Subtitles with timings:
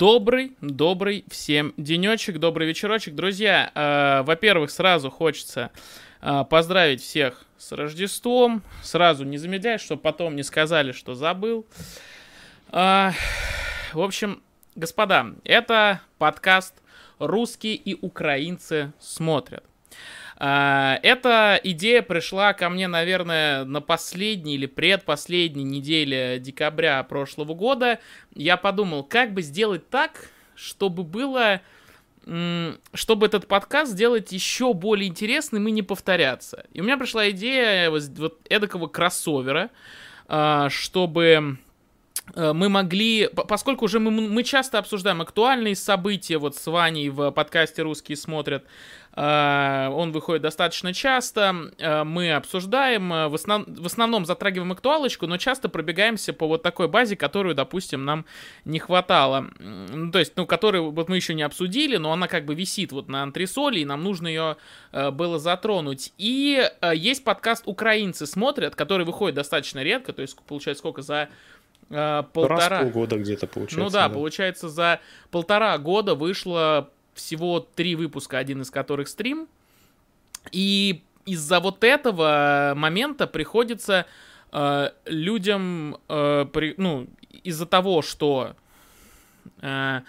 [0.00, 3.14] Добрый, добрый всем денечек, добрый вечерочек.
[3.14, 5.72] Друзья, э, во-первых, сразу хочется
[6.22, 8.62] э, поздравить всех с Рождеством.
[8.82, 11.66] Сразу не замедляй, чтобы потом не сказали, что забыл.
[12.72, 13.10] Э,
[13.92, 14.42] в общем,
[14.74, 16.72] господа, это подкаст
[17.18, 19.64] «Русские и украинцы смотрят».
[20.42, 28.00] А, эта идея пришла ко мне, наверное, на последней или предпоследней неделе декабря прошлого года.
[28.34, 31.60] Я подумал, как бы сделать так, чтобы было
[32.92, 36.66] чтобы этот подкаст сделать еще более интересным и не повторяться.
[36.74, 39.70] И у меня пришла идея вот, вот эдакого кроссовера,
[40.28, 41.58] а, чтобы
[42.34, 47.30] Э, мы могли, поскольку уже мы, мы часто обсуждаем актуальные события, вот с Ваней в
[47.30, 48.64] подкасте «Русские смотрят»,
[49.16, 55.68] он выходит достаточно часто, э, мы обсуждаем, в, основ, в основном затрагиваем актуалочку, но часто
[55.68, 58.24] пробегаемся по вот такой базе, которую, допустим, нам
[58.64, 59.50] не хватало.
[60.12, 63.08] То есть, ну, которую вот мы еще не обсудили, но она как бы висит вот
[63.08, 64.56] на антресоле, и нам нужно ее
[64.92, 66.12] было затронуть.
[66.16, 71.28] И есть подкаст «Украинцы смотрят», который выходит достаточно редко, то есть, получается, сколько, за
[71.90, 72.68] э, полтора...
[72.68, 73.78] Раз полгода где-то получается.
[73.78, 75.00] Ну да, да, получается, за
[75.30, 79.48] полтора года вышло всего три выпуска, один из которых стрим.
[80.52, 84.06] И из-за вот этого момента приходится
[84.52, 87.06] э, людям, э, при, ну,
[87.44, 88.56] из-за того, что
[89.60, 90.00] э,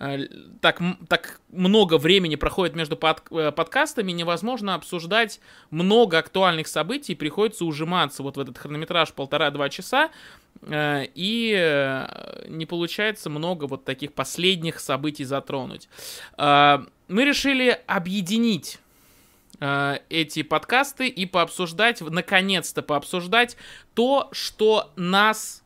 [0.00, 0.18] Э,
[0.62, 7.66] так, так много времени проходит между под, э, подкастами, невозможно обсуждать много актуальных событий, приходится
[7.66, 10.08] ужиматься вот в этот хронометраж полтора-два часа,
[10.66, 12.06] и
[12.48, 15.88] не получается много вот таких последних событий затронуть.
[16.36, 18.78] Мы решили объединить
[19.58, 23.56] эти подкасты и пообсуждать, наконец-то пообсуждать
[23.94, 25.62] то, что нас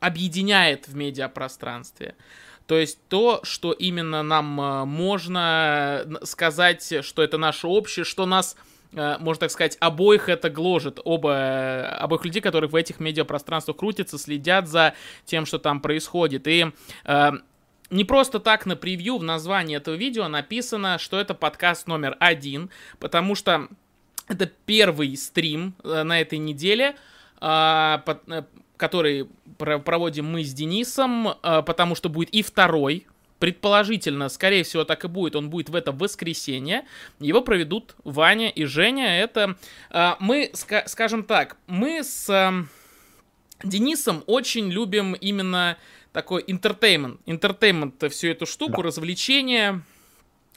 [0.00, 2.16] объединяет в медиапространстве.
[2.66, 8.54] То есть то, что именно нам э, можно сказать, что это наше общее, что нас
[8.54, 11.00] э, можно так сказать, обоих это гложет.
[11.04, 16.48] Оба, обоих людей, которые в этих медиапространствах крутятся, следят за тем, что там происходит.
[16.48, 16.72] И
[17.04, 17.30] э,
[17.90, 22.70] не просто так на превью в названии этого видео написано, что это подкаст номер один,
[22.98, 23.68] потому что
[24.28, 26.96] это первый стрим э, на этой неделе,
[27.40, 27.98] э,
[28.76, 33.06] который проводим мы с Денисом, э, потому что будет и второй,
[33.40, 36.84] предположительно, скорее всего, так и будет, он будет в это воскресенье.
[37.18, 39.18] Его проведут Ваня и Женя.
[39.18, 39.56] Это
[39.90, 40.52] э, мы,
[40.86, 42.64] скажем так, мы с э,
[43.64, 45.78] Денисом очень любим именно
[46.12, 47.20] такой entertainment.
[47.26, 48.88] Entertainment, всю эту штуку, да.
[48.88, 49.82] развлечение.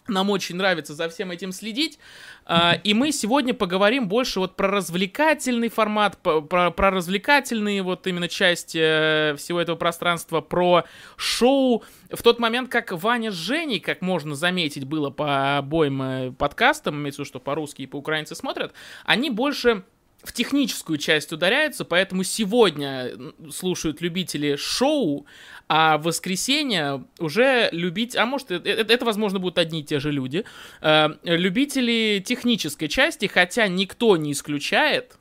[0.07, 1.97] Нам очень нравится за всем этим следить.
[2.45, 8.27] Э, и мы сегодня поговорим больше вот про развлекательный формат, про, про развлекательные вот именно
[8.27, 10.83] части э, всего этого пространства, про
[11.15, 11.83] шоу.
[12.11, 16.95] В тот момент, как Ваня с Женей, как можно заметить, было по обоим э, подкастам,
[16.95, 18.73] имеется в виду, что по-русски и по-украински смотрят,
[19.05, 19.83] они больше
[20.23, 23.11] в техническую часть ударяются, поэтому сегодня
[23.51, 25.25] слушают любители шоу,
[25.67, 30.11] а в воскресенье уже любить, а может это, это возможно будут одни и те же
[30.11, 30.45] люди,
[30.81, 35.17] э, любители технической части, хотя никто не исключает,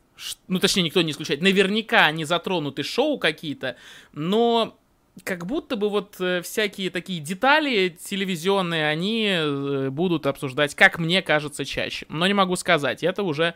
[0.48, 3.76] ну точнее никто не исключает, наверняка не затронуты шоу какие-то,
[4.12, 4.78] но
[5.25, 11.20] как будто бы вот э, всякие такие детали телевизионные, они э, будут обсуждать, как мне
[11.20, 12.06] кажется, чаще.
[12.09, 13.54] Но не могу сказать, это уже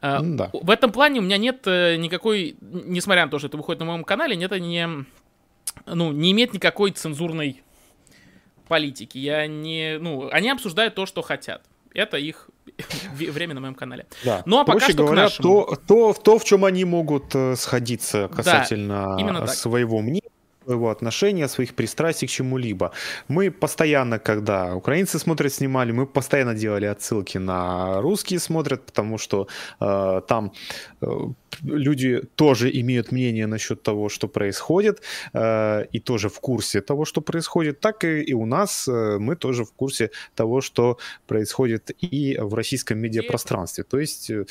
[0.00, 0.50] Э, да.
[0.52, 3.86] В этом плане у меня нет э, никакой, несмотря на то, что это выходит на
[3.86, 4.88] моем канале, нет, не,
[5.86, 7.62] ну, не имеет никакой цензурной
[8.68, 9.18] политики.
[9.18, 11.62] Я не, ну, они обсуждают то, что хотят.
[11.94, 12.50] Это их
[13.14, 14.06] время на моем канале.
[14.24, 14.42] Да.
[14.46, 15.64] Ну а Проще пока что говоря, нашему...
[15.64, 20.28] то, то, то, в чем они могут э, сходиться касательно да, своего мнения
[20.68, 22.90] своего отношения, своих пристрастий к чему-либо.
[23.28, 29.46] Мы постоянно, когда украинцы смотрят, снимали, мы постоянно делали отсылки на русские смотрят, потому что
[29.80, 30.52] э, там
[31.00, 31.06] э,
[31.62, 37.20] люди тоже имеют мнение насчет того, что происходит, э, и тоже в курсе того, что
[37.20, 42.38] происходит, так и, и у нас э, мы тоже в курсе того, что происходит и
[42.38, 43.84] в российском медиапространстве.
[43.84, 44.44] То есть э,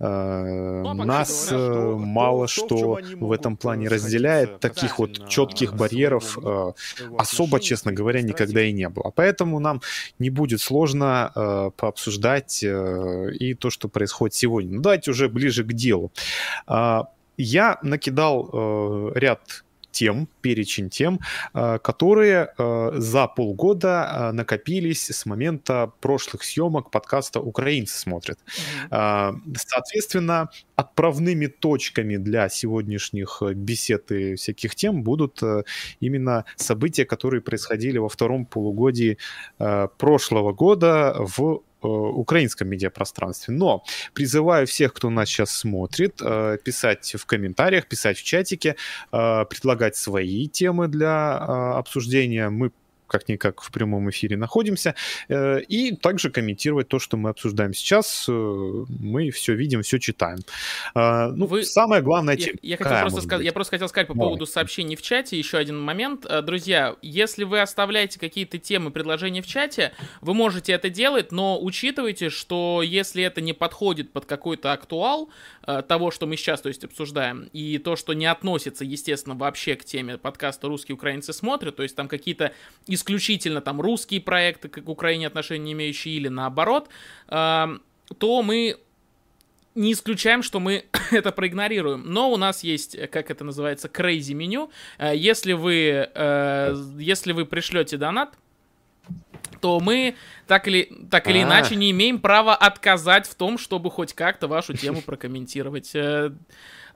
[0.00, 5.59] ну, а нас говоря, что, мало что, что в этом плане разделяет, таких вот четких
[5.66, 6.72] барьеров э,
[7.18, 9.12] особо, честно говоря, никогда и не было.
[9.14, 9.80] Поэтому нам
[10.18, 14.76] не будет сложно э, пообсуждать э, и то, что происходит сегодня.
[14.76, 16.10] Ну, давайте уже ближе к делу.
[16.66, 21.20] А, я накидал э, ряд тем, перечень тем,
[21.54, 28.38] э, которые э, за полгода накопились с момента прошлых съемок подкаста «Украинцы смотрят».
[28.90, 35.40] Соответственно, отправными точками для сегодняшних бесед и всяких тем будут
[36.00, 39.18] именно события, которые происходили во втором полугодии
[39.98, 43.54] прошлого года в Э, украинском медиапространстве.
[43.54, 43.84] Но
[44.14, 48.76] призываю всех, кто нас сейчас смотрит, э, писать в комментариях, писать в чатике,
[49.12, 51.36] э, предлагать свои темы для
[51.76, 52.50] обсуждения.
[52.50, 52.70] Мы
[53.10, 54.94] как-никак в прямом эфире находимся,
[55.28, 58.26] э, и также комментировать то, что мы обсуждаем сейчас.
[58.28, 60.38] Э, мы все видим, все читаем.
[60.94, 61.64] А, ну, Вы...
[61.64, 62.36] самое главное...
[62.36, 64.28] Я, я, хотел просто сказать, я просто хотел сказать по Давай.
[64.28, 66.24] поводу сообщений в чате еще один момент.
[66.24, 71.60] Э, друзья, если вы оставляете какие-то темы, предложения в чате, вы можете это делать, но
[71.60, 75.30] учитывайте, что если это не подходит под какой-то актуал
[75.88, 79.84] того, что мы сейчас, то есть, обсуждаем, и то, что не относится, естественно, вообще к
[79.84, 82.52] теме подкаста «Русские украинцы смотрят», то есть там какие-то
[83.00, 86.88] исключительно там русские проекты к Украине отношения не имеющие или наоборот,
[87.28, 88.76] то мы
[89.74, 92.04] не исключаем, что мы это проигнорируем.
[92.06, 94.70] Но у нас есть, как это называется, crazy меню.
[94.98, 98.34] Э, если вы, э, если вы пришлете донат,
[99.60, 100.16] то мы
[100.46, 104.72] так или, так или иначе не имеем права отказать в том, чтобы хоть как-то вашу
[104.72, 105.94] тему прокомментировать.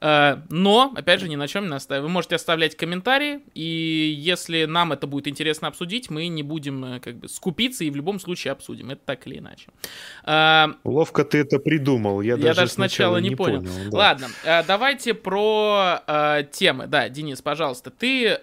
[0.04, 2.08] Э, но, опять же, ни на чем не настаиваю.
[2.08, 7.00] Вы можете оставлять комментарии, и если нам это будет интересно обсудить, мы не будем э,
[7.00, 8.90] как бы скупиться и в любом случае обсудим.
[8.90, 9.68] Это так или иначе.
[10.26, 12.20] Э, Ловко ты это придумал.
[12.20, 13.62] Я, я даже, сначала, не понял.
[13.62, 13.98] понял да.
[13.98, 14.28] Ладно,
[14.68, 16.86] давайте про темы.
[16.86, 18.40] Да, Денис, пожалуйста, ты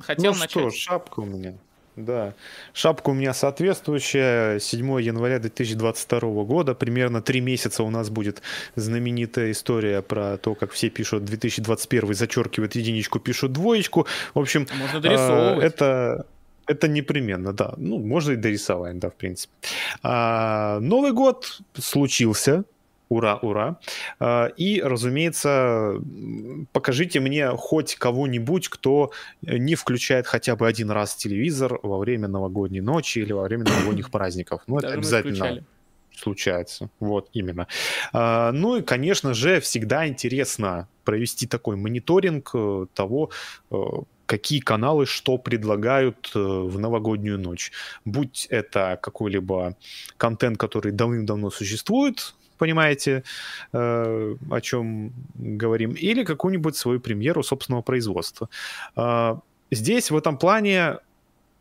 [0.00, 0.56] хотел ну начать.
[0.56, 1.58] Ну что, шапка у меня.
[1.96, 2.34] Да.
[2.72, 4.58] Шапка у меня соответствующая.
[4.58, 6.74] 7 января 2022 года.
[6.74, 8.42] Примерно три месяца у нас будет
[8.76, 14.06] знаменитая история про то, как все пишут 2021, зачеркивают единичку, пишут двоечку.
[14.34, 15.64] В общем, можно дорисовывать.
[15.64, 16.26] это
[16.66, 17.74] это непременно, да.
[17.76, 19.52] Ну, можно и дорисовать, да, в принципе.
[20.02, 22.64] А, Новый год случился,
[23.12, 23.78] Ура, ура.
[24.20, 26.00] А, и, разумеется,
[26.72, 29.12] покажите мне хоть кого-нибудь, кто
[29.42, 34.10] не включает хотя бы один раз телевизор во время новогодней ночи или во время новогодних
[34.10, 34.62] праздников.
[34.66, 35.62] Ну, это обязательно
[36.16, 36.88] случается.
[37.00, 37.66] Вот, именно.
[38.14, 43.30] А, ну и, конечно же, всегда интересно провести такой мониторинг э, того,
[43.70, 43.76] э,
[44.24, 47.72] какие каналы что предлагают э, в новогоднюю ночь.
[48.06, 49.76] Будь это какой-либо
[50.16, 53.22] контент, который давным-давно существует, понимаете,
[53.72, 58.48] э, о чем говорим, или какую-нибудь свою премьеру собственного производства.
[58.96, 59.36] Э,
[59.72, 60.98] здесь в этом плане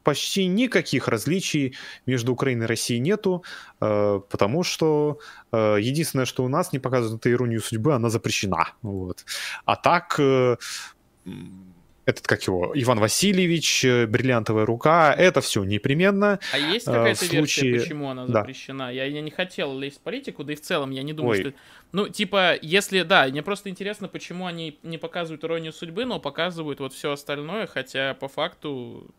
[0.04, 1.74] почти никаких различий
[2.06, 3.44] между Украиной и Россией нету,
[3.82, 5.18] э, потому что
[5.52, 8.66] э, единственное, что у нас не показывают, это иронию судьбы, она запрещена.
[8.84, 9.26] Вот.
[9.66, 10.58] А так э,
[12.06, 16.40] этот, как его, Иван Васильевич, э, бриллиантовая рука, это все непременно.
[16.52, 17.72] А есть э, какая-то случае...
[17.72, 18.86] версия, почему она запрещена?
[18.86, 18.92] Да.
[18.92, 21.42] Я, я не хотел лезть в политику, да и в целом я не думаю, Ой.
[21.42, 21.54] что...
[21.92, 26.80] Ну, типа, если, да, мне просто интересно, почему они не показывают иронию судьбы, но показывают
[26.80, 29.14] вот все остальное, хотя по факту,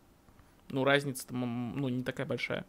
[0.73, 2.65] ну, разница там, ну, не такая большая.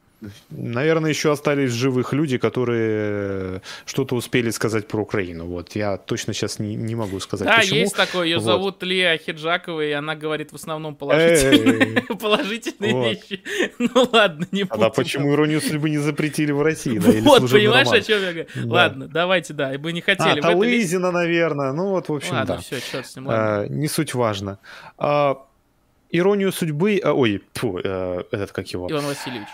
[0.50, 5.46] Наверное, еще остались живых люди, которые что-то успели сказать про Украину.
[5.46, 7.48] Вот я точно сейчас не, не могу сказать.
[7.48, 7.80] Да, почему.
[7.80, 8.26] есть такое.
[8.26, 8.44] Ее вот.
[8.44, 13.42] зовут Лия Хиджакова, и она говорит в основном положительные, положительные вещи.
[13.78, 14.84] Ну ладно, не будем.
[14.84, 16.98] А почему иронию судьбы не запретили в России?
[16.98, 18.48] Вот, понимаешь, о чем я говорю?
[18.70, 20.40] Ладно, давайте, да, мы не хотели.
[20.40, 21.72] А, Талызина, наверное.
[21.72, 22.58] Ну вот, в общем, да.
[22.58, 24.58] все, черт с ним, а, Не суть важно.
[24.98, 25.46] А,
[26.14, 27.00] иронию судьбы...
[27.02, 28.90] А, ой, э, этот как его?
[28.90, 29.48] Иван Васильевич.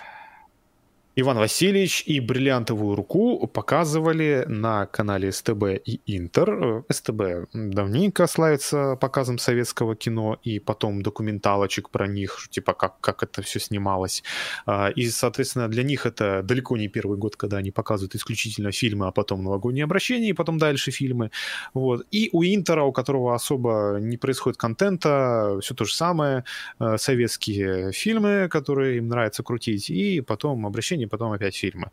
[1.16, 6.84] Иван Васильевич и бриллиантовую руку показывали на канале СТБ и Интер.
[6.88, 13.42] СТБ давненько славится показом советского кино и потом документалочек про них, типа как, как это
[13.42, 14.22] все снималось.
[14.66, 19.08] А, и, соответственно, для них это далеко не первый год, когда они показывают исключительно фильмы,
[19.08, 21.32] а потом новогодние обращения, и потом дальше фильмы.
[21.74, 22.06] Вот.
[22.12, 26.44] И у Интера, у которого особо не происходит контента, все то же самое.
[26.78, 30.66] А, советские фильмы, которые им нравится крутить, и потом
[31.00, 31.90] обращения потом опять фильмы.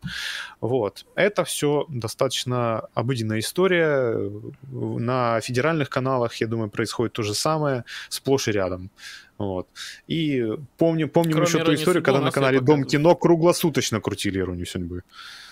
[0.60, 1.06] Вот.
[1.14, 4.30] Это все достаточно обыденная история.
[4.72, 8.90] На федеральных каналах, я думаю, происходит то же самое, сплошь и рядом.
[9.38, 9.68] Вот.
[10.08, 10.44] И
[10.76, 15.02] помню, помню еще ту историю, когда на канале Дом кино круглосуточно крутили «Иронию судьбы».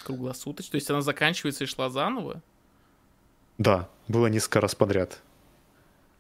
[0.04, 0.70] Круглосуточно?
[0.70, 2.42] То есть она заканчивается и шла заново?
[3.58, 5.22] Да, было несколько раз подряд.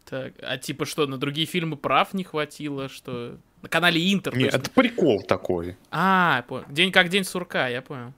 [0.04, 3.36] Так, а типа что, на другие фильмы прав не хватило, что...
[3.66, 4.36] На канале Интер.
[4.36, 5.76] Нет, это прикол такой.
[5.90, 6.66] А, понял.
[6.68, 8.12] День как день сурка, я понял.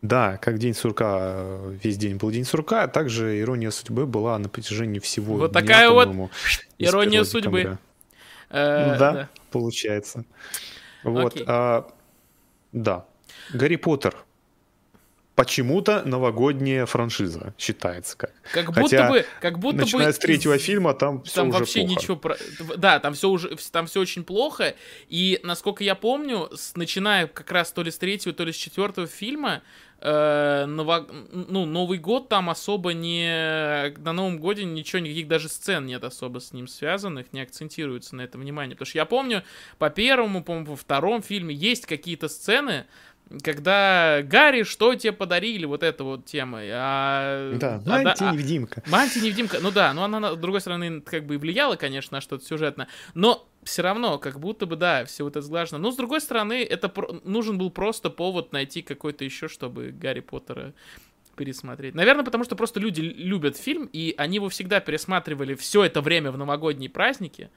[0.00, 4.48] Да, как день сурка, весь день был день сурка, а также ирония судьбы была на
[4.48, 6.08] протяжении всего Вот дня, такая вот
[6.78, 7.76] ирония судьбы.
[8.48, 10.24] Э, да, да, получается.
[11.04, 11.86] Вот, а,
[12.72, 13.04] да.
[13.52, 14.16] Гарри Поттер
[15.40, 18.32] почему-то новогодняя франшиза считается как.
[18.52, 21.58] Как будто Хотя, бы, как будто начиная бы с третьего фильма там все там уже
[21.58, 21.94] вообще плохо.
[21.94, 22.36] ничего про...
[22.76, 24.74] да, там все уже там все очень плохо
[25.08, 28.56] и насколько я помню, с, начиная как раз то ли с третьего, то ли с
[28.56, 29.62] четвертого фильма
[30.00, 31.06] э, ново...
[31.32, 36.40] ну Новый год там особо не на Новом годе ничего никаких даже сцен нет особо
[36.40, 39.42] с ним связанных, не акцентируется на это внимание, потому что я помню
[39.78, 42.84] по первому, по по второму фильме есть какие-то сцены
[43.42, 46.60] когда Гарри, что тебе подарили, вот эта вот тема.
[46.62, 48.82] А, да, а, мантия-невидимка.
[48.84, 52.20] А, мантия-невидимка, ну да, но она, с другой стороны, как бы и влияла, конечно, на
[52.20, 55.78] что-то сюжетное, но все равно, как будто бы, да, все вот это сглажено.
[55.78, 60.20] Но, с другой стороны, это про- нужен был просто повод найти какой-то еще, чтобы Гарри
[60.20, 60.72] Поттера
[61.36, 61.94] пересмотреть.
[61.94, 66.30] Наверное, потому что просто люди любят фильм, и они его всегда пересматривали все это время
[66.32, 67.50] в новогодние праздники.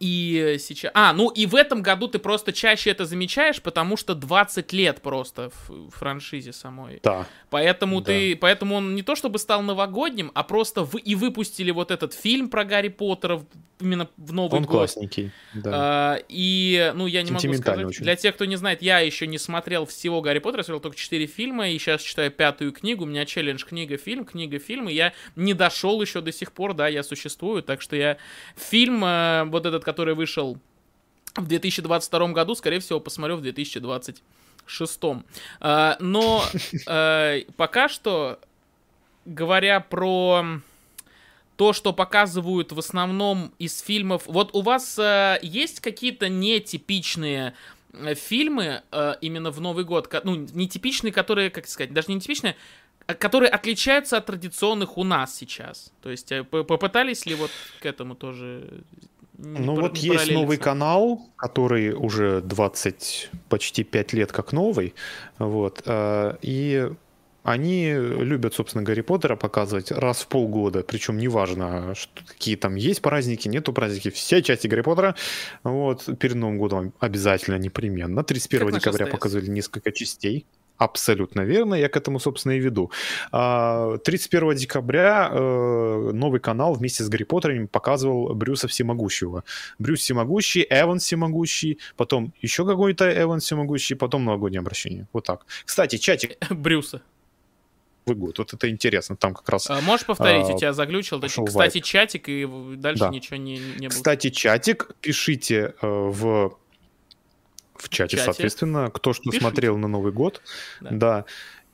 [0.00, 0.92] И сейчас...
[0.94, 5.02] А, ну и в этом году ты просто чаще это замечаешь, потому что 20 лет
[5.02, 7.00] просто в франшизе самой.
[7.02, 7.26] Да.
[7.50, 8.06] Поэтому да.
[8.06, 8.36] ты...
[8.36, 12.48] Поэтому он не то чтобы стал новогодним, а просто вы и выпустили вот этот фильм
[12.48, 13.42] про Гарри Поттера
[13.80, 14.74] именно в Новый он год.
[14.74, 15.70] Он классненький, да.
[15.74, 17.84] А, и, ну, я не могу сказать...
[17.84, 18.04] Очень.
[18.04, 20.96] Для тех, кто не знает, я еще не смотрел всего Гарри Поттера, я смотрел только
[20.96, 23.04] 4 фильма, и сейчас читаю пятую книгу.
[23.04, 27.02] У меня челлендж книга-фильм, книга-фильм, и я не дошел еще до сих пор, да, я
[27.02, 28.16] существую, так что я
[28.56, 30.58] фильм э, вот этот, который вышел
[31.34, 35.00] в 2022 году, скорее всего, посмотрю в 2026.
[35.60, 36.44] А, но
[36.86, 38.38] э, пока что,
[39.24, 40.44] говоря про
[41.56, 44.24] то, что показывают в основном из фильмов.
[44.26, 47.54] Вот у вас э, есть какие-то нетипичные
[47.92, 52.56] э, фильмы э, именно в Новый год, ну, нетипичные, которые, как сказать, даже не нетипичные,
[53.06, 55.92] а которые отличаются от традиционных у нас сейчас.
[56.02, 57.50] То есть э, попытались ли вот
[57.80, 58.82] к этому тоже
[59.38, 64.94] ну вот есть новый канал, который уже 20, почти 5 лет как новый,
[65.38, 66.90] вот, э, и
[67.42, 73.02] они любят, собственно, Гарри Поттера показывать раз в полгода, причем неважно, что, какие там есть
[73.02, 75.14] праздники, нету праздники, все части Гарри Поттера,
[75.62, 78.24] вот, перед Новым годом обязательно, непременно.
[78.24, 80.46] 31 как декабря показывали несколько частей.
[80.76, 82.90] Абсолютно верно, я к этому, собственно, и веду.
[83.30, 89.44] 31 а, декабря э, новый канал вместе с Гарри Поттером показывал Брюса Всемогущего.
[89.78, 95.06] Брюс Всемогущий, Эван Всемогущий, потом еще какой-то Эван Всемогущий, потом новогоднее обращение.
[95.12, 95.46] Вот так.
[95.64, 96.36] Кстати, чатик...
[96.50, 97.02] Брюса.
[98.06, 98.38] Новый год.
[98.38, 99.70] Вот это интересно, там как раз...
[99.70, 101.20] А, можешь повторить, а, у тебя заглючил?
[101.20, 101.84] Кстати, вайп.
[101.84, 103.10] чатик, и дальше да.
[103.10, 103.96] ничего не, не было.
[103.96, 106.58] Кстати, чатик, пишите э, в
[107.74, 108.24] в чате, чате.
[108.24, 109.40] соответственно, кто что Пишите.
[109.40, 110.42] смотрел на Новый год,
[110.80, 110.90] да.
[110.90, 111.24] да.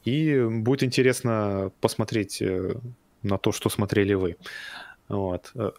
[0.05, 2.75] И будет интересно посмотреть э,
[3.23, 4.37] на то, что смотрели вы.
[5.09, 5.51] Вот.
[5.55, 5.73] Э,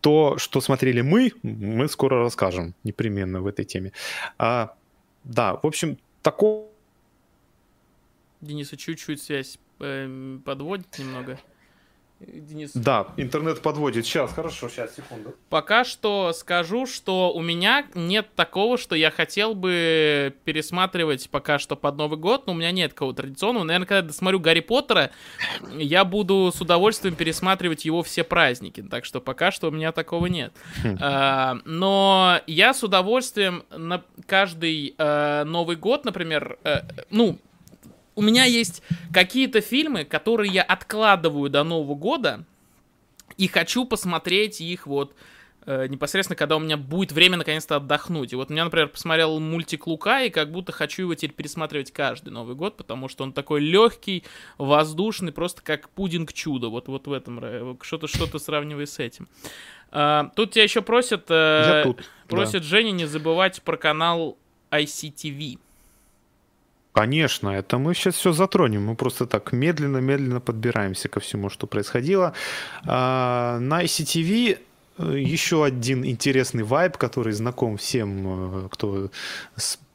[0.00, 3.92] то, что смотрели мы, мы скоро расскажем непременно в этой теме.
[4.36, 4.74] А,
[5.24, 6.66] да, в общем, такого...
[8.40, 11.38] Дениса чуть-чуть связь э, подводит немного.
[12.26, 12.72] Денис.
[12.74, 14.06] Да, интернет подводит.
[14.06, 15.34] Сейчас, хорошо, сейчас, секунду.
[15.48, 21.76] Пока что скажу, что у меня нет такого, что я хотел бы пересматривать пока что
[21.76, 23.64] под Новый год, но у меня нет такого традиционного.
[23.64, 25.10] Наверное, когда я досмотрю Гарри Поттера,
[25.76, 28.82] я буду с удовольствием пересматривать его все праздники.
[28.82, 30.52] Так что пока что у меня такого нет.
[30.82, 30.98] Хм.
[31.00, 37.38] А, но я с удовольствием на каждый а, Новый год, например, а, ну,
[38.14, 42.44] у меня есть какие-то фильмы, которые я откладываю до Нового года,
[43.36, 45.14] и хочу посмотреть их вот
[45.64, 48.32] э, непосредственно, когда у меня будет время наконец-то отдохнуть.
[48.32, 52.30] И вот я, например, посмотрел мультик Лука, и как будто хочу его теперь пересматривать каждый
[52.30, 54.24] Новый год, потому что он такой легкий,
[54.58, 56.68] воздушный, просто как пудинг чудо.
[56.68, 59.28] Вот, вот в этом что-то что-то сравнивай с этим.
[59.90, 62.68] А, тут тебя еще просят, э, тут, просят да.
[62.68, 64.38] Женя не забывать про канал
[64.70, 65.58] ICTV.
[66.92, 68.84] Конечно, это мы сейчас все затронем.
[68.84, 72.34] Мы просто так медленно-медленно подбираемся ко всему, что происходило.
[72.86, 74.58] А, на ICTV
[74.98, 79.10] э, еще один интересный вайб, который знаком всем, э, кто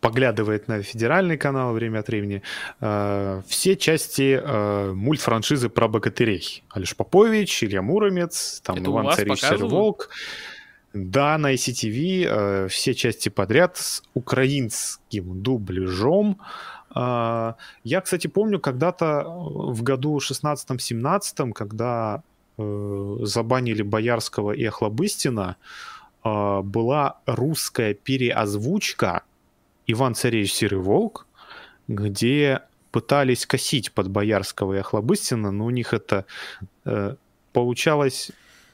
[0.01, 2.41] поглядывает на федеральный канал время от времени.
[2.81, 6.63] А, все части а, мультфраншизы про богатырей.
[6.71, 10.09] Алиш Попович, Илья Муромец, там Это Иван Царевич Серый Волк.
[10.93, 16.39] Да, на ICTV все части подряд с украинским дубляжом.
[16.95, 22.23] Я, кстати, помню когда-то э, в году 16-17, когда
[22.57, 25.57] э, забанили Боярского и Охлобыстина,
[26.23, 29.23] э, была русская переозвучка
[29.85, 31.27] «Иван Царевич Серый Волк»,
[31.87, 36.25] где пытались косить под Боярского и Охлобыстина, но у них это
[36.85, 37.15] э,
[37.53, 38.31] получалось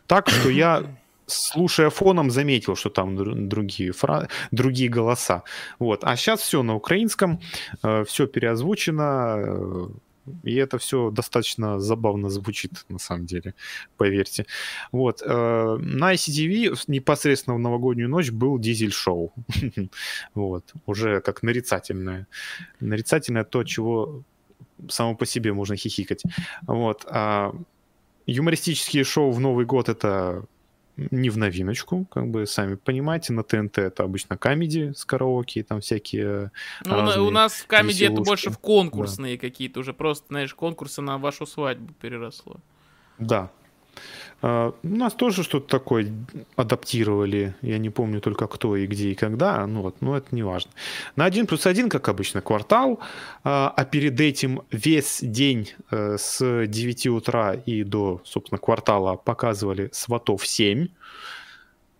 [0.08, 0.84] так, что я
[1.27, 4.27] слушая фоном, заметил, что там другие, фра...
[4.51, 5.44] другие голоса.
[5.80, 6.03] Вот.
[6.03, 7.39] А сейчас все на украинском,
[7.84, 9.88] э, все переозвучено, э,
[10.44, 13.53] и это все достаточно забавно звучит, на самом деле,
[13.98, 14.46] поверьте.
[14.92, 15.22] Вот.
[15.25, 19.34] Э, на ICTV непосредственно в новогоднюю ночь был дизель-шоу.
[20.36, 20.74] вот.
[20.86, 22.27] Уже как нарицательное.
[22.80, 24.24] Нарицательное то, чего
[24.89, 26.24] само по себе можно хихикать.
[26.68, 27.06] Вот.
[27.10, 27.53] А
[28.25, 30.46] юмористические шоу в Новый год это
[30.96, 35.82] не в новиночку, как бы сами понимаете, на ТНТ это обычно камеди с караоке, там
[35.82, 36.52] всякие
[36.86, 39.42] ну, У нас в камеди это больше в конкурсные да.
[39.42, 42.58] какие-то, уже просто, знаешь, конкурсы на вашу свадьбу переросло.
[43.18, 43.52] Да,
[44.44, 46.12] у нас тоже что-то такое
[46.58, 47.56] адаптировали.
[47.62, 49.66] Я не помню только кто и где и когда.
[49.66, 50.70] Ну вот, но это не важно.
[51.16, 53.00] На 1 плюс 1, как обычно, квартал.
[53.46, 59.90] Uh, а перед этим весь день uh, с 9 утра и до, собственно, квартала показывали
[59.94, 60.90] «Сватов 7».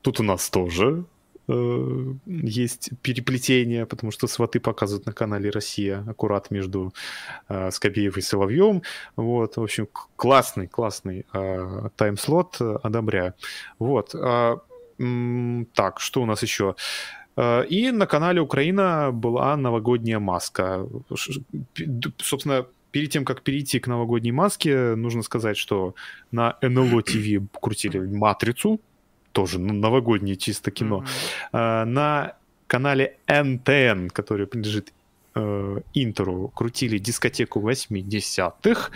[0.02, 1.06] Тут у нас тоже
[1.48, 6.94] Э, есть переплетение, потому что сваты показывают на канале Россия аккурат между
[7.50, 8.82] э, Скобеев и Соловьем.
[9.16, 13.34] Вот, в общем, классный, классный э, тайм-слот, одобряю.
[13.80, 14.16] Вот.
[14.16, 14.58] Э,
[15.74, 16.76] так, что у нас еще?
[17.36, 20.88] Э, и на канале Украина была новогодняя маска.
[22.18, 25.96] Собственно, перед тем, как перейти к новогодней маске, нужно сказать, что
[26.32, 28.80] на НЛО ТВ крутили «Матрицу»,
[29.34, 31.04] тоже новогоднее чисто кино.
[31.52, 31.86] Mm-hmm.
[31.86, 32.36] На
[32.68, 34.94] канале НТН, который принадлежит
[35.36, 38.92] э, Интеру, крутили дискотеку 80-х.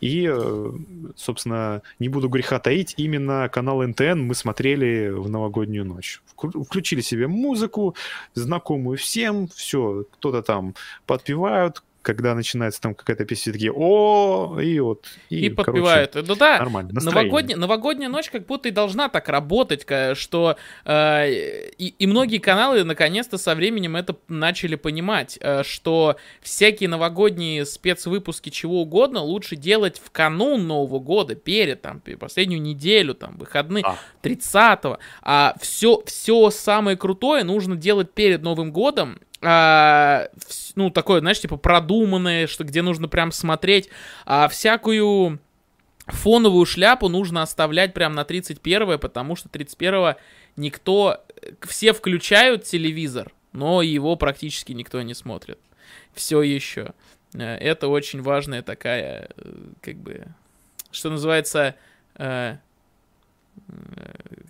[0.00, 0.72] И, э,
[1.16, 6.20] собственно, не буду греха таить, именно канал НТН мы смотрели в новогоднюю ночь.
[6.36, 7.94] Включили себе музыку,
[8.34, 10.74] знакомую всем, все, кто-то там
[11.06, 15.06] подпевают, когда начинается там какая-то песня, такие о и вот.
[15.30, 16.12] И, и подпевают.
[16.12, 16.90] Короче, ну да, нормально.
[16.92, 21.30] Новогодняя, новогодняя ночь как будто и должна так работать, что э,
[21.78, 28.50] и, и многие каналы наконец-то со временем это начали понимать, э, что всякие новогодние спецвыпуски
[28.50, 33.96] чего угодно лучше делать в канун Нового года, перед там, последнюю неделю, там, выходные, а.
[34.22, 34.98] 30-го.
[35.22, 40.28] А все, все самое крутое нужно делать перед Новым годом, а,
[40.76, 43.88] ну, такое, знаешь, типа продуманное, что где нужно прям смотреть,
[44.24, 45.40] а всякую
[46.06, 50.14] фоновую шляпу нужно оставлять прям на 31 потому что 31
[50.56, 51.24] никто,
[51.62, 55.58] все включают телевизор, но его практически никто не смотрит.
[56.14, 56.92] Все еще.
[57.34, 60.26] Э, это очень важная такая, э, как бы,
[60.90, 61.76] что называется,
[62.16, 62.56] э,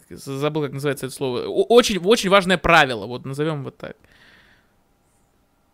[0.09, 1.47] забыл, как называется это слово.
[1.47, 3.97] Очень, очень важное правило, вот назовем вот так.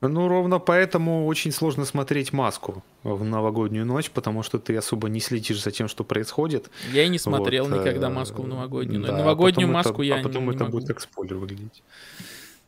[0.01, 5.19] Ну, ровно поэтому очень сложно смотреть маску в новогоднюю ночь, потому что ты особо не
[5.19, 6.71] следишь за тем, что происходит.
[6.93, 9.03] Я и не смотрел вот, никогда э, маску в новогоднюю.
[9.05, 11.83] Да, новогоднюю а маску это, я а потом не, это не будет как спойлер выглядеть.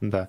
[0.00, 0.28] Да.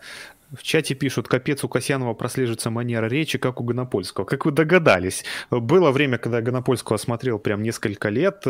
[0.54, 4.26] В чате пишут, капец, у Касьянова прослеживается манера речи, как у Гонопольского.
[4.26, 8.44] Как вы догадались, было время, когда Гонопольского смотрел прям несколько лет,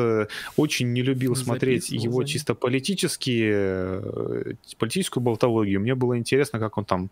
[0.57, 5.79] очень не любил смотреть его чисто политические, э, политическую болтологию.
[5.79, 7.11] Мне было интересно, как он там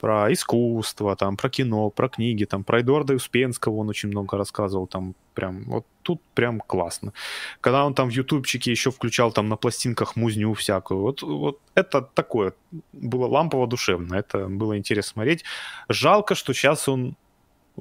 [0.00, 4.88] про искусство, там про кино, про книги, там про Эдуарда Успенского он очень много рассказывал,
[4.88, 7.12] там прям вот тут прям классно.
[7.60, 12.02] Когда он там в ютубчике еще включал там на пластинках музню всякую, вот, вот это
[12.02, 12.52] такое
[12.92, 15.44] было лампово душевно, это было интересно смотреть.
[15.88, 17.16] Жалко, что сейчас он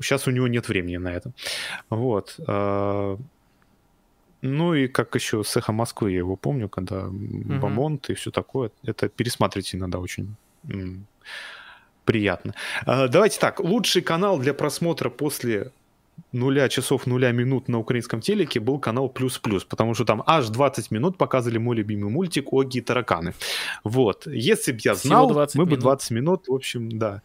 [0.01, 1.31] сейчас у него нет времени на это.
[1.89, 2.35] Вот.
[2.47, 3.17] А,
[4.41, 7.59] ну и как еще с «Эхо Москвы» я его помню, когда mm-hmm.
[7.59, 8.71] Бамонт и все такое.
[8.83, 10.35] Это пересматривать иногда очень
[12.05, 12.53] приятно.
[12.85, 13.59] А, давайте так.
[13.59, 15.71] Лучший канал для просмотра после
[16.31, 20.47] нуля часов нуля минут на украинском телеке был канал Плюс Плюс, потому что там аж
[20.47, 23.33] 20 минут показывали мой любимый мультик Оги и тараканы.
[23.83, 24.27] Вот.
[24.27, 27.21] Если бы я знал, мы бы 20 минут, в общем, да.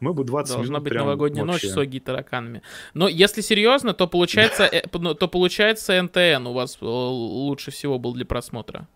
[0.00, 1.66] Мы бы 20 Должна минут быть новогодняя вообще...
[1.66, 2.62] ночь с Оги и тараканами.
[2.94, 8.14] Но если серьезно, то получается, э, то получается НТН у вас э, лучше всего был
[8.14, 8.88] для просмотра.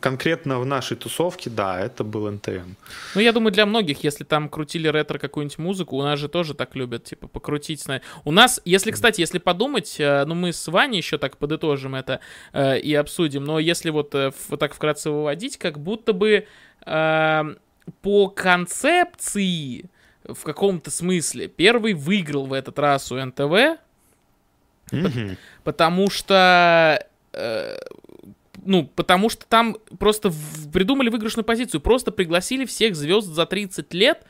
[0.00, 2.74] Конкретно в нашей тусовке, да, это был НТН.
[3.14, 6.52] Ну, я думаю, для многих, если там крутили ретро какую-нибудь музыку, у нас же тоже
[6.52, 7.82] так любят, типа, покрутить.
[8.24, 12.20] У нас, если, кстати, если подумать, э, ну, мы с Ваней еще так подытожим это
[12.52, 16.46] э, и обсудим, но если вот, э, вот так вкратце выводить, как будто бы
[16.84, 17.54] э,
[18.02, 19.86] по концепции,
[20.24, 23.78] в каком-то смысле, первый выиграл в этот раз у НТВ,
[24.90, 25.38] mm-hmm.
[25.64, 27.76] потому что э,
[28.68, 30.30] ну, потому что там просто
[30.72, 34.24] придумали выигрышную позицию, просто пригласили всех звезд за 30 лет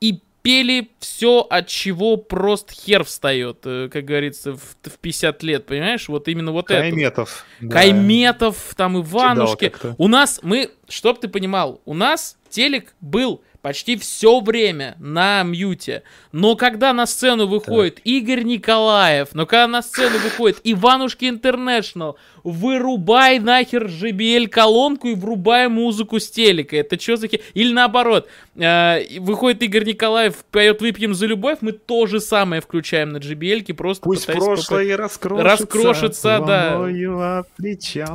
[0.00, 5.66] и пели все, от чего просто хер встает, э, как говорится, в, в 50 лет,
[5.66, 6.08] понимаешь?
[6.08, 7.68] Вот именно вот Кайметов, это.
[7.68, 7.74] Да.
[7.74, 9.72] Кайметов, там Иванушки.
[9.96, 16.02] У нас, мы, чтоб ты понимал, у нас телек был почти все время на мьюте.
[16.32, 18.06] Но когда на сцену выходит так.
[18.06, 25.68] Игорь Николаев, но когда на сцену выходит Иванушки Интернешнл, вырубай нахер JBL колонку и врубай
[25.68, 26.76] музыку с телека.
[26.76, 27.40] Это что за хи...
[27.54, 33.10] Или наоборот, э, выходит Игорь Николаев, поет «Выпьем за любовь», мы то же самое включаем
[33.10, 36.76] на JBL, просто Пусть прошлое раскрошится, раскрошится да.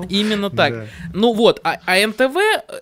[0.10, 0.74] Именно так.
[0.74, 0.86] Да.
[1.14, 2.38] Ну вот, а, а НТВ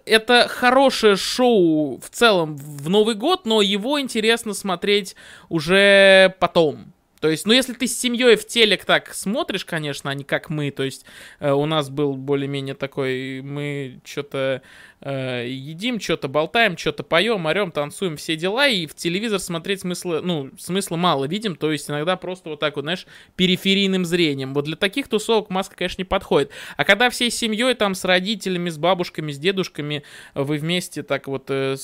[0.05, 5.15] это хорошее шоу в целом в Новый год, но его интересно смотреть
[5.49, 6.92] уже потом.
[7.23, 10.49] То есть, ну, если ты с семьей в телек так смотришь, конечно, а не как
[10.49, 11.05] мы, то есть
[11.39, 14.61] э, у нас был более-менее такой, мы что-то
[14.99, 20.19] э, едим, что-то болтаем, что-то поем, орем, танцуем, все дела, и в телевизор смотреть смысла,
[20.21, 23.07] ну, смысла мало видим, то есть иногда просто вот так вот, знаешь,
[23.37, 24.53] периферийным зрением.
[24.53, 26.51] Вот для таких тусовок маска, конечно, не подходит.
[26.75, 31.45] А когда всей семьей, там, с родителями, с бабушками, с дедушками, вы вместе так вот
[31.47, 31.77] э,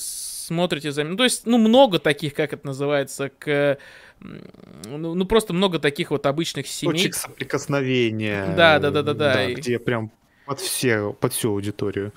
[0.50, 1.04] смотрите за...
[1.04, 3.78] Ну, то есть, ну, много таких, как это называется, к
[4.20, 6.92] ну, ну просто много таких вот обычных семей.
[6.92, 8.54] Точек соприкосновения.
[8.56, 9.34] Да, да, да, да, да.
[9.34, 10.10] да где прям
[10.46, 12.12] под все, под всю аудиторию.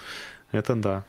[0.52, 1.06] Это да.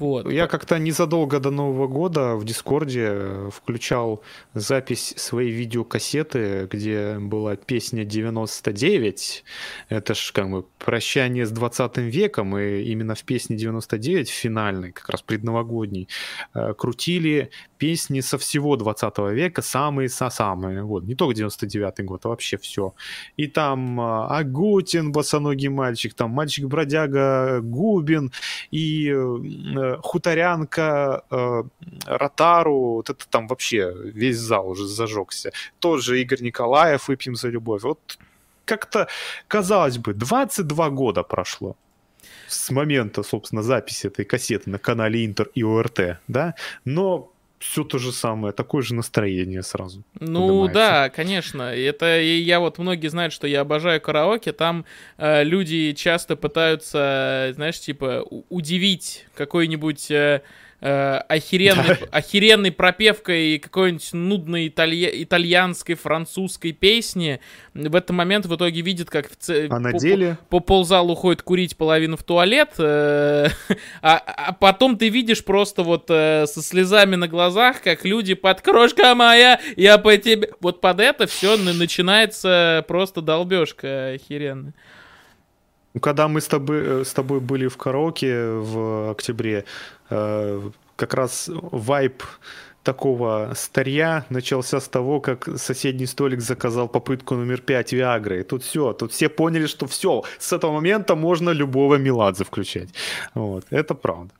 [0.00, 0.32] Вот.
[0.32, 4.22] Я как-то незадолго до Нового года в Дискорде э, включал
[4.54, 9.44] запись своей видеокассеты, где была песня 99.
[9.90, 15.10] Это ж как бы прощание с 20 веком, и именно в песне 99, финальной, как
[15.10, 16.08] раз предновогодней,
[16.54, 17.50] э, крутили
[17.80, 20.82] песни со всего 20 века, самые-самые.
[20.82, 22.92] Вот, не только 99 год, а вообще все.
[23.38, 28.32] И там э, Агутин, босоногий мальчик, там мальчик-бродяга Губин,
[28.70, 29.12] и
[30.02, 31.62] хуторянка, э,
[32.06, 35.50] Ротару, вот это там вообще весь зал уже зажегся.
[35.78, 37.82] Тот же Игорь Николаев, выпьем за любовь.
[37.82, 38.18] Вот
[38.66, 39.08] как-то,
[39.48, 41.76] казалось бы, 22 года прошло
[42.46, 47.98] с момента, собственно, записи этой кассеты на канале Интер и ОРТ, да, но все то
[47.98, 50.02] же самое, такое же настроение сразу.
[50.18, 51.62] Ну да, конечно.
[51.74, 54.52] Это я вот многие знают, что я обожаю караоке.
[54.52, 54.86] Там
[55.18, 60.40] э, люди часто пытаются, знаешь, типа удивить какой-нибудь э,
[60.80, 62.06] э, охеренной, да.
[62.10, 65.10] охеренной пропевкой какой-нибудь нудной италья...
[65.12, 67.40] итальянской, французской песни,
[67.74, 69.68] в этот момент в итоге видит, как в ц...
[69.70, 70.36] а на деле?
[70.48, 73.48] по, по ползалу уходит курить половину в туалет, э,
[74.02, 78.60] а, а потом ты видишь просто вот э, со слезами на глазах, как люди под
[78.60, 80.50] крошка моя, я по тебе...
[80.60, 84.74] Вот под это все начинается просто долбежка охеренная.
[85.94, 89.64] Ну, когда мы с тобой, э, с тобой были в караоке в октябре,
[90.10, 92.22] э, как раз вайп
[92.82, 98.42] такого старья начался с того, как соседний столик заказал попытку номер пять Виагры.
[98.42, 102.88] Тут все, тут все поняли, что все, с этого момента можно любого Меладзе включать.
[103.34, 104.32] Вот, это правда.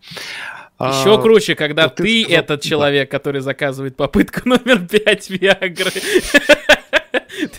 [0.78, 5.92] Еще а, круче, когда ты, ты этот человек, который заказывает попытку номер пять Виагры.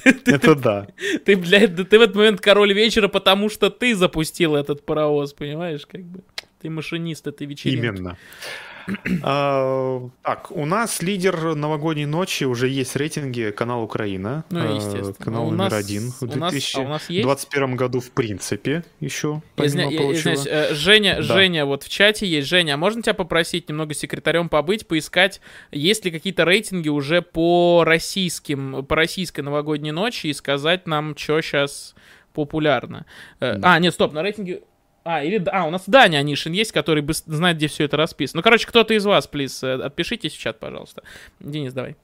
[0.03, 0.87] Это да.
[1.25, 5.85] Ты, блядь, ты в этот момент король вечера, потому что ты запустил этот паровоз, понимаешь,
[5.85, 6.21] как бы.
[6.61, 7.85] Ты машинист этой вечеринки.
[7.85, 8.17] Именно.
[9.23, 14.43] А, так, у нас лидер новогодней ночи уже есть рейтинги канал Украина.
[14.49, 15.13] Ну, а, естественно.
[15.13, 19.41] Канал у номер один в 2021 а году в принципе еще.
[19.57, 19.87] Изня...
[19.89, 21.21] Извиняюсь, э, Женя, да.
[21.21, 22.47] Женя вот в чате есть.
[22.47, 25.41] Женя, а можно тебя попросить немного секретарем побыть, поискать,
[25.71, 31.41] есть ли какие-то рейтинги уже по российским, по российской новогодней ночи и сказать нам, что
[31.41, 31.95] сейчас
[32.33, 33.05] популярно.
[33.39, 33.75] Э, да.
[33.75, 34.61] А, нет, стоп, на рейтинге
[35.03, 35.43] а, или...
[35.51, 38.39] А, у нас Даня Анишин есть, который бы знает, где все это расписано.
[38.39, 41.01] Ну, короче, кто-то из вас, плиз, э, отпишитесь в чат, пожалуйста.
[41.39, 41.95] Денис, давай.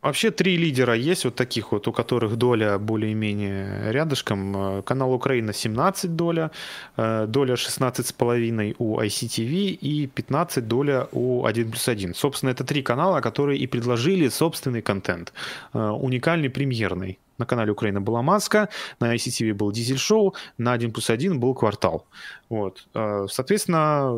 [0.00, 4.78] Вообще три лидера есть, вот таких вот, у которых доля более-менее рядышком.
[4.78, 6.50] Э, канал Украина 17 доля,
[6.96, 12.14] э, доля 16,5 у ICTV и 15 доля у 1 плюс 1.
[12.14, 15.32] Собственно, это три канала, которые и предложили собственный контент,
[15.72, 17.18] уникальный, премьерный.
[17.42, 18.68] На канале Украина была Маска,
[19.00, 22.06] на ICTV был Дизель Шоу, на 1 плюс 1 был Квартал.
[22.48, 22.86] Вот.
[22.94, 24.14] А, соответственно,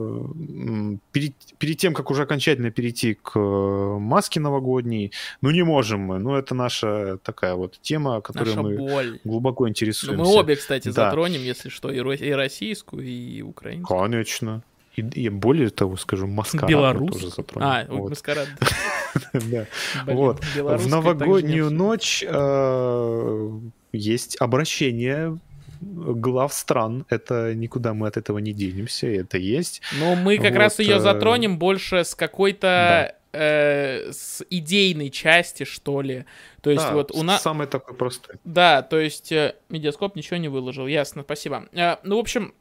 [1.12, 6.18] перед, перед тем, как уже окончательно перейти к э, Маске новогодней, ну не можем мы.
[6.18, 9.20] Ну это наша такая вот тема, которой мы боль.
[9.24, 10.22] глубоко интересуемся.
[10.22, 11.06] Ну, мы обе, кстати, да.
[11.06, 14.00] затронем, если что, и российскую, и украинскую.
[14.00, 14.62] Конечно.
[14.96, 17.12] И, и более того, скажу, маскарад Белорус?
[17.12, 17.68] тоже затронем.
[17.68, 18.10] А, вот.
[18.10, 18.48] маскарад.
[19.32, 19.66] да.
[20.06, 20.44] вот.
[20.56, 23.50] В новогоднюю ночь э,
[23.92, 25.38] есть обращение
[25.80, 27.06] глав стран.
[27.08, 29.82] Это никуда мы от этого не денемся, это есть.
[29.98, 36.24] Но мы как раз ее затронем больше с какой-то э, с идейной части, что ли.
[36.60, 37.42] То есть да, вот у нас...
[37.42, 38.36] Самый такой простой.
[38.44, 41.66] Да, то есть э, медиаскоп ничего не выложил, ясно, спасибо.
[41.72, 42.54] Э, ну, в общем,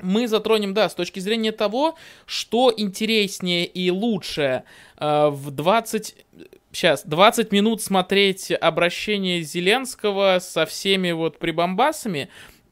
[0.00, 4.64] мы затронем, да, с точки зрения того, что интереснее и лучше
[4.98, 6.14] э, в 20...
[6.72, 12.28] Сейчас, 20 минут смотреть обращение Зеленского со всеми вот прибамбасами,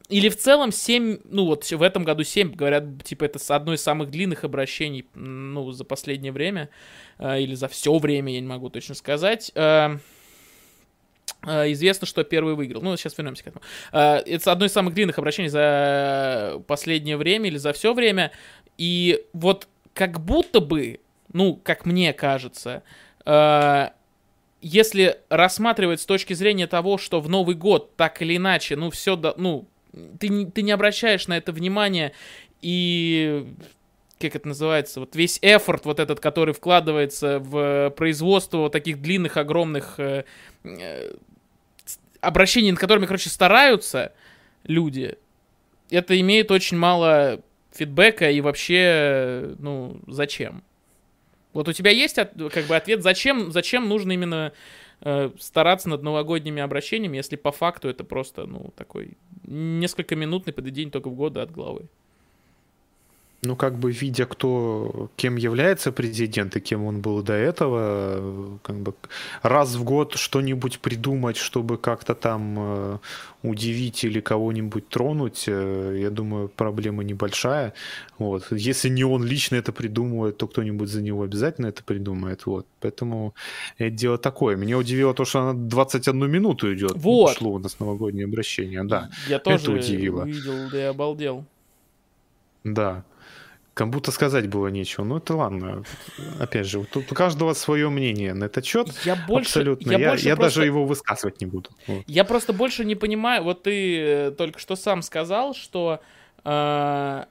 [0.07, 3.81] или в целом 7, ну вот в этом году 7, говорят, типа это одно из
[3.81, 6.69] самых длинных обращений, ну, за последнее время,
[7.17, 9.51] э, или за все время, я не могу точно сказать.
[9.55, 9.97] Э,
[11.45, 12.81] известно, что первый выиграл.
[12.81, 13.63] Ну, сейчас вернемся к этому.
[13.91, 18.31] Э, это одно из самых длинных обращений за последнее время или за все время.
[18.77, 20.99] И вот как будто бы,
[21.31, 22.83] ну, как мне кажется,
[23.25, 23.89] э,
[24.61, 29.15] если рассматривать с точки зрения того, что в Новый год так или иначе, ну, все,
[29.37, 29.67] ну,
[30.19, 32.13] ты, ты не обращаешь на это внимания,
[32.61, 33.45] и
[34.19, 39.37] как это называется, вот весь эфорт вот этот, который вкладывается в производство вот таких длинных,
[39.37, 40.23] огромных э,
[42.25, 44.13] обращений, над которыми, короче, стараются
[44.63, 45.17] люди,
[45.89, 50.63] это имеет очень мало фидбэка и вообще, ну, зачем?
[51.53, 54.51] Вот у тебя есть как бы ответ, зачем, зачем нужно именно
[55.01, 60.91] э, стараться над новогодними обращениями, если по факту это просто, ну, такой несколько минутный подведение
[60.91, 61.87] только в года от главы.
[63.45, 68.77] Ну, как бы видя, кто, кем является президент и кем он был до этого, как
[68.77, 68.93] бы
[69.43, 72.97] раз в год что-нибудь придумать, чтобы как-то там э,
[73.43, 77.73] удивить или кого-нибудь тронуть, э, я думаю, проблема небольшая.
[78.17, 78.51] Вот.
[78.51, 82.45] Если не он лично это придумывает, то кто-нибудь за него обязательно это придумает.
[82.45, 82.65] Вот.
[82.81, 83.33] Поэтому
[83.77, 84.55] это дело такое.
[84.55, 86.93] Меня удивило то, что она 21 минуту идет.
[86.95, 87.37] Вот.
[87.37, 89.09] Шло у нас новогоднее обращение, да.
[89.29, 90.23] Я тоже это удивило.
[90.23, 91.45] увидел, да и обалдел.
[92.63, 93.03] Да.
[93.75, 95.03] Как будто сказать было нечего.
[95.03, 95.83] Ну, это ладно.
[96.39, 98.87] Опять же, тут у каждого свое мнение на этот счет.
[99.03, 99.91] Я больше, Абсолютно.
[99.91, 100.59] Я, я, больше я просто...
[100.59, 101.69] даже его высказывать не буду.
[101.85, 102.03] Вот.
[102.07, 103.43] Я просто больше не понимаю.
[103.43, 105.99] Вот ты э, только что сам сказал, что
[106.45, 107.25] э,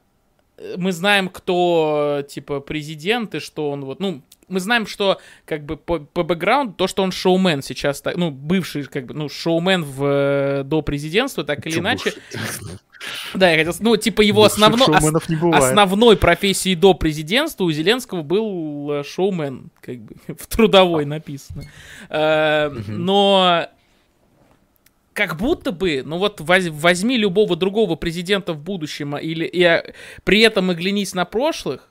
[0.76, 5.78] мы знаем, кто, типа, президент, и что он вот, ну, мы знаем, что, как бы,
[5.78, 10.04] по, по бэкграунду, то, что он шоумен сейчас, ну, бывший, как бы, ну, шоумен в,
[10.04, 12.12] э, до президентства, так или иначе.
[13.34, 18.90] Да, я хотел, ну, типа его основно, ос, основной профессией до президентства у Зеленского был
[18.92, 21.64] э, шоумен, как бы, в трудовой написано.
[22.08, 23.68] Э, но
[25.14, 29.92] как будто бы, ну вот возьми любого другого президента в будущем, или и,
[30.24, 31.88] при этом оглянись на прошлых,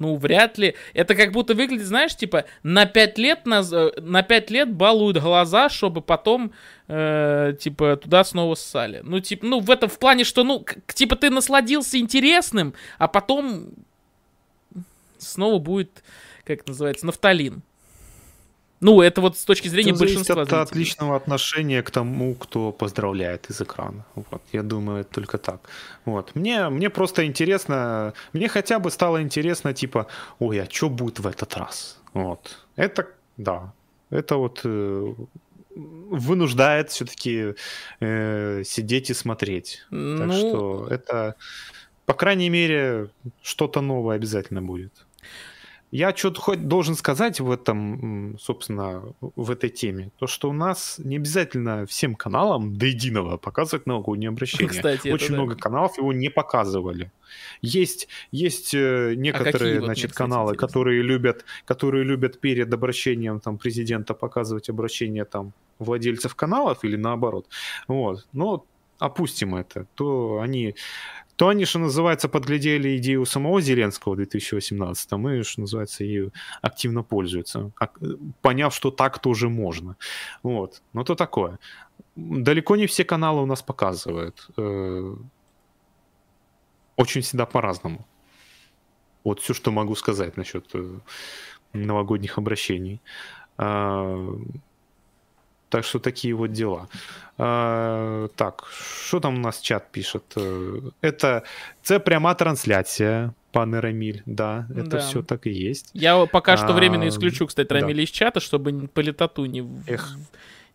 [0.00, 0.74] ну, вряд ли.
[0.94, 3.62] Это как будто выглядит, знаешь, типа, на 5 лет, на,
[4.00, 6.52] на 5 лет балуют глаза, чтобы потом,
[6.88, 9.00] э, типа, туда снова ссали.
[9.04, 13.74] Ну, типа, ну, в этом в плане, что, ну, типа, ты насладился интересным, а потом
[15.18, 16.02] снова будет,
[16.44, 17.62] как это называется, нафталин.
[18.80, 23.50] Ну, это вот с точки зрения это большинства от отличного отношения к тому, кто поздравляет
[23.50, 24.06] из экрана.
[24.14, 25.60] Вот, я думаю, это только так.
[26.06, 26.34] Вот.
[26.34, 30.06] Мне, мне просто интересно, мне хотя бы стало интересно, типа,
[30.38, 32.00] ой, а что будет в этот раз?
[32.14, 32.56] Вот.
[32.76, 33.72] Это, да,
[34.08, 35.14] это вот э,
[35.76, 37.54] вынуждает все-таки
[38.00, 39.84] э, сидеть и смотреть.
[39.90, 40.18] Ну...
[40.18, 41.34] Так что это,
[42.06, 43.10] по крайней мере,
[43.42, 45.06] что-то новое обязательно будет.
[45.90, 50.10] Я что-то хоть должен сказать в этом, собственно, в этой теме.
[50.18, 54.68] То, что у нас не обязательно всем каналам до единого показывать новогоднее обращение.
[54.68, 55.60] Кстати, Очень много да.
[55.60, 57.10] каналов его не показывали.
[57.60, 63.58] Есть, есть э, некоторые, а значит, вот, каналы, которые любят, которые любят перед обращением там,
[63.58, 67.48] президента показывать обращение там владельцев каналов или наоборот.
[67.88, 68.26] Вот.
[68.32, 68.64] Но
[69.00, 69.86] опустим это.
[69.94, 70.76] То они
[71.40, 77.02] то они, что называется, подглядели идею самого Зеленского в 2018, и, что называется, ею активно
[77.02, 77.72] пользуются,
[78.42, 79.96] поняв, что так тоже можно.
[80.42, 80.82] Вот.
[80.92, 81.58] Ну, то такое.
[82.14, 84.50] Далеко не все каналы у нас показывают.
[84.58, 85.16] Э,
[86.96, 88.06] очень всегда по-разному.
[89.24, 90.98] Вот все, что могу сказать насчет э,
[91.72, 93.00] новогодних обращений.
[95.70, 96.88] Так что такие вот дела.
[97.38, 98.68] А, так,
[99.06, 100.36] что там у нас чат пишет?
[101.02, 101.42] Это
[101.82, 104.98] це пряма трансляция, пане Рамиль, да, это да.
[104.98, 105.90] все так и есть.
[105.94, 108.02] Я пока что временно исключу, кстати, Рамиль да.
[108.02, 110.16] из чата, чтобы по летоту не, Эх.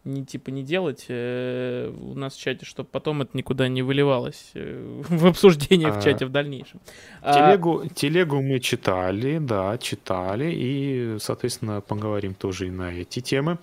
[0.06, 4.52] не типа не делать э, у нас в чате, чтобы потом это никуда не выливалось
[4.56, 6.80] э, в обсуждение в а, чате в дальнейшем.
[7.22, 7.90] А телегу, а...
[7.90, 13.58] телегу мы читали, да, читали, и, соответственно, поговорим тоже и на эти темы.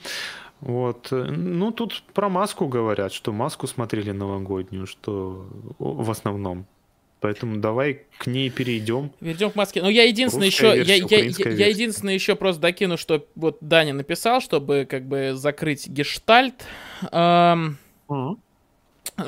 [0.62, 1.09] Вот.
[1.11, 5.46] Ну, тут про маску говорят, что маску смотрели новогоднюю, что
[5.79, 6.66] в основном.
[7.18, 9.11] Поэтому давай к ней перейдем.
[9.20, 9.83] Перейдем к маске.
[9.83, 13.92] Но я единственное еще, я, я, я, я единственное еще просто докину, что вот Даня
[13.92, 16.64] написал, чтобы как бы закрыть гештальт.
[17.11, 17.77] Эм,
[18.09, 18.37] uh-huh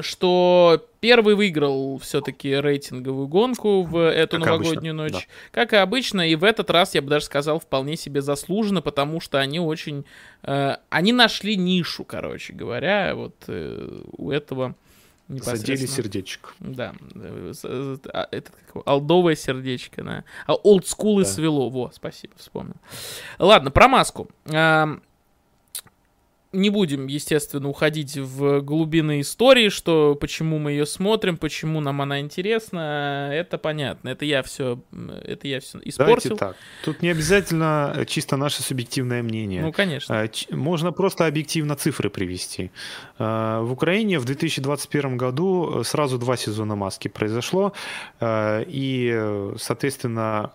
[0.00, 5.28] что первый выиграл все-таки рейтинговую гонку в эту как новогоднюю обычно, ночь.
[5.28, 5.50] Да.
[5.50, 9.20] Как и обычно, и в этот раз, я бы даже сказал, вполне себе заслуженно, потому
[9.20, 10.04] что они очень...
[10.42, 14.74] Э, они нашли нишу, короче говоря, вот э, у этого...
[15.28, 16.50] Задели сердечко.
[16.60, 16.94] Да.
[17.14, 17.52] Э,
[18.12, 20.24] а, это как Алдовое сердечко, да.
[20.46, 21.24] А олдскул да.
[21.24, 21.70] свело.
[21.70, 22.76] Во, спасибо, вспомнил.
[23.38, 24.28] Ладно, про маску
[26.54, 32.20] не будем, естественно, уходить в глубины истории, что почему мы ее смотрим, почему нам она
[32.20, 34.08] интересна, это понятно.
[34.08, 34.80] Это я все,
[35.24, 35.96] это я все испортил.
[35.96, 36.56] Давайте так.
[36.84, 39.62] Тут не обязательно чисто наше субъективное мнение.
[39.62, 40.22] Ну, конечно.
[40.22, 42.70] А, можно просто объективно цифры привести.
[43.18, 47.72] А, в Украине в 2021 году сразу два сезона маски произошло,
[48.22, 50.52] и, соответственно,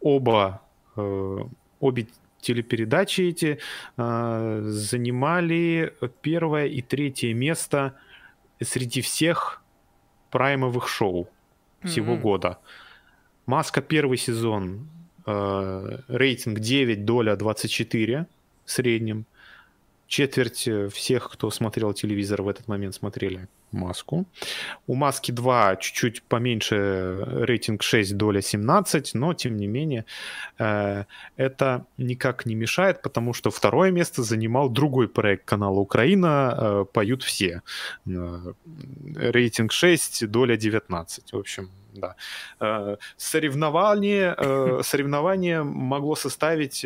[0.00, 0.62] оба
[0.96, 1.38] э,
[1.80, 2.06] обе
[2.40, 3.58] телепередачи эти
[3.96, 7.94] э, занимали первое и третье место
[8.62, 9.62] среди всех
[10.30, 11.28] праймовых шоу
[11.84, 12.20] всего mm-hmm.
[12.20, 12.58] года.
[13.46, 14.88] Маска первый сезон,
[15.26, 18.26] э, рейтинг 9, доля 24
[18.64, 19.26] в среднем.
[20.06, 24.26] Четверть всех, кто смотрел телевизор в этот момент, смотрели маску.
[24.86, 30.04] У маски 2 чуть-чуть поменьше рейтинг 6, доля 17, но тем не менее
[30.58, 31.04] э,
[31.36, 37.22] это никак не мешает, потому что второе место занимал другой проект канала Украина э, «Поют
[37.22, 37.62] все».
[38.06, 38.52] Э,
[39.16, 41.32] рейтинг 6, доля 19.
[41.32, 42.14] В общем, да.
[43.16, 44.36] Соревнование,
[44.82, 46.84] соревнование могло составить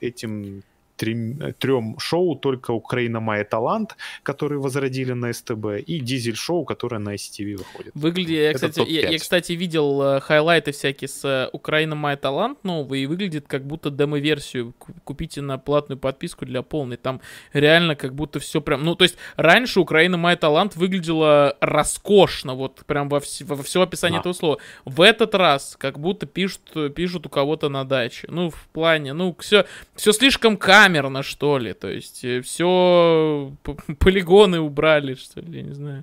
[0.00, 0.62] этим
[1.00, 7.14] трем, трем шоу только «Украина Майя Талант», которые возродили на СТБ, и «Дизель-шоу», которое на
[7.14, 7.92] STV выходит.
[7.94, 12.64] Выглядит, я, кстати, я, я, кстати, видел э, хайлайты всякие с э, «Украина Майя Талант»
[12.64, 14.74] новые, и выглядит как будто демо-версию.
[15.04, 16.98] Купите на платную подписку для полной.
[16.98, 17.22] Там
[17.54, 18.84] реально как будто все прям...
[18.84, 23.80] Ну, то есть раньше «Украина Майя Талант» выглядела роскошно, вот прям во, вс- во все
[23.80, 24.20] описание да.
[24.20, 24.58] этого слова.
[24.84, 28.28] В этот раз как будто пишут, пишут у кого-то на даче.
[28.30, 31.74] Ну, в плане, ну, все, все слишком камерно камерно, что ли.
[31.74, 33.52] То есть э, все
[33.98, 36.02] полигоны убрали, что ли, я не знаю.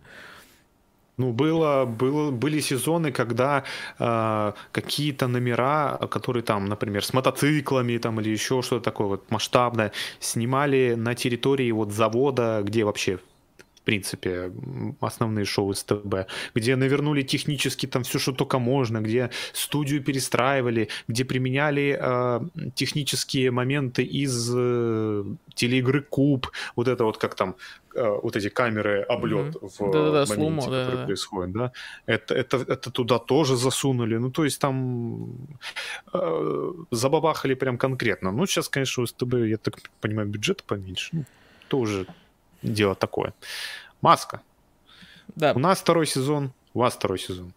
[1.19, 3.63] Ну, было, было, были сезоны, когда
[3.99, 9.91] э, какие-то номера, которые там, например, с мотоциклами там, или еще что-то такое вот масштабное,
[10.19, 13.17] снимали на территории вот завода, где вообще
[13.87, 14.51] принципе,
[14.99, 21.23] основные шоу СТБ, где навернули технически там все, что только можно, где студию перестраивали, где
[21.23, 25.23] применяли э, технические моменты из э,
[25.55, 27.55] телеигры Куб, вот это вот как там
[27.95, 29.69] э, вот эти камеры облет mm-hmm.
[29.69, 31.71] в да, да, моменте, слумо, который да, происходит, да,
[32.07, 35.47] это, это, это туда тоже засунули, ну то есть там
[36.13, 38.31] э, забабахали прям конкретно.
[38.31, 41.25] Ну сейчас, конечно, у СТБ, я так понимаю, бюджета поменьше, ну,
[41.69, 42.05] тоже
[42.61, 43.33] дело такое.
[44.01, 44.41] Маска.
[45.35, 45.53] Да.
[45.53, 47.53] У нас второй сезон, у вас второй сезон.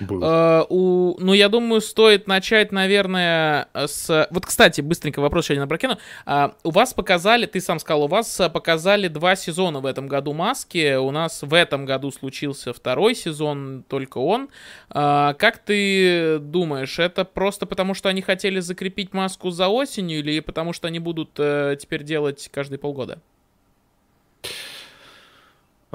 [0.00, 0.22] Был.
[0.22, 4.28] Uh, у, ну, я думаю, стоит начать, наверное, с...
[4.30, 5.98] Вот, кстати, быстренько вопрос еще один прокину.
[6.26, 10.32] Uh, у вас показали, ты сам сказал, у вас показали два сезона в этом году
[10.32, 10.96] маски.
[10.96, 14.48] У нас в этом году случился второй сезон, только он.
[14.90, 20.40] Uh, как ты думаешь, это просто потому, что они хотели закрепить маску за осенью или
[20.40, 23.20] потому, что они будут uh, теперь делать каждые полгода?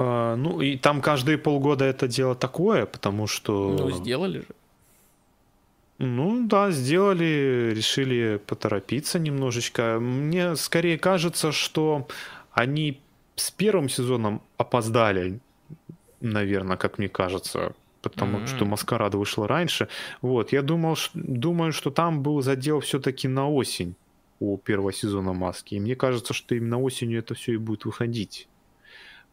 [0.02, 3.76] А, ну, и там каждые полгода это дело такое, потому что...
[3.78, 4.46] Ну, сделали же.
[5.98, 9.98] Ну да, сделали, решили поторопиться немножечко.
[10.00, 12.08] Мне скорее кажется, что
[12.50, 13.00] они
[13.36, 15.38] с первым сезоном опоздали,
[16.20, 18.46] наверное, как мне кажется, потому mm-hmm.
[18.48, 19.86] что Маскарад вышла раньше.
[20.20, 23.94] Вот, я думал, думаю, что там был задел все-таки на осень
[24.40, 25.76] у первого сезона Маски.
[25.76, 28.48] И мне кажется, что именно осенью это все и будет выходить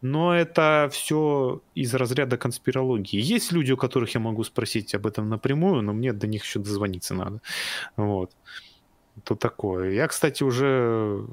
[0.02, 3.20] но это все из разряда конспирологии.
[3.20, 6.58] Есть люди, у которых я могу спросить об этом напрямую, но мне до них еще
[6.58, 7.40] дозвониться надо.
[7.96, 8.30] Вот.
[9.24, 9.92] То такое.
[9.92, 11.26] Я, кстати, уже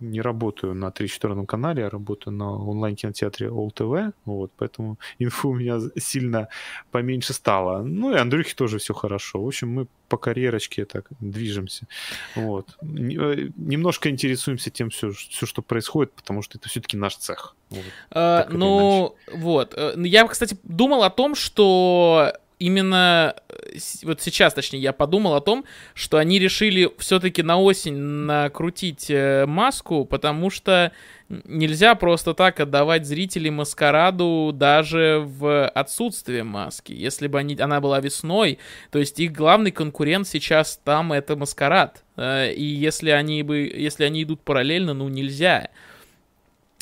[0.00, 5.80] не работаю на 34 канале, я работаю на онлайн-кинотеатре ОЛТВ, вот, поэтому инфу у меня
[5.96, 6.48] сильно
[6.90, 7.82] поменьше стало.
[7.82, 9.42] Ну и Андрюхе тоже все хорошо.
[9.42, 11.86] В общем, мы по карьерочке так движемся.
[12.34, 12.76] Вот.
[12.82, 17.56] Э, немножко интересуемся тем, все, все что происходит, потому что это все-таки наш цех.
[17.70, 19.74] Вот, а, ну, вот.
[19.76, 25.40] Э, я, кстати, думал о том, что именно э, вот сейчас, точнее, я подумал о
[25.40, 30.92] том, что они решили все-таки на осень накрутить э, маску, потому что
[31.28, 36.92] нельзя просто так отдавать зрителей маскараду даже в отсутствие маски.
[36.92, 38.58] Если бы они, она была весной,
[38.90, 42.04] то есть их главный конкурент сейчас там это маскарад.
[42.16, 45.68] Э, и если они бы, если они идут параллельно, ну нельзя.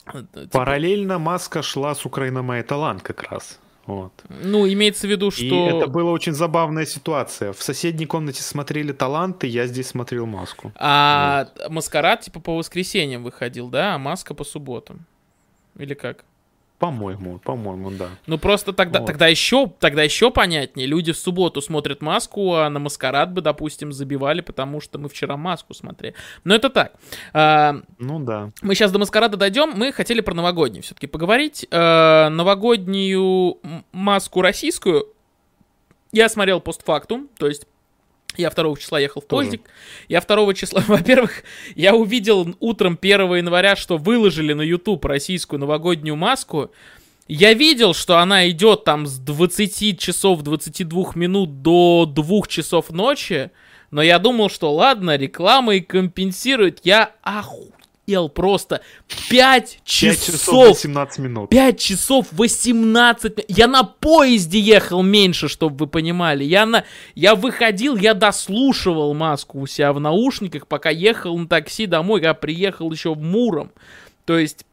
[0.07, 2.03] Типа Параллельно маска шла с
[2.63, 3.59] талант как раз.
[3.87, 4.13] Вот.
[4.29, 5.45] Ну, имеется в виду, что...
[5.45, 7.53] И это была очень забавная ситуация.
[7.53, 10.73] В соседней комнате смотрели таланты, я здесь смотрел маску.
[10.77, 11.71] А вот.
[11.71, 13.95] маскарад типа по воскресеньям выходил, да?
[13.95, 15.05] А маска по субботам?
[15.79, 16.25] Или как?
[16.85, 18.11] По-моему, по-моему, да.
[18.27, 19.07] Ну просто тогда, вот.
[19.07, 20.87] тогда еще, тогда еще понятнее.
[20.87, 25.39] Люди в субботу смотрят маску, а на маскарад бы, допустим, забивали, потому что мы вчера
[25.39, 26.15] маску смотрели.
[26.45, 26.93] Но это так.
[27.33, 28.51] А, ну да.
[28.61, 29.73] Мы сейчас до маскарада дойдем.
[29.75, 31.67] Мы хотели про новогодний все-таки поговорить.
[31.71, 33.61] А, новогоднюю
[33.93, 35.07] маску российскую
[36.13, 37.67] я смотрел постфактум, то есть
[38.37, 39.63] я 2 числа ехал в поездик.
[40.09, 46.17] Я 2 числа, во-первых, я увидел утром 1 января, что выложили на YouTube российскую новогоднюю
[46.17, 46.71] маску.
[47.27, 53.51] Я видел, что она идет там с 20 часов 22 минут до 2 часов ночи.
[53.91, 56.81] Но я думал, что ладно, реклама и компенсирует.
[56.85, 57.74] Я оху
[58.07, 58.81] ел просто
[59.31, 60.17] 5 часов.
[60.17, 61.51] 5 часов 18 минут.
[61.51, 66.45] 5 часов 18 Я на поезде ехал меньше, чтобы вы понимали.
[66.45, 66.85] Я, на...
[67.15, 72.23] я выходил, я дослушивал маску у себя в наушниках, пока ехал на такси домой.
[72.23, 73.73] Я приехал еще в Муром.
[74.25, 74.67] То есть...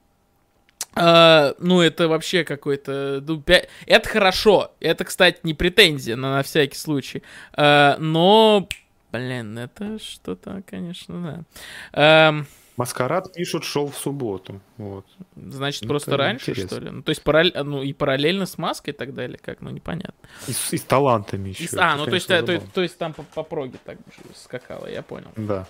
[0.93, 3.23] Uh, ну, это вообще какой-то...
[3.25, 3.69] Ну, 5...
[3.85, 4.73] Это хорошо.
[4.81, 7.23] Это, кстати, не претензия, на, на всякий случай.
[7.55, 8.67] Uh, но,
[9.13, 11.45] блин, это что-то, конечно,
[11.93, 12.33] да.
[12.33, 12.45] Uh,
[12.77, 14.59] Маскарад пишут, шел в субботу.
[14.77, 15.05] Вот.
[15.35, 16.77] Значит, ну, просто раньше, интересно.
[16.77, 16.91] что ли?
[16.91, 20.29] Ну, то есть параллель, ну, и параллельно с маской и так далее, как, ну, непонятно.
[20.47, 21.65] И, с, и с талантами еще.
[21.65, 23.97] И, а, ну, то есть, то, то, то есть там по, по проге так
[24.35, 25.31] скакало, я понял.
[25.35, 25.67] Да.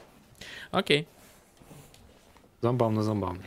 [0.71, 1.07] Окей.
[2.61, 3.41] Забавно, забавно.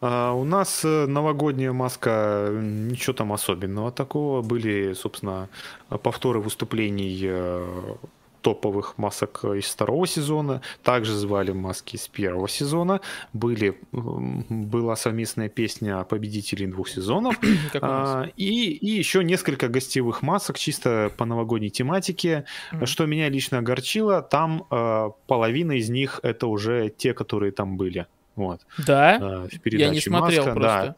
[0.00, 4.42] А, у нас э, новогодняя маска, ничего там особенного такого.
[4.42, 5.48] Были, собственно,
[5.88, 7.96] повторы выступлений э,
[8.42, 10.60] топовых масок из второго сезона.
[10.82, 13.00] Также звали маски из первого сезона.
[13.32, 17.38] Были, была совместная песня победителей двух сезонов.
[17.80, 22.44] а, и, и еще несколько гостевых масок чисто по новогодней тематике.
[22.72, 22.86] Mm-hmm.
[22.86, 28.06] Что меня лично огорчило, там а, половина из них это уже те, которые там были.
[28.34, 28.62] Вот.
[28.86, 29.18] Да?
[29.20, 30.96] А, в передаче Я не смотрел Маска, просто.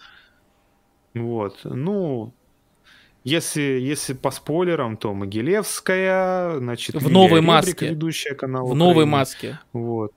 [1.15, 1.21] Да.
[1.21, 1.61] Вот.
[1.65, 2.33] Ну,
[3.25, 8.85] если, если по спойлерам, то Могилевская, значит, в новой Ребрик, маске, ведущая канал в Украины.
[8.85, 10.13] новой маске, вот,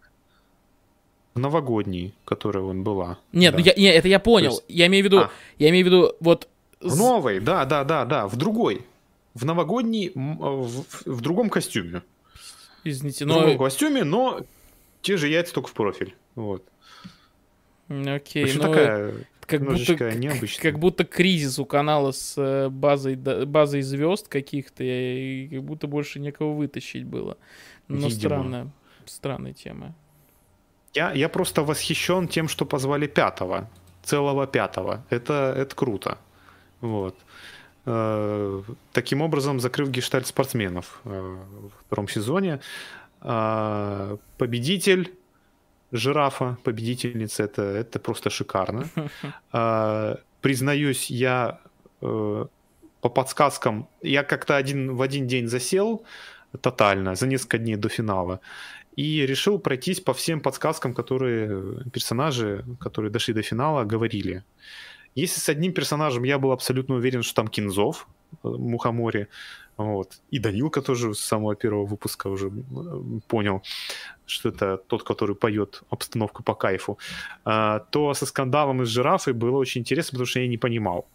[1.33, 3.17] в новогодней, которая вон была.
[3.31, 3.61] Нет, да.
[3.61, 4.51] я, я, это я понял.
[4.51, 4.65] есть...
[4.67, 5.31] Я имею в виду, а.
[5.57, 6.49] я имею в виду вот.
[6.81, 8.85] В новой, да, да, да, да, в другой,
[9.33, 12.03] в новогодней, в, в другом костюме.
[12.83, 13.35] Извините, но...
[13.35, 14.41] В другом костюме, но
[15.01, 16.63] те же яйца только в профиль, вот.
[17.87, 18.61] Окей, ну...
[18.61, 19.13] такая
[19.47, 20.61] как будто, необычно.
[20.61, 26.19] как будто кризис у канала с э, базой, базой звезд каких-то, и как будто больше
[26.19, 27.37] некого вытащить было.
[27.87, 28.67] Но странная,
[29.05, 29.95] странная тема.
[30.93, 33.69] Я, я просто восхищен тем, что позвали пятого,
[34.03, 35.05] целого пятого.
[35.09, 36.17] Это, это круто.
[36.81, 37.15] Вот.
[37.85, 42.59] Э, таким образом, закрыв гештальт спортсменов э, во втором сезоне,
[43.21, 45.13] э, победитель
[45.91, 48.88] жирафа, победительница, это, это просто шикарно.
[49.51, 51.59] А, признаюсь, я
[52.01, 52.45] э,
[53.01, 56.03] по подсказкам, я как-то один в один день засел
[56.61, 58.39] тотально, за несколько дней до финала,
[58.95, 64.43] и решил пройтись по всем подсказкам, которые персонажи, которые дошли до финала, говорили.
[65.15, 68.07] Если с одним персонажем я был абсолютно уверен, что там Кинзов,
[68.43, 69.27] э, Мухомори,
[69.78, 70.19] вот.
[70.32, 72.51] И Данилка тоже с самого первого выпуска уже
[73.28, 73.61] понял,
[74.25, 76.97] что это тот, который поет обстановку по кайфу.
[77.45, 81.05] А, то со скандалом из жирафы было очень интересно, потому что я не понимал.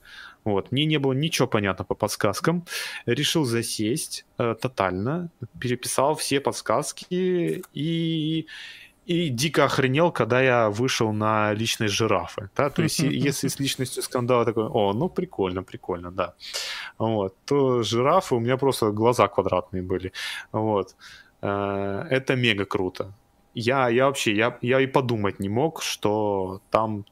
[0.45, 0.73] Вот.
[0.73, 2.65] Мне не было ничего понятно по подсказкам.
[3.07, 8.47] Решил засесть э, тотально, переписал все подсказки и,
[9.07, 12.49] и дико охренел, когда я вышел на личность жирафы.
[12.57, 12.71] Да?
[12.71, 16.35] То есть, если с личностью скандала такой, о, ну прикольно, прикольно, да.
[16.99, 20.13] Вот, то жирафы у меня просто глаза квадратные были.
[20.53, 20.95] Вот.
[21.43, 23.13] Э, это мега круто.
[23.55, 27.05] Я, я вообще, я, я и подумать не мог, что там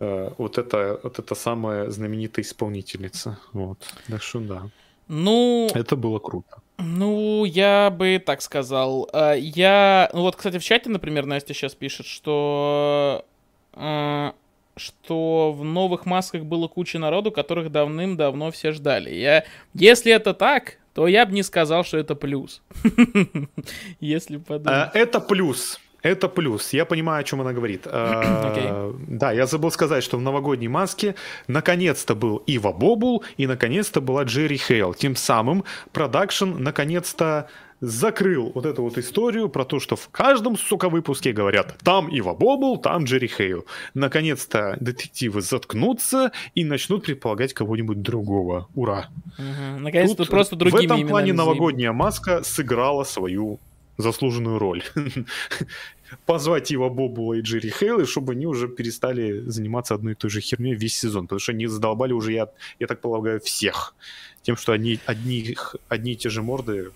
[0.00, 3.38] э, вот это вот эта самая знаменитая исполнительница.
[3.52, 3.78] Вот.
[4.08, 4.70] Так что да.
[5.08, 5.68] Ну...
[5.74, 6.62] Это было круто.
[6.78, 9.08] Ну, я бы так сказал.
[9.12, 10.08] Э, я...
[10.12, 13.24] Ну вот, кстати, в чате, например, Настя сейчас пишет, что...
[13.74, 14.32] Э,
[14.76, 19.10] что в новых масках было куча народу, которых давным-давно все ждали.
[19.10, 22.62] Я, если это так, то я бы не сказал, что это плюс.
[24.00, 24.90] Если подумать.
[24.94, 25.80] Э, это плюс.
[26.02, 26.72] Это плюс.
[26.72, 27.86] Я понимаю, о чем она говорит.
[28.48, 28.68] Okay.
[28.68, 31.14] Э, да, я забыл сказать, что в новогодней маске
[31.48, 34.94] наконец-то был Ива Бобул и наконец-то была Джерри Хейл.
[34.94, 37.48] Тем самым продакшн наконец-то
[37.80, 42.34] закрыл вот эту вот историю про то, что в каждом, сука, выпуске говорят «там Ива
[42.34, 43.66] Бобул, там Джерри Хейл».
[43.94, 48.68] Наконец-то детективы заткнутся и начнут предполагать кого-нибудь другого.
[48.74, 49.08] Ура!
[49.38, 49.80] Угу.
[49.80, 53.60] Наконец-то просто другими В этом плане новогодняя маска сыграла свою
[53.98, 54.82] заслуженную роль.
[56.26, 60.40] Позвать Ива Бобула и Джерри Хейла, чтобы они уже перестали заниматься одной и той же
[60.40, 63.94] херней весь сезон, потому что они задолбали уже, я, я так полагаю, всех
[64.42, 65.56] тем, что они одни,
[65.88, 66.92] одни и те же морды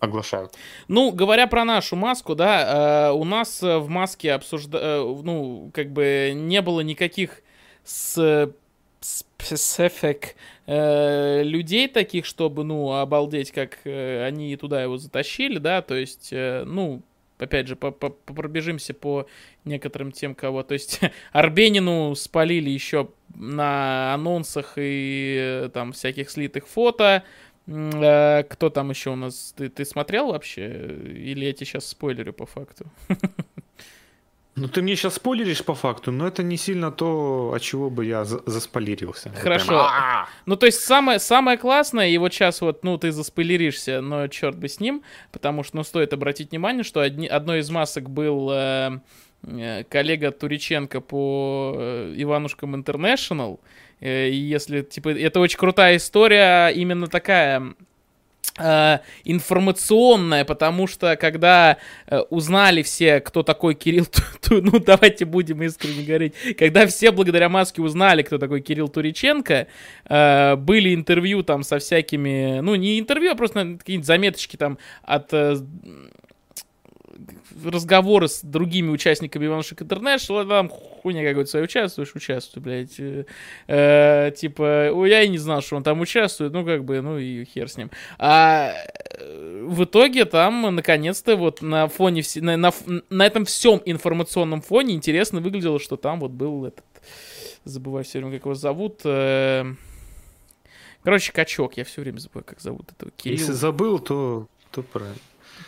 [0.00, 0.54] оглашают.
[0.88, 4.78] Ну, говоря про нашу маску, да, э, у нас в маске обсужда...
[4.78, 7.42] Э, ну, как бы не было никаких
[7.84, 8.52] с
[9.00, 10.36] специфик
[10.66, 16.28] э, людей таких, чтобы, ну, обалдеть, как э, они туда его затащили, да, то есть,
[16.32, 17.02] э, ну,
[17.38, 19.26] опять же, по -по пробежимся по
[19.64, 21.00] некоторым тем, кого, то есть,
[21.32, 27.24] Арбенину спалили еще на анонсах и там всяких слитых фото,
[27.66, 29.54] кто там еще у нас?
[29.56, 30.66] Ты, ты смотрел вообще?
[30.66, 32.86] Или я тебе сейчас спойлерю по факту?
[34.60, 38.04] Ну, ты мне сейчас спойлеришь по факту, но это не сильно то, от чего бы
[38.04, 39.30] я заспойлерился.
[39.30, 39.66] Хорошо.
[39.66, 40.26] Прям...
[40.44, 44.58] Ну, то есть самое, самое классное, и вот сейчас вот, ну, ты заспойлеришься, но черт
[44.58, 45.02] бы с ним,
[45.32, 49.00] потому что, ну, стоит обратить внимание, что одни, одной из масок был э,
[49.44, 53.60] э коллега Туриченко по э, Иванушкам Интернешнл,
[54.00, 57.74] э, если, типа, это очень крутая история, именно такая
[59.24, 64.06] информационная, потому что когда э, узнали все, кто такой Кирилл,
[64.50, 69.66] ну давайте будем искренне говорить, когда все благодаря маске узнали, кто такой Кирилл Туриченко,
[70.04, 75.32] э, были интервью там со всякими, ну не интервью, а просто какие-нибудь заметочки там от
[77.64, 82.98] разговоры с другими участниками Иванушек Интернешнл, там хуйня какой-то своей участвуешь, участвуй, блядь.
[82.98, 83.24] Э,
[83.66, 87.44] э, типа, я и не знал, что он там участвует, ну, как бы, ну и
[87.44, 87.90] хер с ним.
[88.18, 88.72] А
[89.18, 92.72] э, в итоге там, наконец-то, вот на фоне, на, на,
[93.08, 96.84] на этом всем информационном фоне интересно выглядело, что там вот был этот,
[97.64, 99.74] забываю все время, как его зовут, э...
[101.02, 103.38] Короче, качок, я все время забываю, как зовут этого Кирилл.
[103.38, 105.16] Если забыл, то, то правильно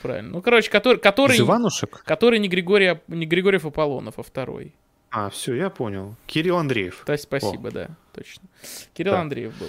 [0.01, 0.31] правильно.
[0.31, 0.99] Ну, короче, который...
[0.99, 2.03] который Из Иванушек?
[2.05, 4.75] Который не, Григорий, не Григорьев Аполлонов, а второй.
[5.11, 6.17] А, все, я понял.
[6.27, 7.03] Кирилл Андреев.
[7.07, 7.73] Да, спасибо, О.
[7.73, 8.49] да, точно.
[8.95, 9.21] Кирилл да.
[9.21, 9.69] Андреев был.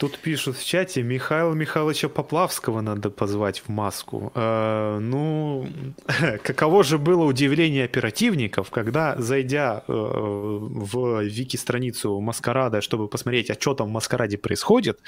[0.00, 4.32] Тут пишут в чате, Михаила Михайловича Поплавского надо позвать в маску.
[4.34, 5.68] Э, ну,
[6.42, 13.74] каково же было удивление оперативников, когда, зайдя э, в вики-страницу Маскарада, чтобы посмотреть, а что
[13.74, 15.00] там в Маскараде происходит,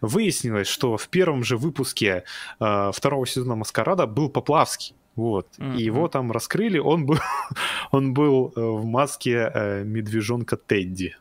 [0.00, 2.24] выяснилось, что в первом же выпуске
[2.58, 4.94] э, второго сезона Маскарада был Поплавский.
[5.14, 5.46] Вот.
[5.58, 5.76] Mm-hmm.
[5.76, 7.18] И его там раскрыли, он был,
[7.90, 11.16] он был э, в маске э, медвежонка Тедди.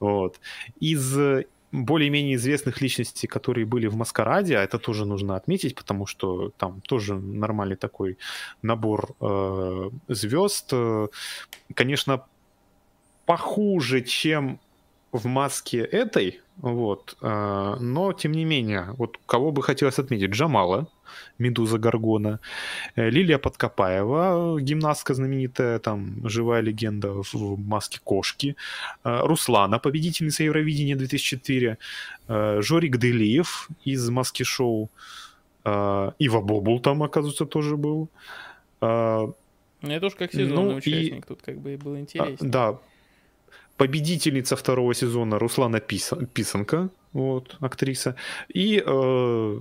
[0.00, 0.40] Вот.
[0.80, 1.14] Из
[1.82, 6.80] более-менее известных личностей, которые были в Маскараде, а это тоже нужно отметить, потому что там
[6.80, 8.18] тоже нормальный такой
[8.62, 10.72] набор э, звезд.
[11.74, 12.24] Конечно,
[13.26, 14.60] похуже, чем
[15.12, 20.86] в маске этой, вот, э, но тем не менее, вот кого бы хотелось отметить, Джамала,
[21.38, 22.38] Медуза Гаргона,
[22.96, 28.56] э, Лилия Подкопаева, гимнастка знаменитая, там, живая легенда в маске кошки,
[29.04, 31.78] э, Руслана, победительница Евровидения 2004,
[32.28, 34.88] Жорик Делиев из маски шоу,
[35.66, 38.08] Ива Бобул там, оказывается, тоже был.
[38.80, 39.34] Ну,
[39.82, 41.28] это уж как сезонный ну, участник, и...
[41.28, 42.36] тут как бы было интересно.
[42.40, 42.78] А, да,
[43.76, 48.16] победительница второго сезона Руслана Писанка, вот, актриса,
[48.48, 49.60] и, э,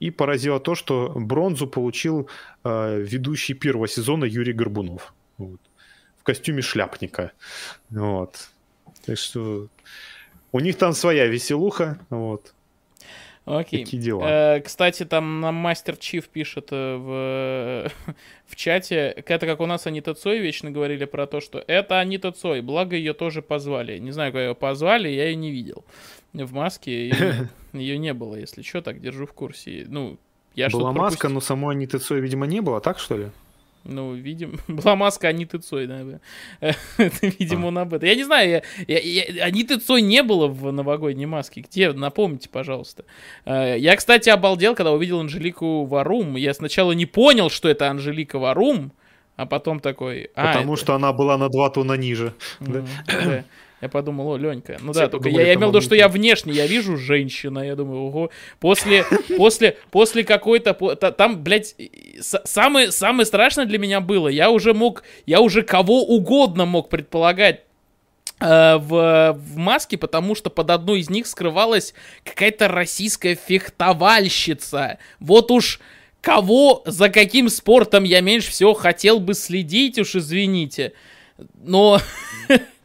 [0.00, 2.28] и поразило то, что бронзу получил
[2.64, 5.60] э, ведущий первого сезона Юрий Горбунов, вот,
[6.18, 7.32] в костюме шляпника,
[7.90, 8.50] вот,
[9.06, 9.68] так что
[10.52, 12.54] у них там своя веселуха, вот,
[13.58, 13.84] Окей.
[13.84, 14.56] Такие дела.
[14.56, 17.90] Э, кстати, там нам Мастер Чиф пишет э, в,
[18.46, 19.14] в чате.
[19.26, 22.60] Это как у нас Анита Цой вечно говорили про то, что это Анита Цой.
[22.60, 23.98] Благо ее тоже позвали.
[23.98, 25.84] Не знаю, как ее позвали, я ее не видел.
[26.32, 29.84] В маске ее, ее не было, если что, так держу в курсе.
[29.88, 30.18] Ну,
[30.54, 33.30] я Была маска, но самой Аниты Цой, видимо, не было, так что ли?
[33.84, 36.20] Ну, видим, была маска Аниты Цой, наверное.
[37.20, 38.08] видимо, он об этом.
[38.08, 41.62] Я не знаю, я, я, я, Аниты Цой не было в новогодней маске.
[41.62, 41.92] Где?
[41.92, 43.04] Напомните, пожалуйста.
[43.44, 46.36] Э, я, кстати, обалдел, когда увидел Анжелику Варум.
[46.36, 48.92] Я сначала не понял, что это Анжелика Варум,
[49.36, 50.30] а потом такой...
[50.34, 50.82] А, Потому это...
[50.82, 52.34] что она была на два тона ниже.
[52.60, 52.84] Mm-hmm.
[53.06, 53.44] Да.
[53.80, 54.76] Я подумал, о, Ленька.
[54.80, 57.60] Ну Все да, только я, я имел в виду, что я внешне, я вижу женщина,
[57.60, 58.30] я думаю, ого.
[58.58, 59.04] После,
[59.36, 60.74] после, после какой-то,
[61.12, 61.74] там, блядь,
[62.20, 67.62] самое, самое страшное для меня было, я уже мог, я уже кого угодно мог предполагать
[68.40, 74.98] э, в, в маске, потому что под одной из них скрывалась какая-то российская фехтовальщица.
[75.20, 75.80] Вот уж
[76.20, 80.92] кого, за каким спортом я меньше всего хотел бы следить, уж извините.
[81.62, 81.98] Но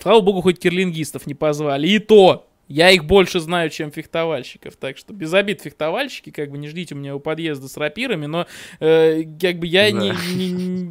[0.00, 1.88] Слава богу, хоть кирлингистов не позвали.
[1.88, 4.76] И то, я их больше знаю, чем фехтовальщиков.
[4.76, 8.26] Так что без обид фехтовальщики, как бы не ждите у меня у подъезда с рапирами,
[8.26, 8.46] но
[8.80, 9.98] э, как бы я да.
[9.98, 10.90] не, не,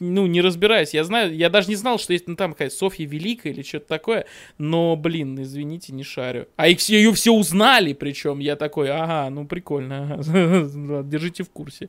[0.00, 0.94] ну, не разбираюсь.
[0.94, 3.86] Я знаю, я даже не знал, что есть ну, там какая-то Софья Великая или что-то
[3.86, 4.26] такое.
[4.58, 6.48] Но, блин, извините, не шарю.
[6.56, 11.02] А их, ее все узнали, причем я такой, ага, ну прикольно, ага.
[11.04, 11.88] держите в курсе.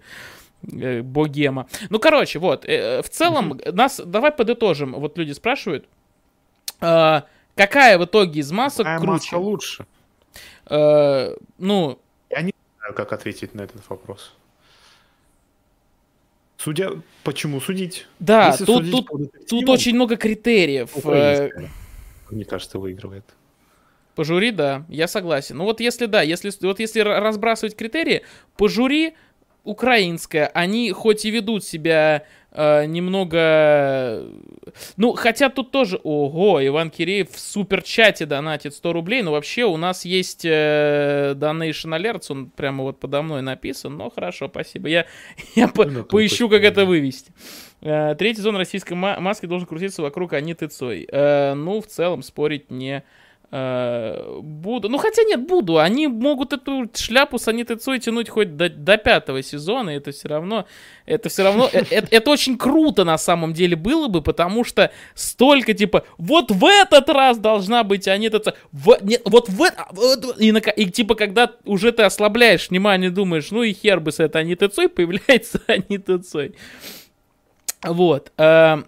[0.71, 1.67] Э, богема.
[1.89, 4.93] Ну, короче, вот, э, в целом, нас, давай подытожим.
[4.93, 5.87] Вот люди спрашивают,
[6.81, 7.21] э,
[7.55, 9.11] какая в итоге из масок какая круче?
[9.11, 9.85] маска лучше?
[10.69, 11.99] Э, ну...
[12.29, 14.33] Я не знаю, как ответить на этот вопрос.
[16.57, 16.91] Судя,
[17.23, 18.07] почему судить?
[18.19, 19.07] Да, Если тут, тут,
[19.47, 20.89] тут очень много критериев.
[22.31, 23.23] Мне кажется, выигрывает.
[24.15, 25.57] По жюри, да, я согласен.
[25.57, 28.23] Ну вот если да, если вот если разбрасывать критерии,
[28.57, 29.15] по жюри
[29.63, 32.25] украинская, они хоть и ведут себя
[32.57, 34.25] э, немного...
[34.97, 35.99] Ну, хотя тут тоже...
[36.03, 41.97] Ого, Иван Киреев в суперчате донатит 100 рублей, но вообще у нас есть э, Donation
[41.97, 44.89] Alerts, он прямо вот подо мной написан, но хорошо, спасибо.
[44.89, 45.05] Я,
[45.55, 47.31] я по, ну, поищу, как это вывести.
[47.81, 51.07] Э, третий сезон российской маски должен крутиться вокруг Аниты Цой.
[51.11, 53.01] Э, ну, в целом, спорить не Э,
[53.49, 54.89] буду.
[54.89, 55.79] Ну, хотя нет, буду.
[55.79, 60.65] Они могут эту шляпу с Анитой тянуть хоть до, до пятого сезона, это все равно,
[61.05, 64.91] это все равно, это, э, это очень круто на самом деле было бы, потому что
[65.13, 69.57] столько, типа, вот в этот раз должна быть Анита в, нет, вот в
[69.91, 74.19] вот, и, и, типа, когда уже ты ослабляешь внимание, думаешь, ну и хер бы с
[74.19, 76.19] этой Анитой появляется Анита.
[77.83, 78.31] Вот.
[78.37, 78.83] Э,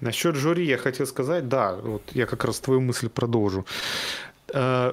[0.00, 3.64] Насчет жюри я хотел сказать, да, вот я как раз твою мысль продолжу.
[4.52, 4.92] Э,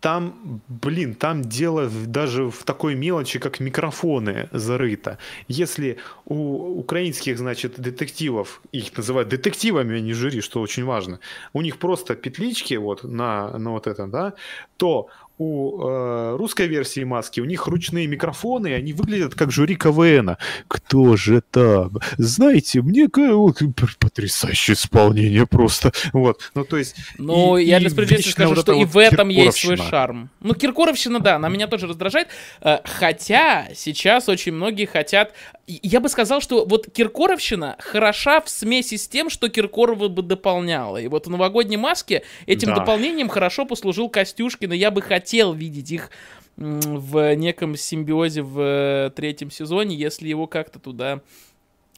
[0.00, 5.18] там, блин, там дело даже в такой мелочи, как микрофоны зарыто.
[5.48, 11.18] Если у украинских, значит, детективов, их называют детективами, а не жюри, что очень важно,
[11.52, 14.34] у них просто петлички вот на, на вот это, да,
[14.76, 15.08] то
[15.38, 20.36] у э, русской версии маски у них ручные микрофоны, и они выглядят как жюри КВН.
[20.66, 21.98] Кто же там?
[22.16, 23.62] Знаете, мне вот,
[24.00, 25.92] потрясающее исполнение просто.
[26.12, 26.50] Вот.
[26.54, 26.96] Ну, то есть...
[27.18, 30.30] Ну, и, я для справедливости скажу, вот что и в этом есть свой шарм.
[30.40, 32.28] Ну, Киркоровщина, да, она меня тоже раздражает.
[32.60, 35.32] Э, хотя сейчас очень многие хотят...
[35.66, 40.96] Я бы сказал, что вот Киркоровщина хороша в смеси с тем, что Киркорова бы дополняла.
[40.96, 42.76] И вот в новогодней маске этим да.
[42.76, 46.10] дополнением хорошо послужил Костюшкин, и я бы хотел хотел видеть их
[46.56, 51.20] в неком симбиозе в э, третьем сезоне, если его как-то туда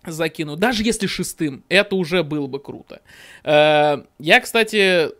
[0.04, 0.56] закину.
[0.56, 3.00] Даже если шестым, это уже было бы круто.
[3.44, 5.10] Э, я, кстати,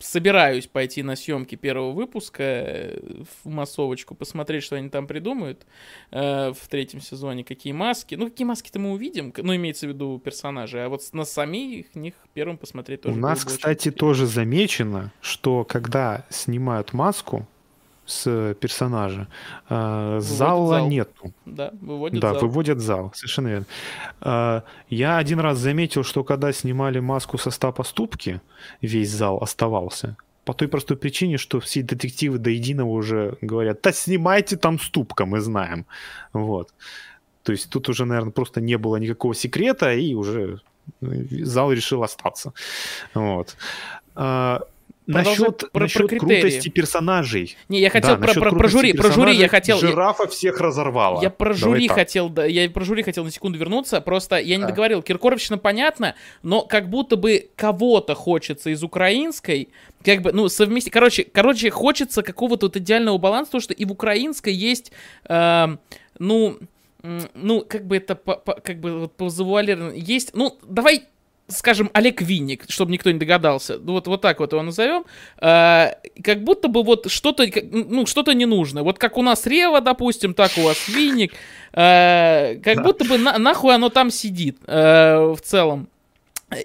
[0.00, 2.98] собираюсь пойти на съемки первого выпуска э,
[3.44, 5.64] в массовочку, посмотреть, что они там придумают
[6.10, 8.16] в третьем сезоне, какие маски.
[8.16, 12.14] Ну, какие маски-то мы увидим, ну, имеется в виду персонажи, а вот на самих них
[12.34, 13.16] первым посмотреть тоже.
[13.16, 17.46] У нас, кстати, тоже замечено, что когда снимают маску,
[18.10, 19.28] с персонажа.
[19.68, 20.88] А, зала зал.
[20.88, 21.32] нету.
[21.46, 22.42] Да, выводят да, зал.
[22.42, 23.66] выводят зал, совершенно верно.
[24.20, 28.40] А, я один раз заметил, что когда снимали маску со ста поступки,
[28.82, 30.16] весь зал оставался.
[30.44, 35.24] По той простой причине, что все детективы до единого уже говорят, да снимайте там ступка,
[35.24, 35.86] мы знаем.
[36.32, 36.74] Вот.
[37.42, 40.60] То есть тут уже, наверное, просто не было никакого секрета, и уже
[41.00, 42.52] э, зал решил остаться.
[43.14, 43.56] Вот.
[45.10, 47.56] Насчет, про, насчет про крутости персонажей.
[47.68, 49.78] Не, я хотел да, про, про, про жюри, про жюри я хотел.
[49.78, 51.22] Жирафа всех разорвала.
[51.22, 54.00] Я про жюри хотел, да, я про жюри хотел на секунду вернуться.
[54.00, 54.68] Просто я не да.
[54.68, 55.02] договорил.
[55.02, 59.68] Киркоровщина понятно, но как будто бы кого-то хочется из украинской,
[60.04, 60.92] как бы, ну, совместить.
[60.92, 64.92] Короче, короче, хочется какого-то вот идеального баланса, потому что и в украинской есть,
[65.28, 65.76] э,
[66.18, 66.58] ну,
[67.34, 71.04] ну, как бы это, по, по, как бы вот по завуалированно, есть, ну, давай
[71.50, 75.04] скажем, Олег Винник, чтобы никто не догадался, вот, вот так вот его назовем,
[75.40, 75.92] э,
[76.22, 78.82] как будто бы вот что-то, ну, что-то не нужно.
[78.82, 81.32] Вот как у нас Рева, допустим, так у вас Винник,
[81.72, 82.82] э, как да.
[82.82, 85.88] будто бы на, нахуй оно там сидит э, в целом.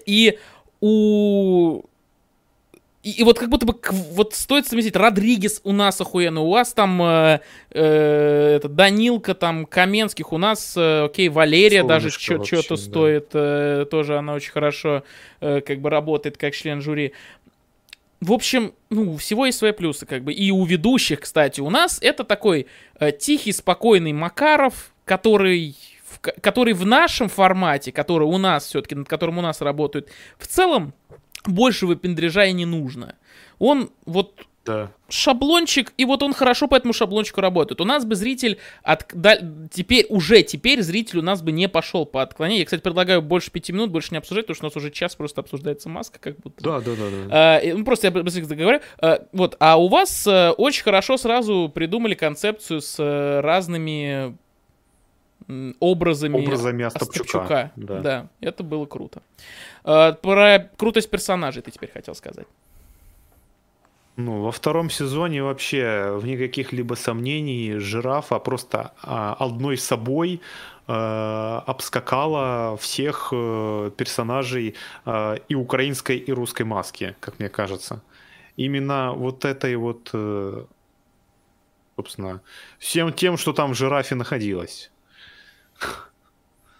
[0.06, 0.38] И
[0.80, 1.82] у
[3.06, 3.78] и, и вот как будто бы
[4.10, 7.40] вот стоит совместить Родригес у нас охуенно, у вас там э,
[7.70, 12.76] э, это, Данилка, там Каменских, у нас, э, окей, Валерия Солнышко даже что-то да.
[12.76, 15.04] стоит, э, тоже она очень хорошо
[15.40, 17.12] э, как бы работает как член жюри.
[18.20, 20.32] В общем, ну, у всего есть свои плюсы, как бы.
[20.32, 22.66] И у ведущих, кстати, у нас это такой
[22.98, 25.76] э, тихий, спокойный Макаров, который
[26.08, 30.46] в, который в нашем формате, который у нас все-таки, над которым у нас работают, в
[30.48, 30.92] целом
[31.48, 33.16] больше выпендрежа и не нужно.
[33.58, 34.90] Он вот да.
[35.08, 37.80] шаблончик, и вот он хорошо по этому шаблончику работает.
[37.80, 39.38] У нас бы зритель от, да,
[39.72, 42.60] теперь, уже теперь зритель у нас бы не пошел по отклонению.
[42.60, 45.14] Я, кстати, предлагаю больше пяти минут, больше не обсуждать, потому что у нас уже час
[45.14, 46.62] просто обсуждается маска, как будто.
[46.62, 47.10] Да, да, да.
[47.10, 47.28] да.
[47.30, 48.80] А, ну, просто я быстренько говорю.
[48.98, 54.36] А, вот, а у вас а, очень хорошо сразу придумали концепцию с а, разными
[55.80, 57.42] образами, образами Остапчука.
[57.42, 57.72] Остапчука.
[57.76, 58.00] Да.
[58.00, 59.22] да, это было круто.
[59.84, 62.46] А, про крутость персонажей ты теперь хотел сказать.
[64.16, 70.40] Ну, во втором сезоне вообще в никаких либо сомнений жирафа просто а, одной собой
[70.86, 74.74] а, обскакала всех а, персонажей
[75.04, 78.02] а, и украинской, и русской маски, как мне кажется.
[78.56, 80.64] Именно вот этой вот, а,
[81.96, 82.40] собственно,
[82.78, 84.90] всем тем, что там в жирафе находилось.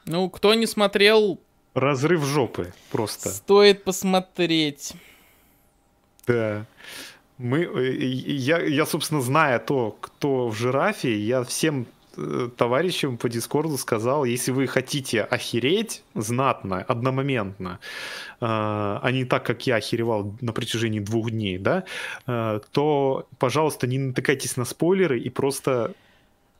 [0.07, 1.41] Ну, кто не смотрел...
[1.75, 3.29] Разрыв жопы просто.
[3.29, 4.95] Стоит посмотреть.
[6.27, 6.65] Да.
[7.39, 11.87] Мы, э, я, я, собственно, зная то, кто в жирафе, я всем
[12.17, 17.79] э, товарищам по Дискорду сказал, если вы хотите охереть знатно, одномоментно,
[18.41, 21.85] э, а не так, как я охеревал на протяжении двух дней, да,
[22.27, 25.93] э, то, пожалуйста, не натыкайтесь на спойлеры и просто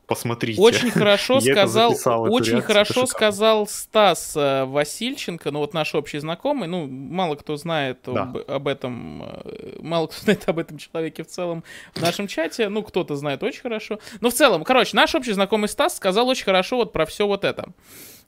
[0.07, 0.59] посмотрите.
[0.59, 1.93] Очень хорошо сказал,
[2.31, 7.99] очень хорошо сказал Стас э, Васильченко, ну вот наш общий знакомый, ну мало кто знает
[8.05, 8.23] да.
[8.23, 12.69] об, об этом, э, мало кто знает об этом человеке в целом в нашем чате,
[12.69, 16.45] ну кто-то знает очень хорошо, но в целом, короче, наш общий знакомый Стас сказал очень
[16.45, 17.69] хорошо вот про все вот это.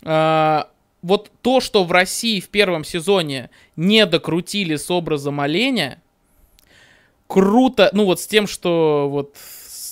[0.03, 0.69] А,
[1.01, 6.01] вот то, что в России в первом сезоне не докрутили с образом оленя,
[7.27, 9.35] круто, ну вот с тем, что вот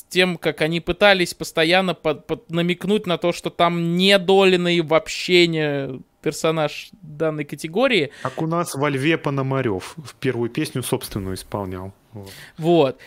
[0.10, 6.02] тем, как они пытались постоянно под, под, намекнуть на то, что там недоленный вообще не
[6.22, 8.12] персонаж данной категории.
[8.24, 11.94] Как у нас во Льве Пономарев в первую песню собственную исполнял.
[12.12, 12.32] Вот.
[12.58, 12.98] вот.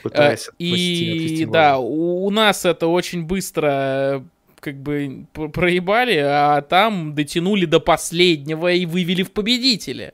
[0.59, 4.25] И да, у, у нас это очень быстро
[4.61, 10.13] как бы проебали, а там дотянули до последнего и вывели в победителя.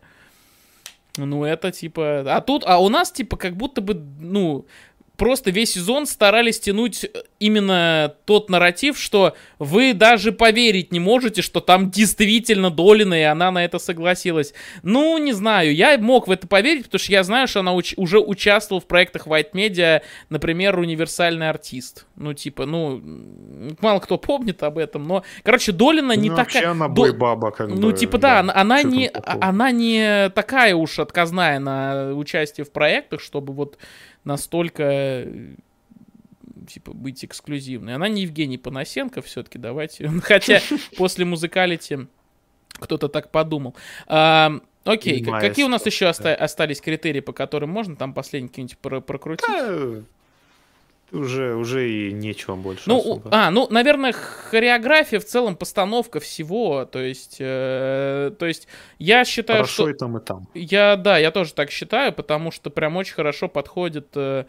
[1.17, 2.25] Ну, это типа...
[2.27, 4.67] А тут, а у нас типа как будто бы, ну,
[5.17, 7.09] просто весь сезон старались тянуть э,
[7.39, 13.51] именно тот нарратив, что вы даже поверить не можете, что там действительно Долина, и она
[13.51, 14.55] на это согласилась.
[14.83, 17.95] Ну, не знаю, я мог в это поверить, потому что я знаю, что она уч-
[17.97, 22.07] уже участвовала в проектах White Media, например, «Универсальный артист».
[22.17, 23.01] Ну, типа, ну,
[23.81, 26.71] мало кто помнит об этом, но, короче, Долина не ну, такая...
[26.71, 27.13] она До...
[27.13, 32.13] баба, как Ну, бы, типа, да, да она, не, она не такая уж отказная на
[32.15, 33.79] участие в проектах, чтобы вот
[34.27, 35.27] настолько
[36.69, 37.95] типа быть эксклюзивной.
[37.95, 40.09] Она не Евгений Панасенко все-таки, давайте.
[40.23, 40.61] Хотя
[40.97, 42.07] после музыкалити
[42.79, 43.75] кто-то так подумал.
[44.07, 48.49] А, окей, Понимаешь, какие у нас еще оста- остались критерии, по которым можно там последний
[48.49, 49.47] какие-нибудь про- прокрутить?
[51.13, 52.85] Уже, уже и нечего больше.
[52.87, 53.29] Ну, особо.
[53.31, 58.67] а, ну, наверное, хореография в целом, постановка всего, то есть, э, то есть,
[58.99, 59.91] я считаю, хорошо что...
[59.91, 60.49] и там, и там.
[60.55, 64.47] Я, да, я тоже так считаю, потому что прям очень хорошо подходит э,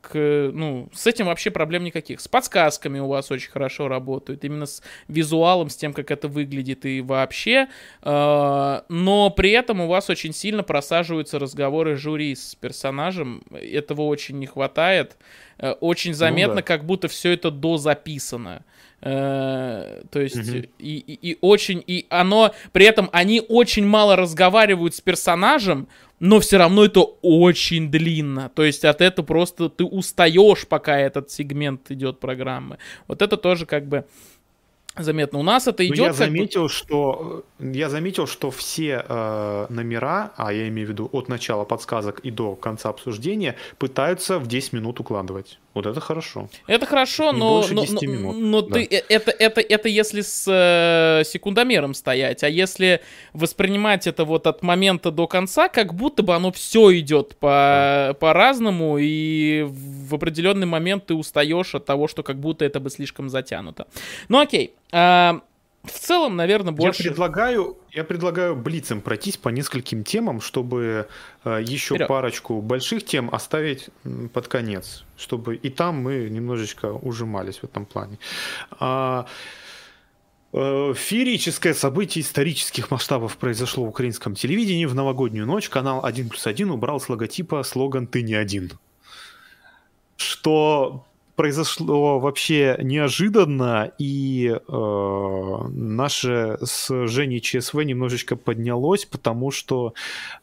[0.00, 2.20] к, ну, с этим вообще проблем никаких.
[2.20, 6.86] С подсказками у вас очень хорошо работают, именно с визуалом, с тем, как это выглядит
[6.86, 7.68] и вообще.
[8.02, 13.42] Э, но при этом у вас очень сильно просаживаются разговоры жюри с персонажем.
[13.50, 15.16] Этого очень не хватает.
[15.58, 16.62] Э, очень заметно, ну, да.
[16.62, 18.64] как будто все это дозаписано.
[19.02, 20.58] Э, то есть угу.
[20.78, 25.88] и, и, и очень и оно при этом они очень мало разговаривают с персонажем,
[26.18, 28.50] но все равно это очень длинно.
[28.54, 32.76] То есть от этого просто ты устаешь, пока этот сегмент идет программы.
[33.08, 34.04] Вот это тоже как бы
[34.96, 35.38] заметно.
[35.38, 35.98] У нас это идет.
[35.98, 41.08] Ну, я заметил, что я заметил, что все э, номера, а я имею в виду
[41.12, 45.58] от начала подсказок и до конца обсуждения, пытаются в 10 минут укладывать.
[45.72, 46.48] Вот это хорошо.
[46.66, 48.74] Это хорошо, но, но, но, но да.
[48.74, 53.00] ты, э, это, это, это если с э, секундомером стоять, а если
[53.32, 57.48] воспринимать это вот от момента до конца, как будто бы оно все идет по,
[58.08, 58.14] да.
[58.14, 63.28] по-разному, и в определенный момент ты устаешь от того, что как будто это бы слишком
[63.28, 63.86] затянуто.
[64.28, 64.74] Ну окей.
[64.92, 65.40] А,
[65.82, 67.02] в целом, наверное, больше...
[67.02, 71.08] Я предлагаю, Я предлагаю блицем пройтись по нескольким темам, чтобы
[71.44, 72.08] э, еще Вперед.
[72.08, 73.88] парочку больших тем оставить
[74.34, 78.18] под конец, чтобы и там мы немножечко ужимались в этом плане.
[78.78, 79.26] А,
[80.52, 84.84] э, Феерическое событие исторических масштабов произошло в украинском телевидении.
[84.84, 88.72] В новогоднюю ночь канал 1 плюс 1 убрал с логотипа слоган «Ты не один».
[90.18, 91.06] Что
[91.40, 99.94] произошло вообще неожиданно, и э, наше с Женей ЧСВ немножечко поднялось, потому что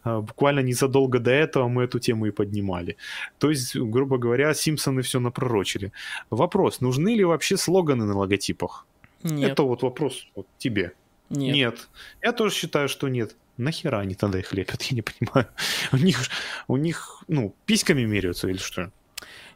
[0.03, 2.97] э, буквально незадолго до этого мы эту тему и поднимали.
[3.37, 5.91] То есть, грубо говоря, Симпсоны все напророчили.
[6.31, 8.87] Вопрос, нужны ли вообще слоганы на логотипах?
[9.21, 9.51] Нет.
[9.51, 10.93] Это вот вопрос вот тебе.
[11.29, 11.55] Нет.
[11.55, 11.89] Нет.
[12.23, 13.35] Я тоже считаю, что нет.
[13.57, 15.47] Нахера они тогда их лепят, я не понимаю.
[15.91, 16.23] У них,
[16.67, 18.91] у них ну, письками меряются или что?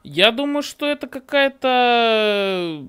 [0.04, 2.84] Я думаю, что это какая-то...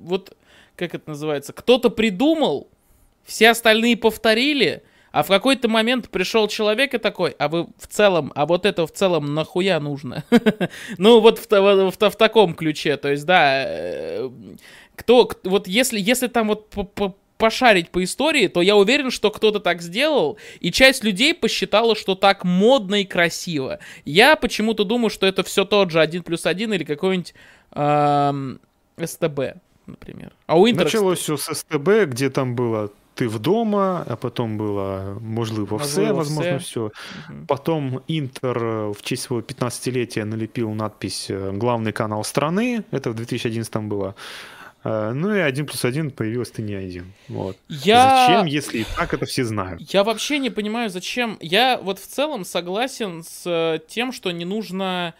[0.00, 0.36] Вот,
[0.76, 1.52] как это называется?
[1.52, 2.68] Кто-то придумал,
[3.24, 4.82] все остальные повторили,
[5.12, 8.86] а в какой-то момент пришел человек и такой, а вы в целом, а вот это
[8.86, 10.24] в целом нахуя нужно?
[10.98, 14.30] ну, вот в таком ключе, то есть, да, э,
[14.94, 16.68] кто, вот если, если там вот
[17.38, 22.14] пошарить по истории, то я уверен, что кто-то так сделал, и часть людей посчитала, что
[22.14, 23.78] так модно и красиво.
[24.04, 27.34] Я почему-то думаю, что это все тот же 1 плюс 1 или какой-нибудь
[27.72, 28.60] эм,
[29.02, 29.40] СТБ,
[29.86, 30.32] например.
[30.46, 30.84] А у Интер...
[30.84, 36.12] Началось все с СТБ, где там было ты в дома, а потом было можливо все,
[36.12, 36.84] возможно, все.
[36.84, 37.46] Угу.
[37.48, 38.58] Потом Интер
[38.92, 42.84] в честь своего 15-летия налепил надпись «Главный канал страны».
[42.90, 44.14] Это в 2011 было.
[44.84, 47.12] А, ну и один плюс один появилось ты не один.
[47.28, 47.56] Вот.
[47.68, 48.26] Я...
[48.28, 49.82] Зачем, если и так это все знают?
[49.92, 51.38] Я вообще не понимаю, зачем.
[51.40, 55.14] Я вот в целом согласен с э, тем, что не нужно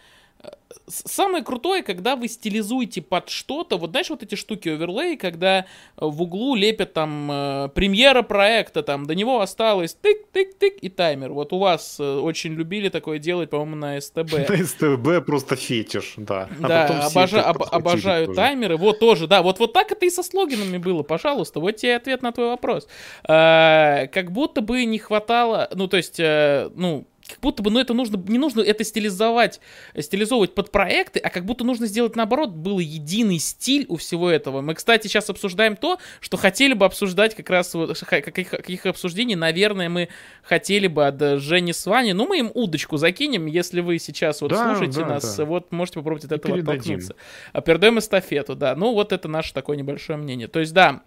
[0.88, 5.66] Самое крутое, когда вы стилизуете под что-то, вот знаешь, вот эти штуки оверлей, когда
[5.96, 11.32] в углу лепят там э, премьера проекта, там до него осталось тык-тык-тык и таймер.
[11.32, 14.32] Вот у вас э, очень любили такое делать, по-моему, на СТБ.
[14.48, 16.48] На СТБ просто фетиш, да.
[16.62, 18.36] А да, обожа- об- обожаю тоже.
[18.36, 18.76] таймеры.
[18.76, 21.58] Вот тоже, да, вот, вот так это и со слоганами было, пожалуйста.
[21.58, 22.86] Вот тебе ответ на твой вопрос.
[23.28, 27.80] Э, как будто бы не хватало, ну, то есть, э, ну, как будто бы, ну,
[27.80, 29.60] это нужно, не нужно это стилизовать,
[29.98, 34.60] стилизовывать под проекты, а как будто нужно сделать наоборот, был единый стиль у всего этого.
[34.60, 37.74] Мы, кстати, сейчас обсуждаем то, что хотели бы обсуждать как раз,
[38.08, 40.08] каких, каких обсуждений, наверное, мы
[40.42, 44.52] хотели бы от Жени с Ваней, ну, мы им удочку закинем, если вы сейчас вот
[44.52, 45.44] да, слушаете да, нас, да.
[45.44, 46.80] вот можете попробовать от этого передадим.
[46.80, 47.16] оттолкнуться.
[47.52, 50.46] А передаем эстафету, да, ну, вот это наше такое небольшое мнение.
[50.46, 51.02] То есть, да,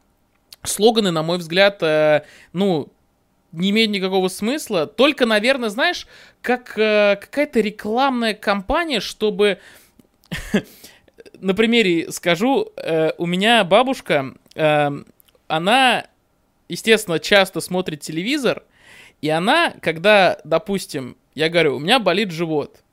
[0.63, 2.91] слоганы, на мой взгляд, э, ну,
[3.51, 4.87] не имеет никакого смысла.
[4.87, 6.07] Только, наверное, знаешь,
[6.41, 9.59] как э, какая-то рекламная кампания, чтобы...
[11.39, 14.91] На примере скажу, э, у меня бабушка, э,
[15.47, 16.05] она,
[16.67, 18.63] естественно, часто смотрит телевизор,
[19.21, 22.83] и она, когда, допустим, я говорю, у меня болит живот,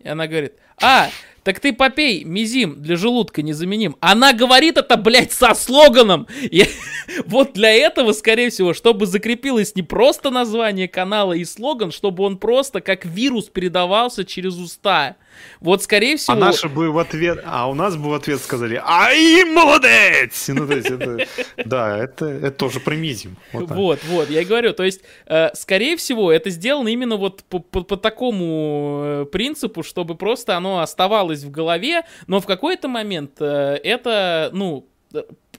[0.00, 1.08] и она говорит, а,
[1.46, 3.94] так ты попей мизим для желудка незаменим.
[4.00, 6.26] Она говорит это, блядь, со слоганом.
[6.42, 6.64] И
[7.24, 12.38] вот для этого, скорее всего, чтобы закрепилось не просто название канала и слоган, чтобы он
[12.38, 15.14] просто как вирус передавался через уста.
[15.60, 16.36] Вот, скорее всего...
[16.36, 17.42] А наши бы в ответ...
[17.44, 21.26] А у нас бы в ответ сказали «Ай, молодец!» Ну, то есть это...
[21.64, 23.36] Да, это, это тоже примизим.
[23.52, 24.72] Вот, вот, вот, я говорю.
[24.72, 29.82] То есть, э, скорее всего, это сделано именно вот по, по, по такому э, принципу,
[29.82, 34.86] чтобы просто оно оставалось в голове, но в какой-то момент э, это, ну,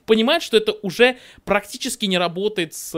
[0.05, 2.93] понимать, что это уже практически не работает с...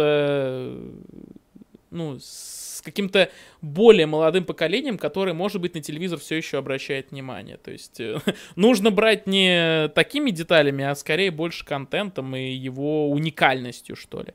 [1.92, 2.59] Ну, с
[2.90, 3.30] каким-то
[3.62, 7.58] более молодым поколением, которое, может быть, на телевизор все еще обращает внимание.
[7.58, 8.20] То есть э,
[8.56, 14.34] нужно брать не такими деталями, а скорее больше контентом и его уникальностью, что ли.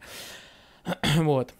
[1.16, 1.52] вот.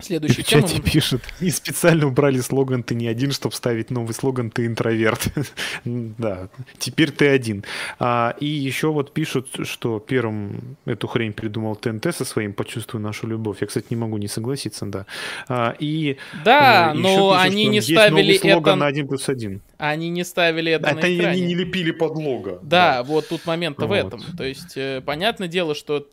[0.00, 0.84] Следующий в чате тема...
[0.84, 5.28] пишут, и специально убрали слоган «ты не один», чтобы ставить новый слоган «ты интроверт».
[5.84, 7.64] да, теперь ты один.
[7.98, 13.26] А, и еще вот пишут, что первым эту хрень придумал ТНТ со своим «Почувствуй нашу
[13.26, 13.58] любовь».
[13.60, 15.06] Я, кстати, не могу не согласиться, да.
[15.48, 18.48] А, и, да, э, но пишут, они не ставили это...
[18.48, 19.60] слоган на 1 плюс 1.
[19.78, 21.26] Они не ставили это, это на экране.
[21.26, 22.60] они не лепили под лого.
[22.62, 23.02] Да, да.
[23.02, 23.88] вот тут момент вот.
[23.88, 24.22] в этом.
[24.36, 26.08] То есть, э, понятное дело, что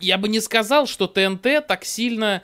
[0.00, 2.42] я бы не сказал, что ТНТ так сильно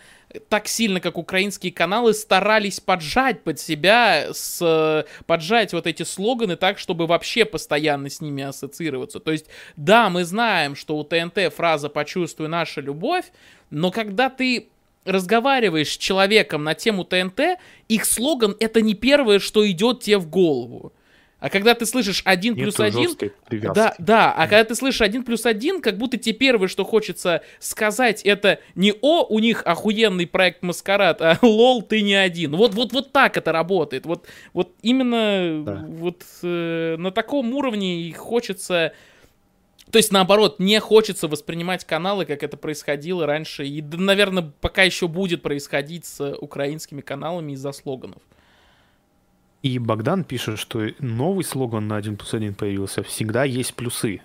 [0.49, 6.79] так сильно, как украинские каналы, старались поджать под себя, с, поджать вот эти слоганы так,
[6.79, 9.21] чтобы вообще постоянно с ними ассоциироваться.
[9.21, 13.27] То есть, да, мы знаем, что у ТНТ фраза «почувствуй нашу любовь»,
[13.71, 14.69] но когда ты
[15.05, 17.59] разговариваешь с человеком на тему ТНТ,
[17.89, 20.93] их слоган— это не первое, что идет тебе в голову.
[21.39, 23.17] А когда ты слышишь 1 плюс 1...
[23.75, 27.43] Да, да, а когда ты слышишь 1 плюс 1, как будто тебе первое, что хочется
[27.59, 32.57] сказать, это не «О, у них охуенный проект Маскарад», а «Лол, ты не один».
[32.57, 34.07] Вот, вот, вот так это работает.
[34.07, 35.85] Вот, вот именно да.
[35.87, 38.95] вот э, на таком уровне хочется...
[39.91, 43.67] То есть, наоборот, не хочется воспринимать каналы, как это происходило раньше.
[43.67, 48.23] И, наверное, пока еще будет происходить с украинскими каналами из-за слоганов.
[49.63, 53.03] И Богдан пишет, что новый слоган на 1 плюс 1 появился.
[53.03, 54.21] Всегда есть плюсы.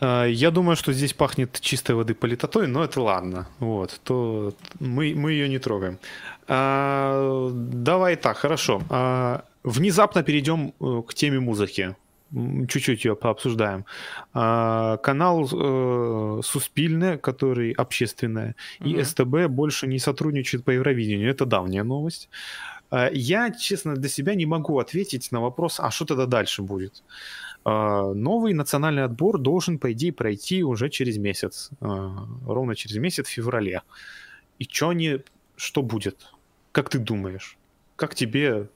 [0.00, 3.46] А, я думаю, что здесь пахнет чистой воды политотой, но это ладно.
[3.60, 5.98] Вот, то мы, мы ее не трогаем.
[6.48, 8.82] А, давай так, хорошо.
[8.90, 11.94] А, внезапно перейдем э, к теме музыки
[12.68, 13.84] чуть-чуть ее пообсуждаем.
[14.32, 18.88] А, канал э, Суспильне, который общественная, угу.
[18.88, 21.30] и СТБ больше не сотрудничают по Евровидению.
[21.30, 22.28] Это давняя новость.
[22.90, 27.02] А, я, честно, для себя не могу ответить на вопрос, а что тогда дальше будет?
[27.64, 31.70] А, новый национальный отбор должен, по идее, пройти уже через месяц.
[31.80, 33.82] Ровно через месяц, в феврале.
[34.58, 35.20] И что они...
[35.56, 36.32] Что будет?
[36.72, 37.56] Как ты думаешь?
[37.96, 38.68] Как тебе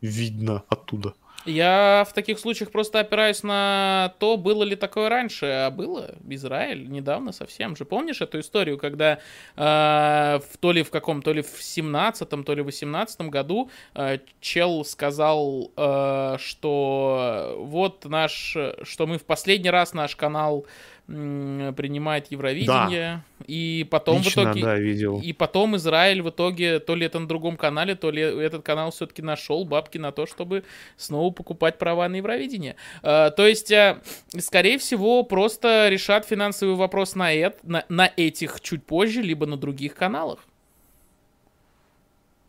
[0.00, 1.14] видно оттуда?
[1.44, 5.46] Я в таких случаях просто опираюсь на то, было ли такое раньше.
[5.46, 7.84] А было Израиль недавно совсем же.
[7.84, 9.18] Помнишь эту историю, когда
[9.56, 13.70] э, в, то ли в каком, то ли в 17-м, то ли в 18 году
[13.94, 20.66] э, чел сказал, э, что вот наш, что мы в последний раз наш канал
[21.08, 23.44] принимает Евровидение, да.
[23.46, 25.22] и потом Лично, в итоге, да, видел.
[25.24, 28.90] и потом Израиль в итоге то ли это на другом канале, то ли этот канал
[28.90, 30.64] все-таки нашел бабки на то, чтобы
[30.98, 32.76] снова покупать права на Евровидение.
[33.02, 34.02] А, то есть, а,
[34.36, 39.56] скорее всего, просто решат финансовый вопрос на, это, на, на этих чуть позже, либо на
[39.56, 40.40] других каналах.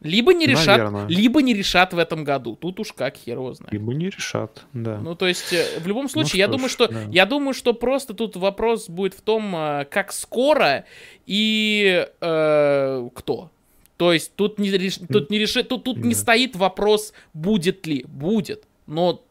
[0.01, 1.07] Либо не решат, Наверное.
[1.07, 2.55] либо не решат в этом году.
[2.55, 3.73] Тут уж как хер его знает.
[3.73, 4.97] Либо не решат, да.
[4.97, 7.01] Ну, то есть, э, в любом ну случае, ну, я ж, думаю, что да.
[7.11, 10.85] я думаю, что просто тут вопрос будет в том, э, как скоро
[11.25, 13.51] и э, кто.
[13.97, 14.71] То есть тут не,
[15.11, 16.07] тут не решит, тут, тут да.
[16.07, 18.05] не стоит вопрос, будет ли.
[18.07, 19.23] Будет но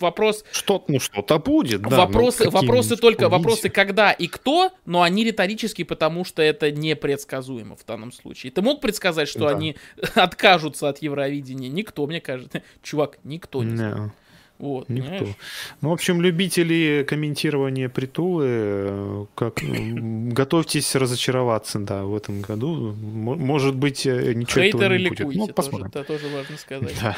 [0.00, 0.44] вопрос...
[0.50, 1.96] Что, ну, что-то будет, да.
[1.96, 3.38] Вопросы, вопросы только, увидите.
[3.38, 8.50] вопросы когда и кто, но они риторические, потому что это непредсказуемо в данном случае.
[8.50, 9.50] Ты мог предсказать, что да.
[9.50, 9.76] они
[10.14, 11.68] откажутся от Евровидения?
[11.68, 12.62] Никто, мне кажется.
[12.82, 14.12] Чувак, никто не знает.
[14.58, 15.10] Вот, Никто.
[15.10, 15.36] Понимаешь?
[15.80, 22.92] Ну, в общем, любители комментирования притулы, как, готовьтесь разочароваться, да, в этом году.
[22.92, 25.36] Может быть, э, ничего Хейтеры этого не будет.
[25.36, 25.90] Ну, посмотрим.
[25.92, 26.94] Тоже, это тоже важно сказать.
[27.00, 27.16] Да.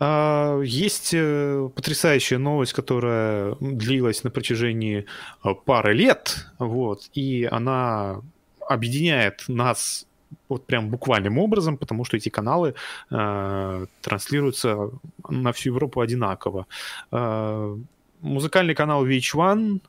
[0.00, 5.06] А, есть э, потрясающая новость, которая длилась на протяжении
[5.44, 8.22] э, пары лет, вот, и она
[8.68, 10.06] объединяет нас
[10.48, 12.74] вот прям буквальным образом, потому что эти каналы
[13.10, 14.90] э, транслируются
[15.28, 16.66] на всю Европу одинаково.
[17.10, 17.76] Э,
[18.20, 19.80] музыкальный канал VH1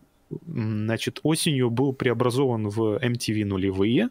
[0.48, 4.10] значит, осенью был преобразован в MTV нулевые,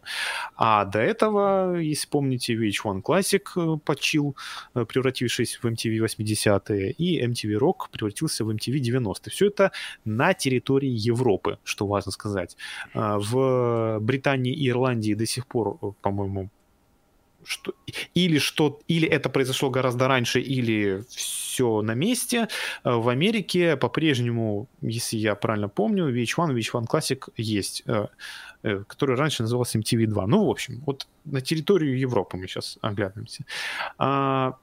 [0.55, 4.35] а до этого, если помните, VH1 Classic э, почил,
[4.75, 9.31] э, превратившись в MTV 80-е, и MTV Rock превратился в MTV 90-е.
[9.31, 9.71] Все это
[10.05, 12.57] на территории Европы, что важно сказать.
[12.93, 16.49] А, в Британии и Ирландии до сих пор, э, по-моему,
[17.49, 17.73] что,
[18.13, 22.47] или, что, или это произошло гораздо раньше, или все на месте.
[22.83, 28.07] Э, в Америке по-прежнему, если я правильно помню, VH1, VH1 Classic есть, э,
[28.63, 30.27] э, который раньше назывался MTV2.
[30.27, 33.43] Ну, в общем, вот на территорию Европы мы сейчас оглядываемся.
[33.97, 34.53] А,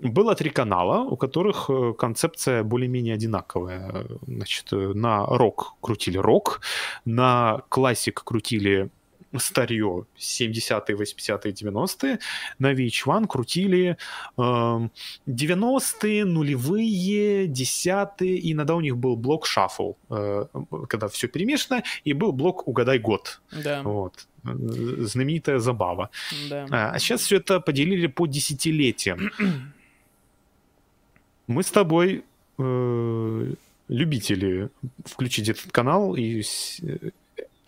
[0.00, 1.68] было три канала, у которых
[1.98, 4.06] концепция более-менее одинаковая.
[4.26, 6.60] Значит, на рок крутили рок,
[7.04, 8.90] на классик крутили
[9.38, 12.18] старье 70-е, 80-е, 90-е.
[12.58, 13.96] На VH1 крутили
[14.36, 14.88] э,
[15.28, 20.46] 90-е, нулевые, десятые, и иногда у них был блок шаффл, э,
[20.88, 23.40] когда все перемешано, и был блок «Угадай год».
[23.52, 23.82] Да.
[23.82, 26.10] Вот знаменитая забава.
[26.48, 26.66] Да.
[26.70, 29.30] А сейчас все это поделили по десятилетиям.
[31.46, 32.24] Мы с тобой
[32.58, 33.54] э,
[33.88, 34.70] любители
[35.04, 36.42] включить этот канал и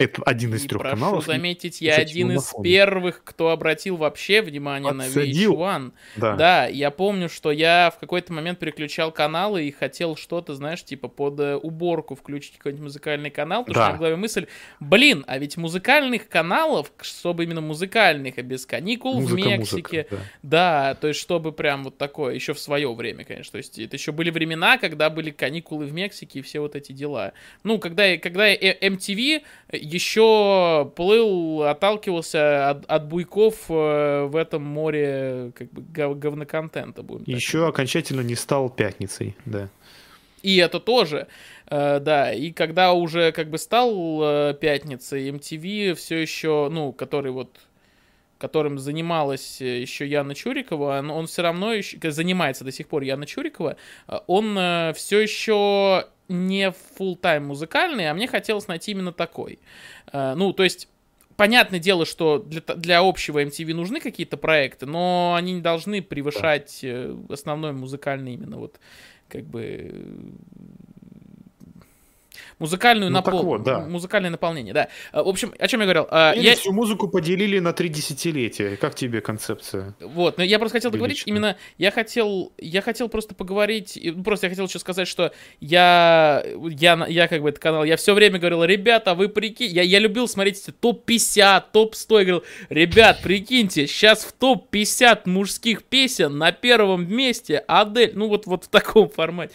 [0.02, 1.24] это один из и трех прошу каналов.
[1.24, 5.56] Прошу заметить, я один из первых, кто обратил вообще внимание Отсадил.
[5.56, 5.92] на VH1.
[6.16, 6.36] Да.
[6.36, 11.08] да, я помню, что я в какой-то момент переключал каналы и хотел что-то, знаешь, типа
[11.08, 13.88] под э, уборку включить какой-нибудь музыкальный канал, потому да.
[13.88, 14.46] что в голове мысль,
[14.80, 20.16] блин, а ведь музыкальных каналов, чтобы именно музыкальных, а без каникул музыка, в Мексике, музыка,
[20.42, 20.92] да.
[20.92, 23.96] да, то есть чтобы прям вот такое, еще в свое время, конечно, то есть это
[23.96, 27.32] еще были времена, когда были каникулы в Мексике и все вот эти дела.
[27.64, 29.42] Ну, когда, когда MTV
[29.94, 37.02] еще плыл, отталкивался от, от буйков э, в этом море как бы гов, говноконтента.
[37.02, 37.70] Будем еще так.
[37.70, 39.68] окончательно не стал пятницей, да.
[40.42, 41.28] И это тоже,
[41.68, 42.32] э, да.
[42.32, 47.50] И когда уже как бы стал э, пятницей, MTV все еще, ну, который вот
[48.38, 53.24] которым занималась еще Яна Чурикова, он, он все равно еще, занимается до сих пор Яна
[53.24, 53.76] Чурикова,
[54.26, 54.56] он
[54.94, 59.58] все еще не full тайм музыкальный, а мне хотелось найти именно такой.
[60.12, 60.88] Ну, то есть
[61.36, 66.84] понятное дело, что для, для общего MTV нужны какие-то проекты, но они не должны превышать
[67.28, 68.78] основной музыкальный именно вот
[69.28, 70.34] как бы
[72.62, 73.42] Музыкальную ну, напол...
[73.42, 73.80] вот, да.
[73.80, 74.88] Музыкальное наполнение, да.
[75.10, 76.06] А, в общем, о чем я говорил?
[76.12, 76.54] А, Или я...
[76.54, 78.76] всю музыку поделили на три десятилетия.
[78.76, 79.96] Как тебе концепция?
[79.98, 84.50] Вот, но я просто хотел договорить, именно я хотел, я хотел просто поговорить, просто я
[84.50, 88.62] хотел еще сказать, что я, я, я как бы этот канал, я все время говорил,
[88.62, 94.30] ребята, вы прикиньте, я, я любил смотреть топ-50, топ-100, я говорил, ребят, прикиньте, сейчас в
[94.34, 99.52] топ-50 мужских песен на первом месте Адель, ну вот, вот в таком формате.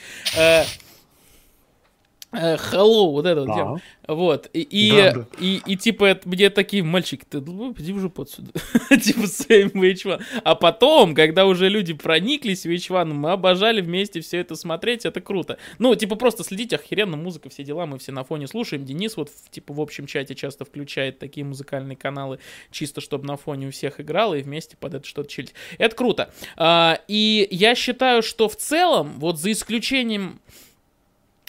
[2.31, 3.47] Э, Э, hello, вот это вот.
[3.47, 4.13] Да.
[4.13, 4.49] Вот.
[4.53, 5.27] И, и, да, да.
[5.39, 8.51] И, и, типа, мне такие, мальчики, ты ну, иди в жопу отсюда.
[9.01, 10.21] типа, своим VH1.
[10.43, 15.21] А потом, когда уже люди прониклись в VH1, мы обожали вместе все это смотреть, это
[15.21, 15.57] круто.
[15.79, 18.85] Ну, типа, просто следить, охеренно, музыка, все дела, мы все на фоне слушаем.
[18.85, 22.39] Денис вот, типа, в общем чате часто включает такие музыкальные каналы,
[22.71, 25.53] чисто чтобы на фоне у всех играло, и вместе под это что-то чилить.
[25.77, 26.31] Это круто.
[26.55, 30.39] А, и я считаю, что в целом, вот за исключением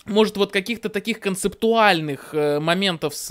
[0.09, 3.31] может, вот каких-то таких концептуальных э, моментов с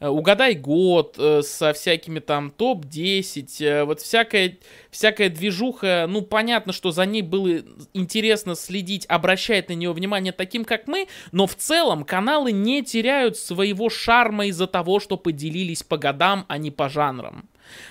[0.00, 4.58] э, «Угадай год», э, со всякими там топ-10, э, вот всякая,
[4.90, 7.60] всякая движуха, ну, понятно, что за ней было
[7.92, 13.36] интересно следить, обращать на нее внимание таким, как мы, но в целом каналы не теряют
[13.36, 17.48] своего шарма из-за того, что поделились по годам, а не по жанрам.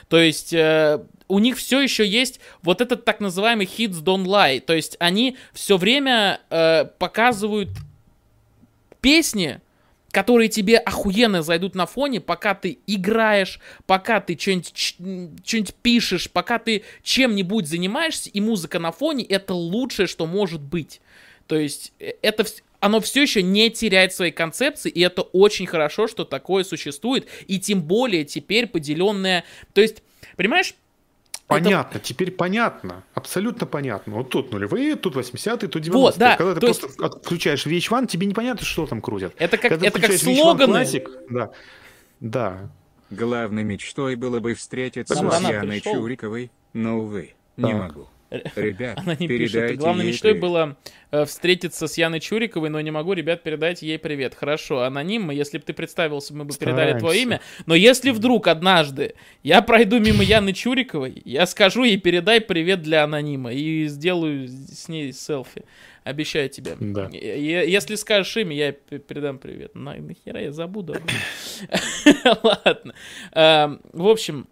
[0.08, 4.60] То есть э, у них все еще есть вот этот так называемый hits don't lie.
[4.60, 7.70] То есть они все время э, показывают
[9.06, 9.62] песни,
[10.10, 16.82] которые тебе охуенно зайдут на фоне, пока ты играешь, пока ты что-нибудь пишешь, пока ты
[17.04, 21.02] чем-нибудь занимаешься, и музыка на фоне это лучшее, что может быть.
[21.46, 22.48] То есть э, это
[22.80, 27.60] оно все еще не теряет своей концепции, и это очень хорошо, что такое существует, и
[27.60, 29.44] тем более теперь поделенное.
[29.74, 30.02] То есть,
[30.36, 30.74] понимаешь,
[31.48, 32.08] Понятно, это...
[32.08, 34.16] теперь понятно, абсолютно понятно.
[34.16, 35.92] Вот тут нулевые, тут 80-е, тут 90-е.
[35.92, 37.00] Вот, да, Когда ты просто есть...
[37.00, 39.34] отключаешь VH1, тебе непонятно, что там крутят.
[39.38, 40.74] Это как, это как слоганы.
[40.74, 41.52] Классик, да,
[42.20, 42.70] да.
[43.12, 48.08] Главной мечтой было бы встретиться с Яной Чуриковой, но, увы, не могу.
[48.30, 49.78] Ребят, Она не пишет.
[49.78, 50.42] Главной мечтой привет.
[50.42, 50.78] было
[51.12, 54.36] э, встретиться с Яной Чуриковой, но не могу, ребят, передать ей привет.
[54.36, 56.84] Хорошо, аноним, если бы ты представился, мы бы Стараемся.
[56.84, 57.42] передали твое имя.
[57.66, 63.04] Но если вдруг однажды я пройду мимо Яны Чуриковой, я скажу ей передай привет для
[63.04, 65.64] анонима и сделаю с ней селфи.
[66.04, 66.76] Обещаю тебе.
[66.80, 67.10] Да.
[67.10, 69.74] Если скажешь имя, я передам привет.
[69.74, 70.96] Нахера я забуду.
[72.44, 72.94] Ладно.
[73.32, 74.48] Эм, в общем,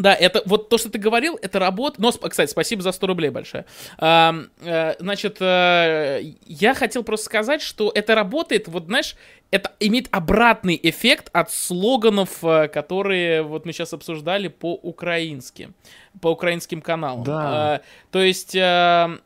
[0.00, 2.00] да, это вот то, что ты говорил, это работа.
[2.00, 3.66] Но, кстати, спасибо за 100 рублей большое.
[3.98, 4.34] А,
[4.64, 9.14] а, значит, а, я хотел просто сказать, что это работает, вот знаешь,
[9.50, 15.70] это имеет обратный эффект от слоганов, которые вот мы сейчас обсуждали по-украински,
[16.20, 17.24] по украинским каналам.
[17.24, 17.74] Да.
[17.74, 17.80] А,
[18.10, 19.18] то есть, а,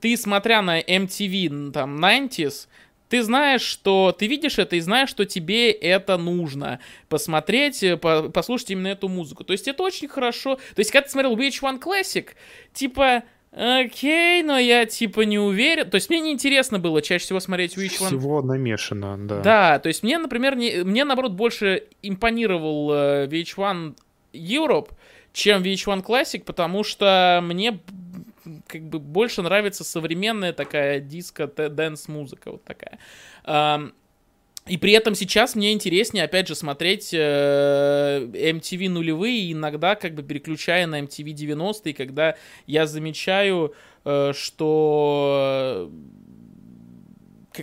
[0.00, 2.66] ты, смотря на MTV, там, 90s,
[3.08, 8.28] ты знаешь, что ты видишь это и знаешь, что тебе это нужно посмотреть, э, по,
[8.30, 9.44] послушать именно эту музыку.
[9.44, 10.56] То есть это очень хорошо.
[10.56, 12.28] То есть, когда ты смотрел VH1 Classic,
[12.72, 15.88] типа, окей, но я типа не уверен.
[15.88, 18.06] То есть мне неинтересно было чаще всего смотреть VH1.
[18.06, 19.40] Всего намешано, да.
[19.40, 23.96] Да, то есть мне, например, не, мне наоборот больше импонировал uh, VH1
[24.32, 24.90] Europe,
[25.32, 27.80] чем VH1 Classic, потому что мне
[28.66, 32.98] как бы больше нравится современная такая диско- dance -музыка вот такая.
[34.66, 40.24] И при этом сейчас мне интереснее, опять же, смотреть э, MTV нулевые, иногда как бы
[40.24, 42.34] переключая на MTV 90-е, когда
[42.66, 45.88] я замечаю, э, что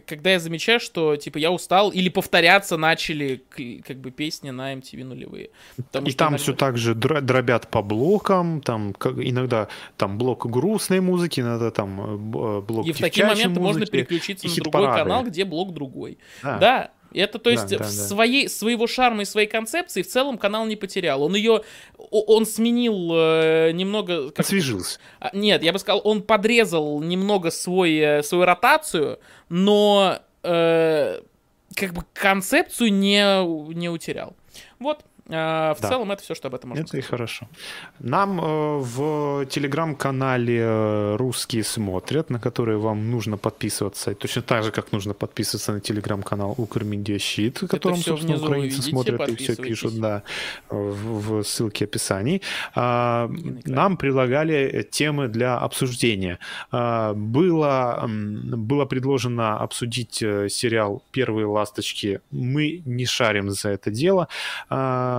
[0.02, 3.44] когда я замечаю, что, типа, я устал, или повторяться начали,
[3.86, 5.50] как бы, песни на MTV нулевые.
[5.76, 6.44] Потому и там иногда...
[6.44, 9.68] все так же дробят по блокам, там, как, иногда
[9.98, 13.86] там блок грустной музыки, иногда там э, э, блок И в такие моменты музыки, можно
[13.86, 16.18] переключиться на другой канал, где блок другой.
[16.42, 16.58] Да.
[16.58, 16.92] да.
[17.14, 17.90] Это, то есть, да, да, в.
[17.90, 21.24] Своей, своего шарма и своей концепции в целом канал не потерял.
[21.24, 21.64] Он ее,
[21.98, 24.32] он сменил э, немного...
[24.32, 24.46] Как...
[24.46, 25.00] Освежился.
[25.20, 29.20] А, нет, я бы сказал, он подрезал немного свой, э, свою ротацию,
[29.50, 30.20] но...
[30.44, 31.22] Э,
[31.76, 34.36] как бы концепцию не, не утерял.
[34.78, 35.76] Вот, в да.
[35.90, 37.06] целом это все, что об этом можно это сказать.
[37.06, 37.48] Это и хорошо.
[38.00, 44.72] Нам э, в телеграм-канале э, «Русские смотрят», на который вам нужно подписываться, точно так же,
[44.72, 49.56] как нужно подписываться на телеграм-канал «Укрмедиа Щит», в котором, собственно, украинцы видите, смотрят и все
[49.56, 50.24] пишут, да,
[50.70, 52.42] в, в ссылке описании.
[52.76, 53.30] А,
[53.66, 56.40] нам предлагали темы для обсуждения.
[56.72, 62.20] А, было, было предложено обсудить э, сериал «Первые ласточки».
[62.32, 64.28] Мы не шарим за это дело.
[64.70, 65.13] А,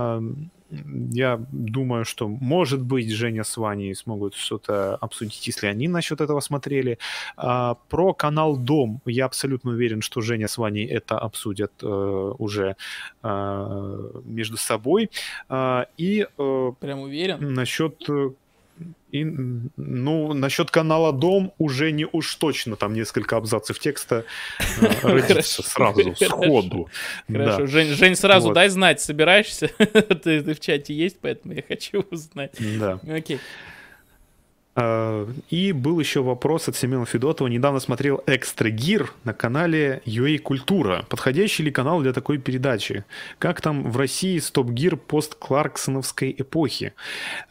[1.11, 6.39] я думаю, что, может быть, Женя с Ваней смогут что-то обсудить, если они насчет этого
[6.39, 6.97] смотрели.
[7.37, 12.75] А, про канал Дом я абсолютно уверен, что Женя с Ваней это обсудят э, уже
[13.23, 15.11] э, между собой.
[15.49, 17.53] А, и э, Прям уверен?
[17.53, 18.09] Насчет
[19.15, 24.25] и, ну, насчет канала Дом уже не уж точно, там несколько абзацев текста
[24.81, 26.89] э, родится сразу, сходу.
[27.27, 29.67] Хорошо, Жень, Жень, сразу дай знать, собираешься?
[29.77, 32.51] ты, ты в чате есть, поэтому я хочу узнать.
[32.59, 32.99] Да.
[33.09, 33.39] Окей.
[34.75, 37.47] А, и был еще вопрос от Семена Федотова.
[37.47, 41.05] Недавно смотрел «Экстра Гир» на канале UA Культура.
[41.09, 43.05] Подходящий ли канал для такой передачи?
[43.39, 46.93] Как там в России стоп-гир пост-кларксоновской эпохи?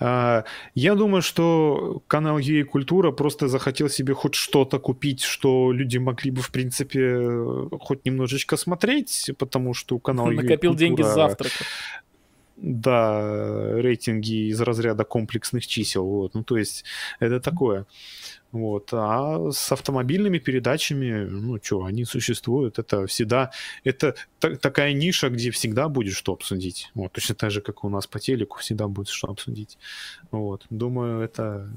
[0.00, 0.44] А,
[0.74, 6.30] я думаю, что канал UA Культура просто захотел себе хоть что-то купить, что люди могли
[6.30, 11.64] бы, в принципе, хоть немножечко смотреть, потому что канал Накопил UA деньги с завтрака
[12.56, 16.04] да, рейтинги из разряда комплексных чисел.
[16.04, 16.34] Вот.
[16.34, 16.84] Ну, то есть
[17.20, 17.86] это такое.
[18.52, 18.90] Вот.
[18.92, 22.78] А с автомобильными передачами, ну что, они существуют.
[22.78, 23.50] Это всегда,
[23.82, 26.90] это та- такая ниша, где всегда будет что обсудить.
[26.94, 27.12] Вот.
[27.12, 29.76] Точно так же, как у нас по телеку, всегда будет что обсудить.
[30.30, 30.66] Вот.
[30.70, 31.68] Думаю, это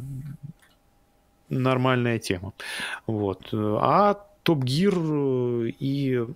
[1.50, 2.54] нормальная тема.
[3.08, 3.50] Вот.
[3.54, 4.14] А
[4.44, 4.94] Топ Гир
[5.80, 6.28] и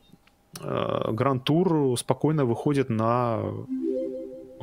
[0.59, 3.43] Гранд Тур спокойно выходят на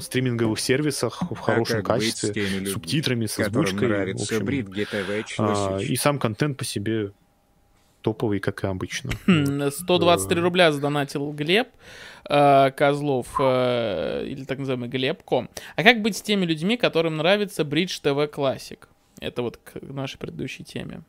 [0.01, 3.89] стриминговых сервисах в хорошем а качестве, с, субтитрами, с озвучкой.
[3.89, 7.13] Нравится в общем, ТВ, а, и сам контент по себе
[8.03, 9.11] топовый, как и обычно.
[9.71, 9.71] 123
[10.41, 11.69] хм, рубля задонатил Глеб
[12.29, 15.49] э, Козлов, э, или так называемый Глебко.
[15.77, 18.79] А как быть с теми людьми, которым нравится Bridge TV Classic?
[19.21, 21.03] Это вот к нашей предыдущей теме.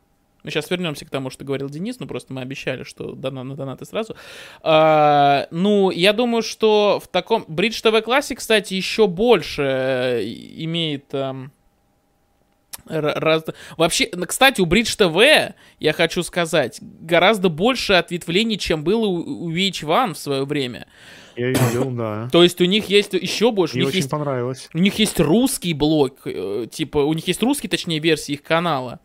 [0.44, 3.56] Мы сейчас вернемся к тому, что говорил Денис, но просто мы обещали, что дана на
[3.56, 4.16] донаты сразу.
[4.62, 7.44] А, ну, я думаю, что в таком...
[7.44, 11.14] Bridge TV Classic, кстати, еще больше э, имеет...
[11.14, 11.52] Эм,
[12.86, 13.44] раз...
[13.78, 20.14] Вообще, кстати, у Bridge TV, я хочу сказать, гораздо больше ответвлений, чем было у VH1
[20.14, 20.88] в свое время.
[21.36, 22.28] Я видел, да.
[22.32, 23.78] То есть у них есть еще больше.
[23.78, 24.70] Мне очень есть, понравилось.
[24.74, 29.00] У них есть русский блок, э, типа, у них есть русский, точнее, версии их канала.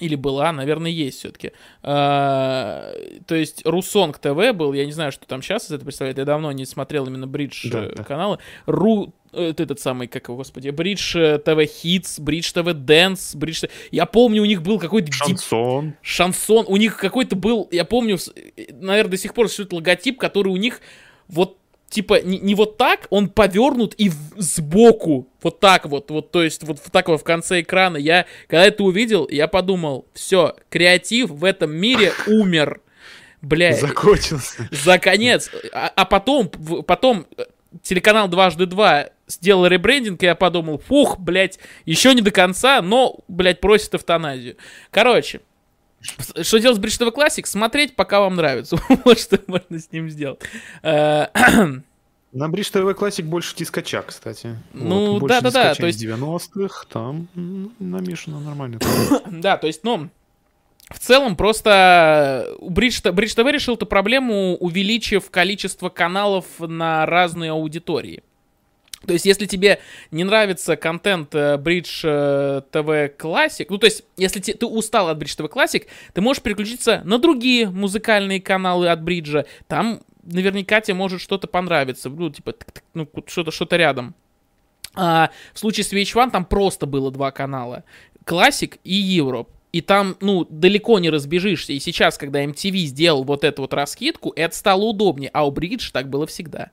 [0.00, 1.52] Или была, наверное, есть все-таки.
[1.82, 2.92] А,
[3.26, 6.52] то есть Rusong TV был, я не знаю, что там сейчас это представляет, я давно
[6.52, 8.04] не смотрел именно Bridge да, да.
[8.04, 8.38] каналы.
[8.66, 14.42] Ру, этот самый, как его, господи, Bridge TV Hits, Bridge TV Dance, Bridge Я помню,
[14.42, 15.12] у них был какой-то...
[15.12, 15.90] Шансон.
[15.90, 15.96] Deep...
[16.02, 16.64] Шансон.
[16.68, 18.18] У них какой-то был, я помню,
[18.72, 20.80] наверное, до сих пор существует логотип, который у них
[21.28, 21.58] вот
[21.88, 26.42] типа не, не вот так, он повернут и в, сбоку, вот так вот, вот, то
[26.42, 27.96] есть вот так вот в конце экрана.
[27.96, 32.80] Я, когда это увидел, я подумал, все, креатив в этом мире умер.
[33.40, 33.80] Блядь.
[33.80, 34.68] Закончился.
[34.72, 35.50] За конец.
[35.72, 37.44] А, а потом, потом э,
[37.82, 43.20] телеканал дважды два сделал ребрендинг, и я подумал, фух, блядь, еще не до конца, но,
[43.28, 44.56] блядь, просит эвтаназию.
[44.90, 45.40] Короче,
[46.00, 47.44] что делать с Bridge TV Classic?
[47.46, 48.76] Смотреть, пока вам нравится.
[49.04, 50.40] вот что можно с ним сделать.
[50.82, 51.26] Э,
[52.32, 54.56] На Bridge TV Classic больше дискача, кстати.
[54.72, 55.74] Ну, да-да-да.
[55.74, 57.28] То есть 90-х там
[57.78, 58.78] намешано нормально.
[59.26, 60.10] да, то есть, ну,
[60.90, 68.22] в целом просто Bridge, Bridge TV решил эту проблему, увеличив количество каналов на разные аудитории.
[69.06, 69.78] То есть, если тебе
[70.10, 75.18] не нравится контент э, Bridge э, TV Classic, ну, то есть, если ты, устал от
[75.18, 79.46] Bridge TV Classic, ты можешь переключиться на другие музыкальные каналы от Bridge.
[79.68, 82.08] Там наверняка тебе может что-то понравиться.
[82.10, 82.54] Ну, типа,
[82.94, 84.14] ну, что-то что рядом.
[84.94, 87.84] А в случае с VH1 там просто было два канала.
[88.24, 89.48] Classic и Europe.
[89.70, 91.72] И там, ну, далеко не разбежишься.
[91.72, 95.30] И сейчас, когда MTV сделал вот эту вот раскидку, это стало удобнее.
[95.32, 96.70] А у Bridge так было всегда.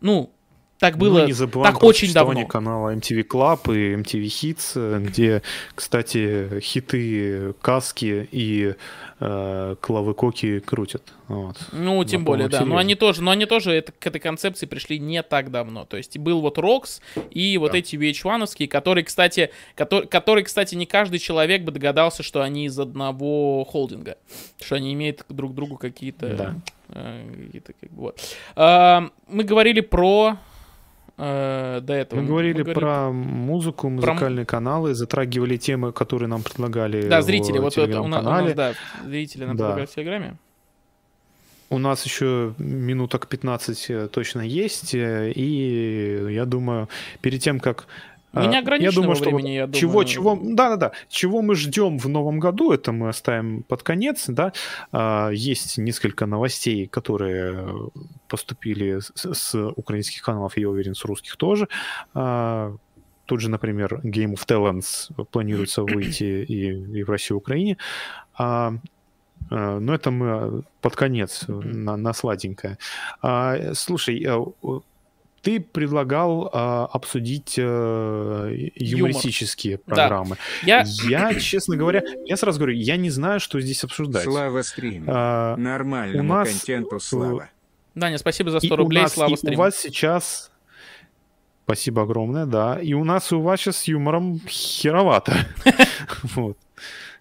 [0.00, 0.30] Ну,
[0.78, 2.46] Так было, ну, не забываем так очень давно.
[2.46, 5.42] канала MTV Club и MTV Hits, где,
[5.74, 8.74] кстати, хиты Каски и
[9.18, 11.02] э, Клавы крутят.
[11.28, 11.56] Вот.
[11.72, 12.64] Ну, тем На более, да.
[12.66, 15.86] Но они тоже, но они тоже это, к этой концепции пришли не так давно.
[15.86, 17.00] То есть был вот Рокс
[17.30, 17.78] и вот да.
[17.78, 22.78] эти VH1, которые, кстати, которые, которые, кстати, не каждый человек бы догадался, что они из
[22.78, 24.18] одного холдинга.
[24.60, 26.28] Что они имеют друг другу какие-то...
[26.34, 26.54] Да.
[26.90, 28.20] Э, какие-то, как бы, вот.
[29.28, 30.36] мы говорили про
[31.18, 32.20] э, до этого.
[32.20, 34.56] Мы говорили, мы говорили про музыку, музыкальные про...
[34.56, 38.72] каналы, затрагивали темы, которые нам предлагали Да, зрители, вот это у нас, у нас, да,
[39.04, 39.64] зрители нам да.
[39.64, 40.36] предлагали в Телеграме.
[41.68, 46.88] У нас еще минуток 15 э, точно есть, э, и я думаю,
[47.20, 47.88] перед тем, как
[48.44, 49.80] не ограничены я думаю, что времени, я думаю.
[49.80, 50.92] Чего, чего, да, да, да.
[51.08, 54.52] Чего мы ждем в новом году, это мы оставим под конец, да.
[54.92, 57.90] А, есть несколько новостей, которые
[58.28, 61.68] поступили с, с украинских каналов, я уверен, с русских тоже.
[62.14, 62.74] А,
[63.26, 67.76] тут же, например, Game of Talents планируется выйти и, и в России, и в Украине.
[68.34, 68.72] А,
[69.50, 72.78] а но это мы под конец на, на сладенькое.
[73.22, 74.26] А, слушай,
[75.46, 79.84] ты предлагал а, обсудить а, юмористические Юмор.
[79.84, 80.36] программы.
[80.66, 80.82] Да.
[81.08, 81.30] Я...
[81.30, 84.24] я, честно говоря, я сразу говорю, я не знаю, что здесь обсуждать.
[84.24, 85.04] Слава стрим.
[85.06, 86.48] А, Нормальному нас...
[86.48, 87.48] контенту слава.
[87.94, 89.54] Даня, спасибо за 100 и рублей, нас, слава стрим.
[89.54, 90.50] у вас сейчас...
[91.62, 92.80] Спасибо огромное, да.
[92.82, 95.32] И у нас у вас сейчас с юмором херовато.
[96.34, 96.58] Вот.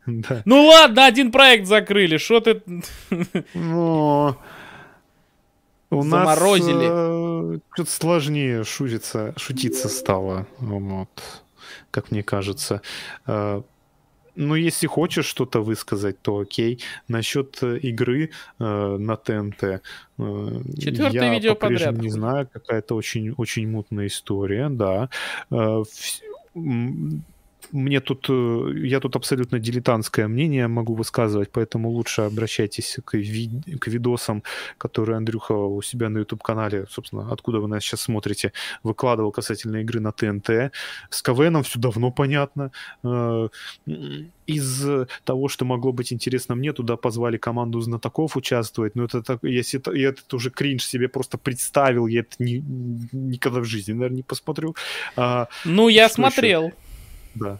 [0.07, 0.41] Да.
[0.45, 2.59] Ну ладно, один проект закрыли, что ты...
[3.53, 4.35] Ну,
[5.99, 6.73] у заморозили.
[6.73, 11.09] нас э, что-то сложнее шутиться, шутиться стало, вот,
[11.91, 12.81] как мне кажется.
[13.27, 13.61] Э,
[14.35, 16.81] ну, если хочешь что-то высказать, то окей.
[17.07, 18.63] Насчет э, игры э,
[18.97, 19.63] на ТНТ.
[19.63, 19.79] Э,
[20.17, 21.97] Четвертое видео я подряд.
[21.97, 25.09] не знаю, какая-то очень, очень мутная история, да.
[25.51, 25.83] Э,
[27.71, 33.49] мне тут, э, я тут абсолютно дилетантское мнение могу высказывать, поэтому лучше обращайтесь к, ви,
[33.79, 34.43] к видосам,
[34.77, 38.51] которые Андрюха у себя на YouTube-канале, собственно, откуда вы нас сейчас смотрите,
[38.83, 40.71] выкладывал касательно игры на ТНТ.
[41.09, 42.71] С КВНом все давно понятно.
[43.03, 43.49] Э,
[44.47, 44.85] из
[45.23, 49.79] того, что могло быть интересно мне, туда позвали команду знатоков участвовать, но это так, если
[49.79, 52.63] это, я это уже кринж себе просто представил, я это ни,
[53.11, 54.75] никогда в жизни, наверное, не посмотрю.
[55.15, 56.65] А, ну, я смотрел.
[56.65, 56.75] Еще?
[57.35, 57.59] Да.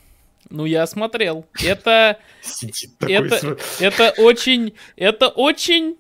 [0.50, 1.46] Ну, я смотрел.
[1.64, 2.20] Это...
[3.02, 4.74] Это, это очень...
[4.96, 5.98] Это очень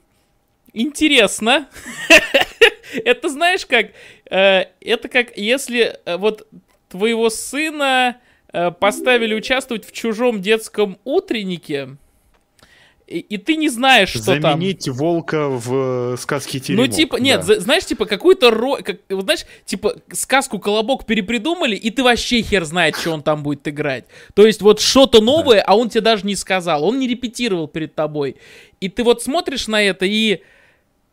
[0.73, 1.67] интересно.
[2.93, 3.87] это знаешь как?
[4.29, 6.47] Э, это как если э, вот
[6.89, 8.17] твоего сына
[8.53, 11.97] э, поставили участвовать в чужом детском утреннике,
[13.07, 14.51] и, и ты не знаешь, что Заменить там.
[14.53, 16.87] Заменить волка в э, сказке Теремок.
[16.87, 17.59] Ну, типа, нет, да.
[17.59, 18.77] знаешь, типа, какую-то ро...
[18.77, 23.43] Как, вот, знаешь, типа, сказку Колобок перепридумали, и ты вообще хер знает, что он там
[23.43, 24.05] будет играть.
[24.33, 25.65] То есть, вот что-то новое, да.
[25.67, 26.83] а он тебе даже не сказал.
[26.83, 28.37] Он не репетировал перед тобой.
[28.81, 30.41] И ты вот смотришь на это и...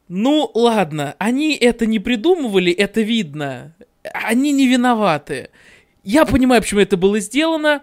[0.09, 3.75] Ну, ладно, они это не придумывали, это видно.
[4.13, 5.51] Они не виноваты.
[6.05, 7.83] Я понимаю, почему это было сделано.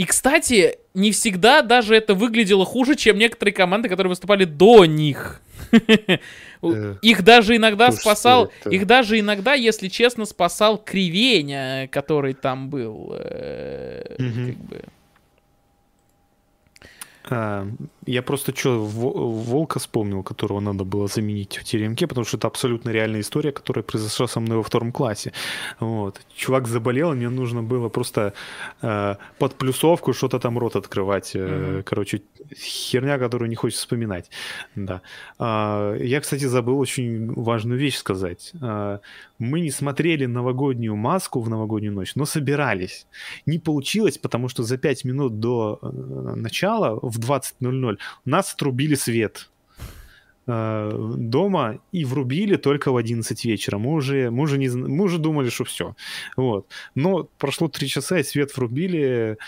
[0.00, 5.42] И, кстати, не всегда даже это выглядело хуже, чем некоторые команды, которые выступали до них.
[7.02, 13.12] Их даже иногда спасал, их даже иногда, если честно, спасал Кривеня, который там был.
[13.14, 14.84] Э, как бы.
[17.28, 17.66] А,
[18.06, 22.90] я просто что, волка вспомнил, которого надо было заменить в теремке, потому что это абсолютно
[22.90, 25.32] реальная история, которая произошла со мной во втором классе.
[25.80, 26.20] Вот.
[26.34, 28.32] Чувак заболел, мне нужно было просто
[28.82, 31.36] э, под плюсовку что-то там рот открывать.
[31.36, 31.82] Э, mm-hmm.
[31.82, 32.22] Короче,
[32.56, 34.30] херня, которую не хочется вспоминать.
[34.74, 35.02] Да.
[35.38, 38.52] А, я, кстати, забыл очень важную вещь сказать.
[38.60, 39.00] А,
[39.38, 43.06] мы не смотрели новогоднюю маску в новогоднюю ночь, но собирались.
[43.46, 45.86] Не получилось, потому что за 5 минут до э,
[46.36, 49.50] начала в 20.00 у нас отрубили свет
[50.46, 53.78] э, дома и врубили только в 11 вечера.
[53.78, 55.94] Мы уже, мы уже, не, мы уже думали, что все.
[56.36, 56.66] Вот.
[56.94, 59.38] Но прошло 3 часа, и свет врубили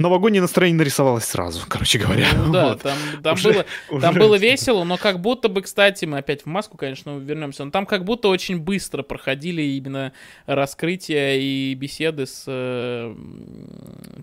[0.00, 2.26] новогоднее настроение нарисовалось сразу, короче говоря.
[2.34, 2.82] Ну, да, вот.
[2.82, 4.00] там, там, уже, было, уже...
[4.00, 7.70] там было весело, но как будто бы, кстати, мы опять в маску, конечно, вернемся, но
[7.70, 10.12] там как будто очень быстро проходили именно
[10.46, 13.14] раскрытия и беседы с э,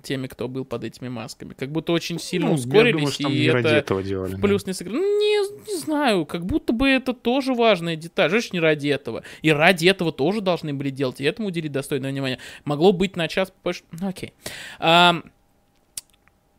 [0.04, 1.54] теми, кто был под этими масками.
[1.54, 4.72] Как будто очень сильно ну, ускорились, думаю, и не это этого делали, плюс да.
[4.72, 4.98] не сыграли.
[4.98, 8.32] Ну, не, не знаю, как будто бы это тоже важная деталь.
[8.32, 9.24] Же не ради этого.
[9.41, 12.40] И ради этого тоже должны были делать, и этому уделить достойное внимание.
[12.66, 13.82] Могло быть на час позже.
[13.91, 14.34] Ну, окей.
[14.80, 15.22] А,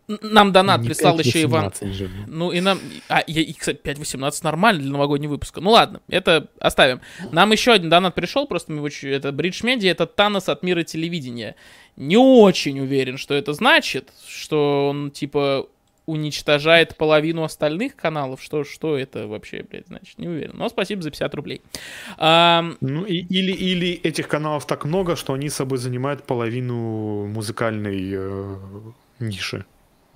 [0.09, 1.73] Нам донат не прислал еще Иван.
[1.81, 2.11] Же.
[2.27, 2.81] Ну и нам...
[3.09, 5.61] А, я, и, кстати, 5.18 нормально для новогоднего выпуска.
[5.61, 7.03] Ну ладно, это оставим.
[7.31, 8.89] Нам еще один донат пришел, просто мы его...
[9.15, 11.57] Это Бридж Медиа, это Танос от мира телевидения.
[11.97, 15.69] Не очень уверен, что это значит, что он, типа,
[16.07, 18.43] уничтожает половину остальных каналов.
[18.43, 20.19] Что, что это вообще, блядь, значит?
[20.19, 20.53] Не уверен.
[20.55, 21.61] Но спасибо за 50 рублей.
[22.17, 22.65] А...
[22.81, 28.57] Ну, и, или, или этих каналов так много, что они собой занимают половину музыкальной э,
[29.19, 29.67] ниши.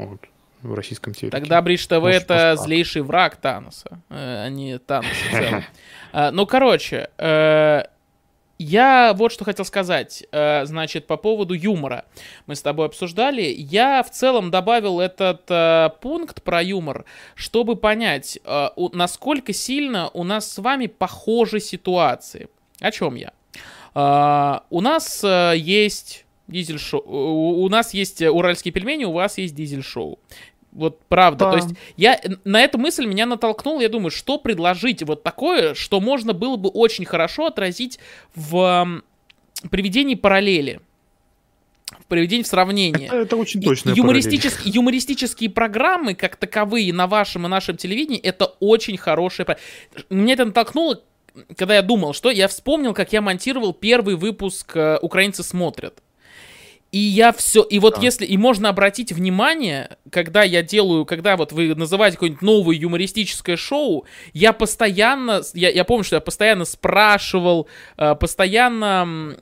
[0.07, 0.21] Вот
[0.63, 1.37] в российском телеке.
[1.37, 5.65] Тогда Бридж ТВ это злейший враг Таноса, э, а не Таноса в целом.
[6.15, 7.85] А, ну, короче, э,
[8.59, 12.05] я вот что хотел сказать, э, значит, по поводу юмора.
[12.47, 13.43] Мы с тобой обсуждали.
[13.43, 15.47] Я в целом добавил этот
[16.01, 18.39] пункт про юмор, чтобы понять,
[18.93, 22.49] насколько сильно у нас с вами похожи ситуации.
[22.79, 23.33] О чем я?
[24.69, 27.03] У нас есть дизель-шоу.
[27.05, 30.19] У нас есть э, уральские пельмени, у вас есть дизель-шоу.
[30.73, 31.45] Вот правда.
[31.47, 31.51] Да.
[31.51, 33.81] То есть я на эту мысль меня натолкнул.
[33.81, 37.99] Я думаю, что предложить вот такое, что можно было бы очень хорошо отразить
[38.35, 39.03] в
[39.71, 40.81] приведении параллели.
[42.01, 43.07] В приведении в сравнение.
[43.09, 43.91] Это, это очень точно.
[43.91, 49.59] Юмористические, юмористические программы, как таковые, на вашем и нашем телевидении, это очень хорошее.
[50.09, 51.03] Меня это натолкнуло,
[51.57, 56.03] когда я думал, что я вспомнил, как я монтировал первый выпуск э, «Украинцы смотрят».
[56.93, 58.03] И я все, и вот да.
[58.03, 63.57] если, и можно обратить внимание, когда я делаю, когда вот вы называете какое-нибудь новое юмористическое
[63.57, 64.05] шоу,
[64.35, 67.67] я постоянно, я, я помню, что я постоянно спрашивал,
[67.97, 69.39] э, постоянно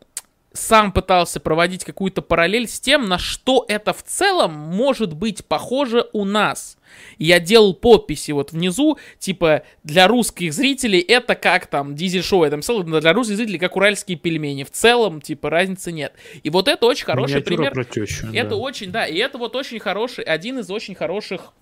[0.52, 6.08] сам пытался проводить какую-то параллель с тем, на что это в целом может быть похоже
[6.12, 6.76] у нас.
[7.18, 12.60] Я делал подписи вот внизу, типа, для русских зрителей это как там дизель-шоу, я там
[12.60, 14.64] писал, для русских зрителей как уральские пельмени.
[14.64, 16.14] В целом, типа, разницы нет.
[16.42, 17.72] И вот это очень хороший Миниатюра пример.
[17.72, 18.56] Про тещу, это да.
[18.56, 21.52] очень, да, и это вот очень хороший, один из очень хороших...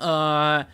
[0.00, 0.64] Э-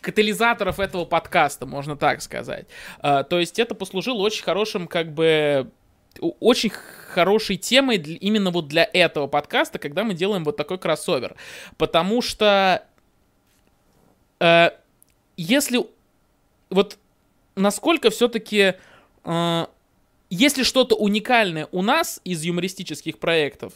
[0.00, 2.66] катализаторов этого подкаста, можно так сказать.
[3.02, 5.72] Uh, то есть это послужило очень хорошим, как бы,
[6.20, 11.36] очень хорошей темой для, именно вот для этого подкаста, когда мы делаем вот такой кроссовер.
[11.76, 12.84] Потому что
[14.40, 14.70] э,
[15.36, 15.84] если
[16.70, 16.98] вот
[17.56, 18.74] насколько все-таки
[19.24, 19.66] э,
[20.30, 23.72] если что-то уникальное у нас из юмористических проектов,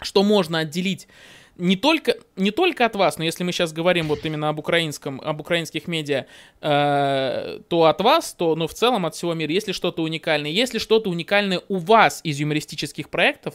[0.00, 1.08] что можно отделить
[1.56, 5.20] не только, не только от вас, но если мы сейчас говорим вот именно об украинском,
[5.20, 6.26] об украинских медиа,
[6.60, 10.78] э, то от вас, то, ну, в целом от всего мира, если что-то уникальное, если
[10.78, 13.54] что-то уникальное у вас из юмористических проектов,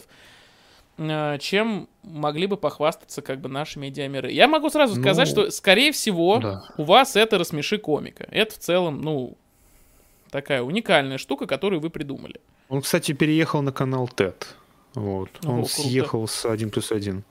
[1.40, 4.30] чем могли бы похвастаться как бы наши медиамеры.
[4.30, 6.64] Я могу сразу ну, сказать, что, скорее всего, да.
[6.76, 8.26] у вас это «Рассмеши комика».
[8.30, 9.36] Это в целом, ну,
[10.30, 12.40] такая уникальная штука, которую вы придумали.
[12.68, 14.44] Он, кстати, переехал на канал TED.
[14.94, 15.30] Вот.
[15.44, 15.70] О, Он круто.
[15.70, 17.24] съехал с 1 плюс 1.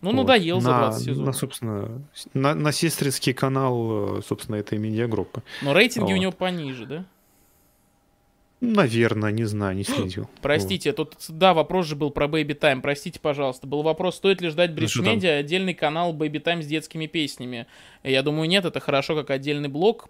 [0.00, 0.16] Ну, вот.
[0.16, 1.26] надоел за 20 сезонов.
[1.26, 2.02] На, собственно,
[2.34, 5.42] на, на сестринский канал, собственно, этой медиагруппы.
[5.62, 6.18] Но рейтинги вот.
[6.18, 7.04] у него пониже, да?
[8.60, 10.28] Наверное, не знаю, не следил.
[10.40, 11.10] Простите, вот.
[11.10, 12.80] тут, да, вопрос же был про Baby Time.
[12.80, 13.66] Простите, пожалуйста.
[13.66, 17.66] Был вопрос, стоит ли ждать Бридж ну, Медиа отдельный канал Baby Time с детскими песнями.
[18.02, 20.08] Я думаю, нет, это хорошо как отдельный блок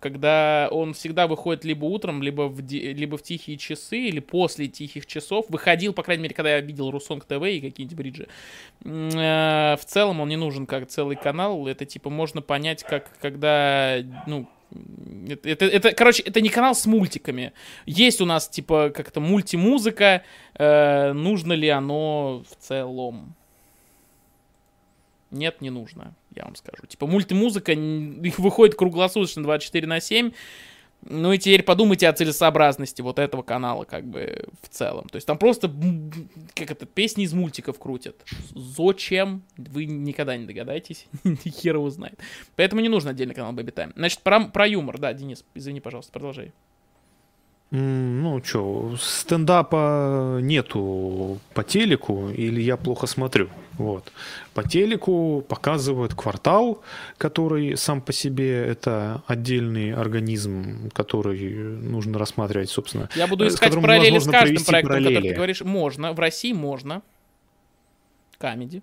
[0.00, 5.06] когда он всегда выходит либо утром, либо в, либо в тихие часы, или после тихих
[5.06, 5.46] часов.
[5.48, 8.28] Выходил, по крайней мере, когда я видел Русонг ТВ и какие-нибудь бриджи.
[8.84, 11.66] Э, в целом он не нужен как целый канал.
[11.66, 14.48] Это, типа, можно понять, как, когда, ну,
[15.28, 17.52] это, это, это, короче, это не канал с мультиками.
[17.86, 20.22] Есть у нас, типа, как-то мультимузыка.
[20.54, 23.34] Э, нужно ли оно в целом?
[25.30, 26.86] Нет, не нужно я вам скажу.
[26.86, 30.32] Типа мультимузыка их выходит круглосуточно 24 на 7.
[31.08, 35.08] Ну и теперь подумайте о целесообразности вот этого канала, как бы, в целом.
[35.08, 35.72] То есть там просто,
[36.54, 38.16] как это, песни из мультиков крутят.
[38.54, 39.42] Зачем?
[39.56, 41.06] Вы никогда не догадаетесь.
[41.44, 42.18] Хер его знает.
[42.56, 43.92] Поэтому не нужно отдельный канал Baby Time.
[43.94, 46.52] Значит, про, про юмор, да, Денис, извини, пожалуйста, продолжай.
[47.72, 53.48] Ну, что, стендапа нету по телеку, или я плохо смотрю.
[53.72, 54.12] Вот.
[54.54, 56.82] По телеку показывают квартал,
[57.18, 63.08] который сам по себе это отдельный организм, который нужно рассматривать, собственно.
[63.16, 65.14] Я буду искать параллели с каждым проектом, параллели.
[65.14, 65.60] который ты говоришь.
[65.62, 67.02] Можно, в России можно.
[68.38, 68.82] Камеди.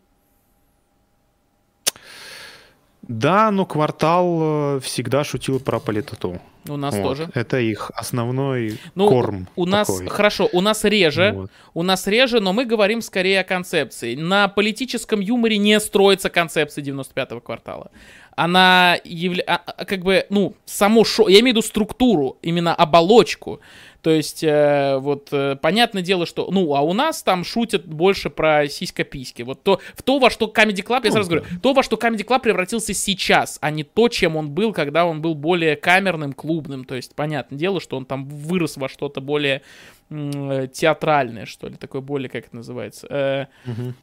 [3.07, 6.39] Да, но квартал э, всегда шутил про политоту.
[6.69, 7.03] У нас вот.
[7.03, 7.29] тоже.
[7.33, 9.49] Это их основной ну, корм.
[9.57, 10.07] У нас такой.
[10.07, 11.51] хорошо, у нас реже, вот.
[11.73, 14.15] у нас реже, но мы говорим скорее о концепции.
[14.15, 17.91] На политическом юморе не строится концепция 95-го квартала.
[18.35, 19.43] Она явля...
[19.47, 23.59] А, а, как бы, ну, само шоу, я имею в виду структуру, именно оболочку.
[24.01, 28.29] То есть, э, вот, э, понятное дело, что, ну, а у нас там шутят больше
[28.29, 29.43] про сиська-письки.
[29.43, 32.25] Вот то, в то, во что Comedy Club, я сразу говорю, то, во что Comedy
[32.25, 36.83] Club превратился сейчас, а не то, чем он был, когда он был более камерным, клубным.
[36.83, 39.61] То есть, понятное дело, что он там вырос во что-то более
[40.09, 43.93] э, театральное, что ли, такое более, как это называется, э, угу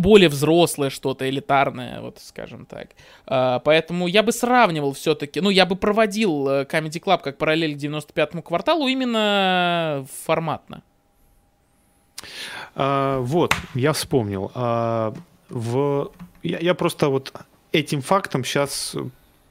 [0.00, 2.88] более взрослое что-то, элитарное, вот скажем так.
[3.26, 7.74] Uh, поэтому я бы сравнивал все-таки, ну, я бы проводил uh, Comedy Club как параллель
[7.74, 10.82] к 95-му кварталу именно форматно.
[12.74, 14.50] Uh, вот, я вспомнил.
[14.54, 15.16] Uh,
[15.48, 16.10] в...
[16.42, 17.32] я, я просто вот
[17.72, 18.96] этим фактом сейчас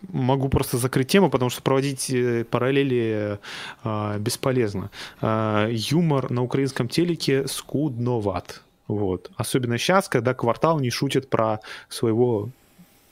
[0.10, 3.40] могу просто закрыть тему, потому что проводить э, параллели
[3.84, 4.92] э, бесполезно.
[5.22, 8.62] Э, юмор на украинском телеке скудноват.
[8.88, 9.32] Вот.
[9.36, 11.60] Особенно сейчас, когда квартал не шутит про
[11.90, 12.50] своего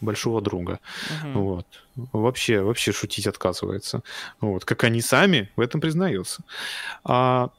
[0.02, 0.80] большого друга.
[1.24, 1.40] Угу.
[1.40, 1.68] Вот.
[2.12, 4.04] Вообще, вообще шутить отказывается.
[4.42, 4.66] Вот.
[4.66, 6.44] Как они сами в этом признаются.
[7.04, 7.50] А,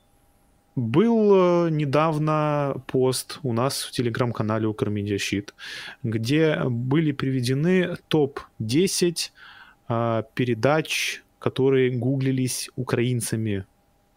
[0.76, 5.54] был э, недавно пост у нас в телеграм-канале Укрмедиа Щит,
[6.02, 9.30] где были приведены топ-10
[9.86, 13.66] а, передач, которые гуглились украинцами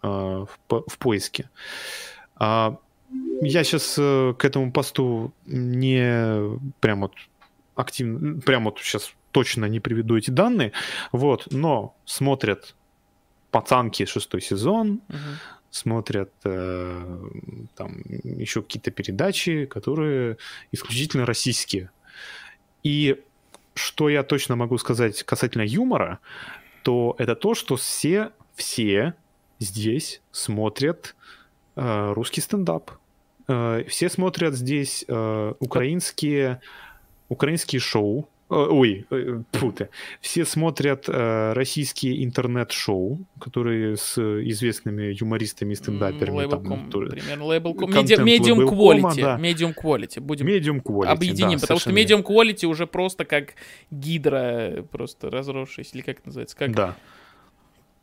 [0.02, 1.50] а, в, в поиске.
[2.36, 2.78] А,
[3.42, 7.14] я сейчас э, к этому посту не прям вот
[7.76, 10.72] активно, прям вот сейчас точно не приведу эти данные,
[11.12, 12.76] вот, но смотрят
[13.52, 15.18] пацанки шестой сезон, угу.
[15.70, 17.20] смотрят э,
[17.76, 20.38] там еще какие-то передачи, которые
[20.72, 21.92] исключительно российские.
[22.84, 23.24] И
[23.76, 26.20] что я точно могу сказать касательно юмора,
[26.84, 29.14] то это то, что все, все
[29.60, 31.37] здесь смотрят э,
[31.78, 32.92] русский стендап.
[33.48, 36.62] Э, все смотрят здесь э, украинские,
[37.30, 38.28] украинские шоу.
[38.50, 39.06] Э, ой,
[39.54, 39.90] фу ты.
[40.22, 46.46] Все смотрят российские интернет-шоу, которые с известными юмористами и стендаперами.
[46.46, 47.44] Label.com, примерно.
[48.24, 49.40] Medium, quality.
[49.40, 50.20] Medium quality.
[50.20, 53.54] Будем medium quality, объединим, да, потому что medium quality уже просто как
[53.92, 56.58] гидра, просто разросшись, или как это называется?
[56.58, 56.96] Как, да.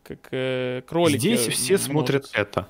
[0.02, 1.18] Как э, кролики.
[1.18, 2.68] Здесь все смотрят это.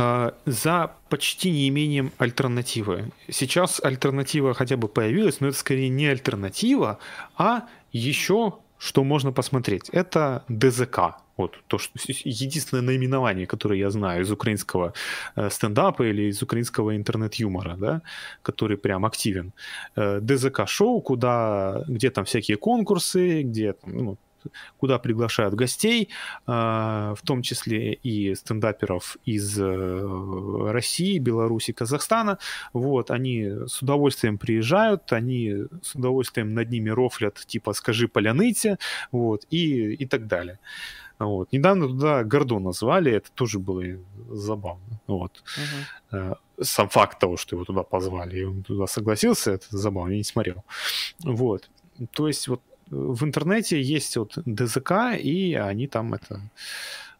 [0.00, 3.10] А, за почти неимением альтернативы.
[3.28, 7.00] Сейчас альтернатива хотя бы появилась, но это скорее не альтернатива,
[7.36, 9.88] а еще что можно посмотреть.
[9.90, 10.98] Это ДЗК.
[11.36, 14.92] Вот то, что единственное наименование, которое я знаю из украинского
[15.34, 18.02] э, стендапа или из украинского интернет-юмора, да,
[18.42, 19.52] который прям активен.
[19.96, 24.16] Э, ДЗК-шоу, куда, где там всякие конкурсы, где ну,
[24.78, 26.08] куда приглашают гостей,
[26.46, 32.38] а, в том числе и стендаперов из э, России, Беларуси, Казахстана.
[32.72, 38.78] Вот, они с удовольствием приезжают, они с удовольствием над ними рофлят, типа «скажи поляныте»,
[39.12, 40.58] вот, и, и так далее.
[41.18, 41.52] Вот.
[41.52, 43.82] Недавно туда Гордона звали, это тоже было
[44.30, 45.00] забавно.
[45.06, 45.42] Вот.
[46.12, 46.36] Uh-huh.
[46.60, 50.24] Сам факт того, что его туда позвали, и он туда согласился, это забавно, я не
[50.24, 50.64] смотрел.
[51.24, 51.70] Вот.
[52.12, 56.40] То есть вот в интернете есть вот ДЗК, и они там это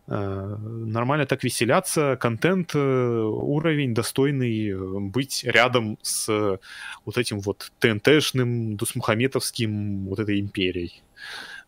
[0.06, 6.58] э, нормально так веселятся, контент, э, уровень достойный э, быть рядом с
[7.04, 11.02] вот этим вот ТНТшным, Дусмухаметовским вот этой империей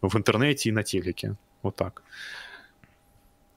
[0.01, 1.37] в интернете и на телеке.
[1.63, 2.03] Вот так.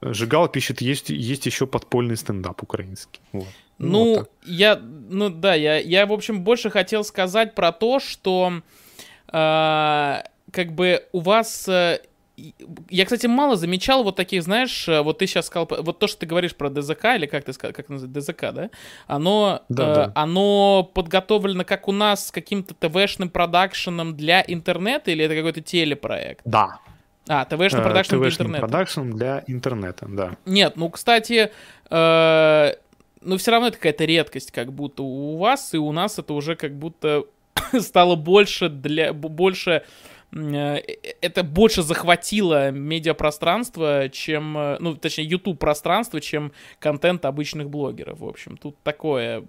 [0.02, 3.22] Жигал пишет, есть, есть еще подпольный стендап украинский.
[3.32, 3.48] Вот.
[3.78, 8.62] Ну, вот я, ну да, я, я, в общем, больше хотел сказать про то, что
[9.32, 11.68] э, как бы у вас...
[11.68, 12.00] Э,
[12.90, 16.22] я, кстати, мало замечал вот таких, знаешь, э, вот ты сейчас сказал, вот то, что
[16.22, 18.70] ты говоришь про ДЗК, или как ты сказал, как называется, ДЗК, да?
[19.08, 20.12] Оно, да, э, да.
[20.16, 26.42] оно подготовлено как у нас с каким-то ТВшным продакшеном для интернета, или это какой-то телепроект?
[26.46, 26.80] Да.
[27.28, 28.60] А, ТВшный э, продакшн для интернета.
[28.60, 30.38] продакшн для интернета, да.
[30.46, 31.52] Нет, ну, кстати,
[31.90, 32.74] э,
[33.22, 36.56] ну, все равно это какая-то редкость, как будто у вас, и у нас это уже
[36.56, 37.26] как будто
[37.80, 39.14] стало больше для...
[39.14, 47.70] больше Э, это больше захватило медиапространство, чем, э, ну, точнее, YouTube пространство, чем контент обычных
[47.70, 48.20] блогеров.
[48.20, 49.44] В общем, тут такое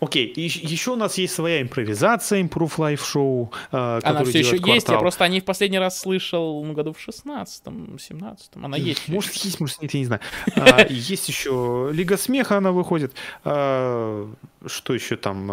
[0.00, 0.40] окей, okay.
[0.40, 4.74] еще у нас есть своя импровизация, Improve Life Show, Она все еще квартал.
[4.74, 8.64] есть, я просто о ней в последний раз слышал ну, году в 16-м, 17-м.
[8.64, 9.08] Она есть.
[9.08, 10.20] Может, есть, может, нет, я не знаю.
[10.56, 13.12] А, есть еще Лига Смеха, она выходит.
[13.44, 14.30] А,
[14.66, 15.46] что еще там?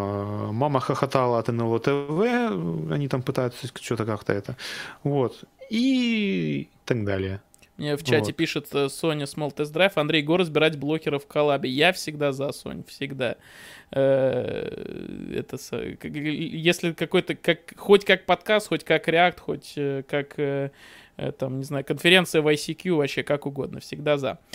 [0.54, 4.56] Мама хохотала от НЛО ТВ, они там пытаются что-то как-то это.
[5.04, 5.44] Вот.
[5.70, 7.42] И так далее.
[7.80, 8.36] Мне в чате вот.
[8.36, 9.94] пишет Соня Small Test Drive.
[9.96, 11.70] Андрей, го разбирать блокеров в коллабе.
[11.70, 13.38] Я всегда за, Сонь, всегда.
[13.92, 15.58] Это,
[16.04, 19.74] если какой-то, как, хоть как подкаст, хоть как реакт, хоть
[20.08, 20.70] как Э,
[21.38, 24.38] там, не знаю, конференция в ICQ, вообще как угодно, всегда за.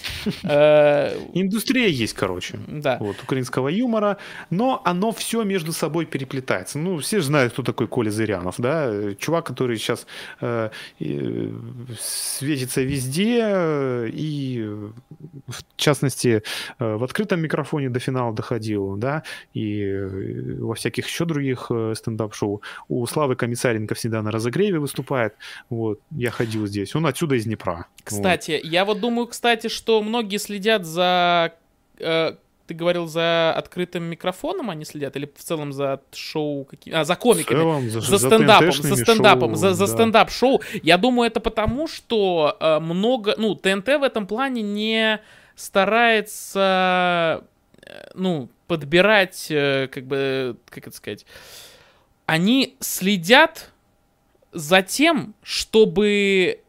[0.45, 2.59] Э, Индустрия есть, короче.
[2.69, 2.99] Да.
[3.01, 4.16] Вот, украинского юмора,
[4.51, 6.78] но оно все между собой переплетается.
[6.78, 9.15] Ну, все же знают, кто такой Коля Зырянов, да?
[9.19, 10.07] Чувак, который сейчас
[10.41, 10.70] э,
[11.99, 14.65] светится везде и,
[15.47, 16.43] в частности,
[16.78, 19.23] э, в открытом микрофоне до финала доходил, да,
[19.55, 19.95] и
[20.61, 22.62] во всяких еще других стендап-шоу.
[22.89, 25.35] У Славы Комиссаренко всегда на разогреве выступает.
[25.70, 26.94] Вот, я ходил ходил здесь.
[26.94, 27.86] Он отсюда из Днепра.
[28.02, 28.72] Кстати, вот.
[28.72, 31.52] я вот думаю, кстати, что многие следят за...
[31.98, 32.35] Э,
[32.66, 37.14] ты говорил за открытым микрофоном они следят или в целом за шоу какими а за
[37.14, 39.93] комиками целом, за, за стендапом за стендапом шоу, за, за да.
[39.93, 45.20] стендап шоу я думаю это потому что э, много ну ТНТ в этом плане не
[45.56, 47.44] старается
[47.82, 51.26] э, ну подбирать э, как бы как это сказать
[52.24, 53.74] они следят
[54.55, 56.60] за тем, чтобы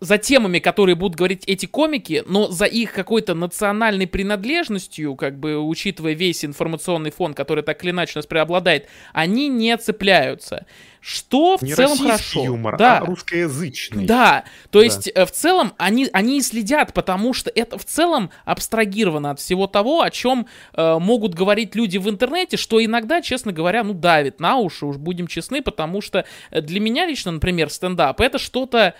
[0.00, 5.58] за темами, которые будут говорить эти комики, но за их какой-то национальной принадлежностью, как бы
[5.58, 10.66] учитывая весь информационный фон, который так или иначе у нас преобладает, они не цепляются.
[11.00, 12.44] Что в не целом хорошо.
[12.44, 12.98] юмор, да.
[12.98, 14.04] а русскоязычный.
[14.04, 14.84] Да, то да.
[14.84, 19.38] есть э, в целом они, они и следят, потому что это в целом абстрагировано от
[19.38, 23.94] всего того, о чем э, могут говорить люди в интернете, что иногда, честно говоря, ну
[23.94, 28.38] давит на уши, уж будем честны, потому что э, для меня лично, например, стендап это
[28.38, 28.94] что-то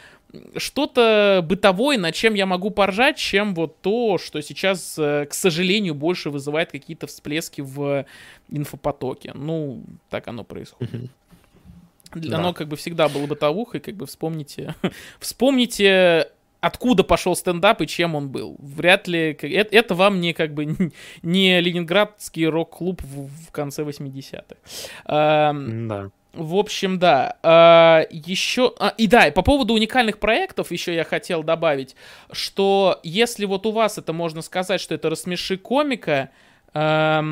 [0.57, 5.95] что-то бытовое, над чем я могу поржать, чем вот то, что сейчас, э, к сожалению,
[5.95, 8.05] больше вызывает какие-то всплески в
[8.51, 9.33] инфопотоке.
[9.35, 11.11] Ну, так оно происходит.
[12.13, 12.39] Для да.
[12.39, 14.75] Оно как бы всегда было бытовухой, как бы вспомните.
[15.19, 16.31] вспомните
[16.61, 18.57] откуда пошел стендап и чем он был.
[18.59, 19.31] Вряд ли...
[19.41, 20.91] Это, это вам не как бы
[21.23, 24.57] не ленинградский рок-клуб в, в конце 80-х.
[25.05, 26.11] А, да.
[26.39, 27.37] В общем, да.
[27.43, 28.73] А, еще...
[28.79, 31.97] А, и да, по поводу уникальных проектов еще я хотел добавить,
[32.31, 36.31] что если вот у вас это можно сказать, что это рассмеши комика,
[36.75, 37.25] а,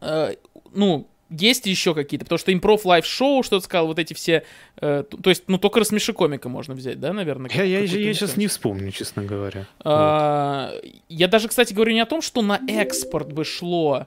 [0.00, 0.30] а,
[0.72, 4.42] ну, есть еще какие-то, потому что Improv Live Show, что ты сказал, вот эти все,
[4.80, 7.50] э, то есть, ну, только рассмеши комика можно взять, да, наверное?
[7.54, 9.66] Я, я, я сейчас не вспомню, честно говоря.
[9.84, 10.84] А, вот.
[11.08, 14.06] Я даже, кстати, говорю не о том, что на экспорт бы шло,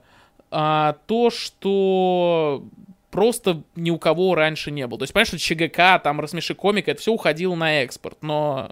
[0.52, 2.66] а то, что
[3.14, 4.98] просто ни у кого раньше не было.
[4.98, 8.18] То есть, понимаешь, что ЧГК, там, рассмеши комика, это все уходило на экспорт.
[8.22, 8.72] Но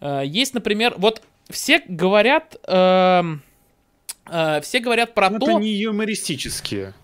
[0.00, 3.22] э, есть, например, вот все говорят, э,
[4.28, 5.52] э, все говорят про но то...
[5.52, 6.94] Это не юмористические.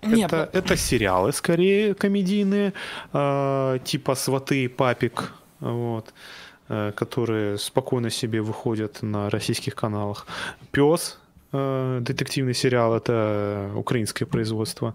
[0.00, 0.58] Нет, это, ну...
[0.58, 2.72] это сериалы скорее комедийные,
[3.12, 6.14] э, типа «Сваты», «Папик», вот,
[6.70, 10.26] э, которые спокойно себе выходят на российских каналах.
[10.70, 11.18] «Пес»,
[11.52, 14.94] детективный сериал, это украинское производство.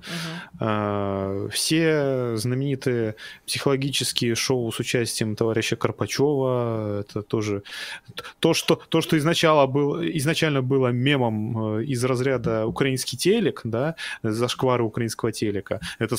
[0.60, 1.50] Uh-huh.
[1.52, 3.16] Все знаменитые
[3.46, 7.62] психологические шоу с участием товарища Карпачева, это тоже
[8.40, 14.84] то, что, то, что изначально, был, изначально было мемом из разряда украинский телек, да, зашквары
[14.84, 16.16] украинского телека, это,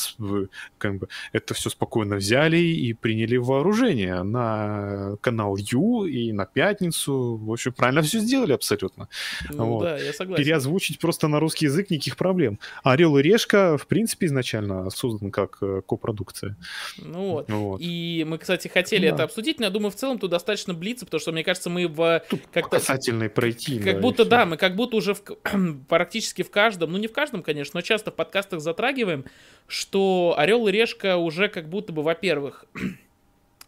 [0.78, 6.46] как бы, это все спокойно взяли и приняли в вооружение на канал Ю и на
[6.46, 7.36] Пятницу.
[7.42, 9.08] В общем, правильно все сделали абсолютно.
[9.50, 9.82] Ну, вот.
[9.82, 10.44] да, я согласен согласен.
[10.44, 12.58] Переозвучить просто на русский язык никаких проблем.
[12.82, 16.56] Орел и решка, в принципе, изначально создан как э, копродукция.
[16.98, 17.50] Ну вот.
[17.50, 17.80] вот.
[17.80, 19.14] И мы, кстати, хотели да.
[19.14, 21.86] это обсудить, но я думаю, в целом тут достаточно блица, потому что, мне кажется, мы
[21.88, 22.22] в...
[22.52, 22.78] как-то...
[22.78, 23.78] Касательный пройти.
[23.78, 25.22] Как да, будто, да, мы как будто уже в,
[25.88, 29.24] практически в каждом, ну не в каждом, конечно, но часто в подкастах затрагиваем,
[29.66, 32.64] что Орел и решка уже как будто бы, во-первых,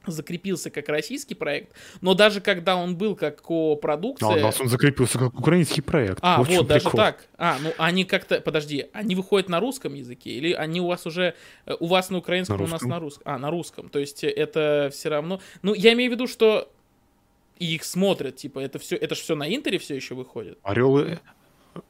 [0.07, 4.29] закрепился как российский проект, но даже когда он был как ко-продукция...
[4.29, 6.19] А у нас он закрепился как украинский проект.
[6.23, 7.29] А, вот, вот даже так.
[7.37, 8.41] А, ну они как-то...
[8.41, 10.31] Подожди, они выходят на русском языке?
[10.31, 11.35] Или они у вас уже...
[11.67, 13.23] Э, у вас на украинском, на у нас на русском?
[13.27, 13.89] А, на русском.
[13.89, 15.41] То есть это все равно...
[15.63, 16.73] Ну, я имею в виду, что
[17.59, 20.59] их смотрят, типа, это все, это же все на Интере все еще выходит.
[20.63, 21.19] Орел, Э,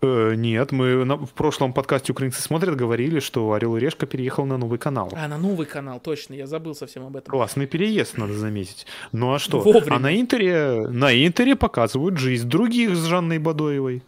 [0.03, 4.59] нет, мы на, в прошлом подкасте «Украинцы смотрят» говорили, что «Орел и решка» переехал на
[4.59, 5.11] новый канал.
[5.13, 7.31] А, на новый канал, точно, я забыл совсем об этом.
[7.31, 8.87] Классный переезд, надо заметить.
[9.13, 9.61] Ну а что?
[9.61, 9.97] Вовремя.
[9.97, 14.03] А на Интере, на Интере показывают жизнь других с Жанной Бадоевой.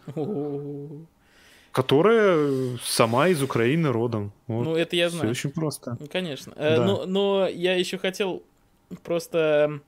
[1.71, 4.31] Которая сама из Украины родом.
[4.45, 4.63] Вот.
[4.65, 5.33] Ну, это я знаю.
[5.33, 5.97] Все очень просто.
[5.99, 6.53] Ну, конечно.
[6.55, 6.83] Э, да.
[6.83, 8.43] Э, но, но я еще хотел
[9.03, 9.79] просто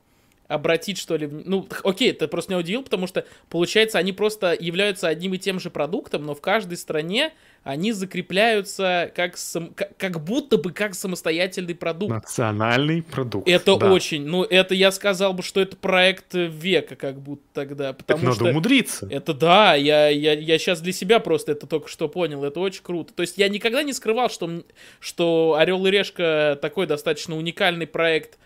[0.47, 5.07] обратить, что ли, ну, окей, это просто меня удивил, потому что, получается, они просто являются
[5.07, 10.23] одним и тем же продуктом, но в каждой стране они закрепляются как, сам, как, как
[10.23, 12.13] будто бы как самостоятельный продукт.
[12.13, 13.47] Национальный продукт.
[13.47, 13.91] Это да.
[13.91, 17.93] очень, ну, это я сказал бы, что это проект века, как будто тогда.
[17.93, 19.07] Потому это что надо умудриться.
[19.09, 22.83] Это да, я, я, я сейчас для себя просто это только что понял, это очень
[22.83, 23.13] круто.
[23.13, 24.63] То есть я никогда не скрывал, что,
[24.99, 28.37] что Орел и Решка такой достаточно уникальный проект,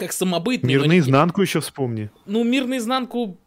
[0.00, 0.68] как самобытный.
[0.68, 2.10] Мир наизнанку еще вспомни.
[2.26, 3.38] Ну, мир наизнанку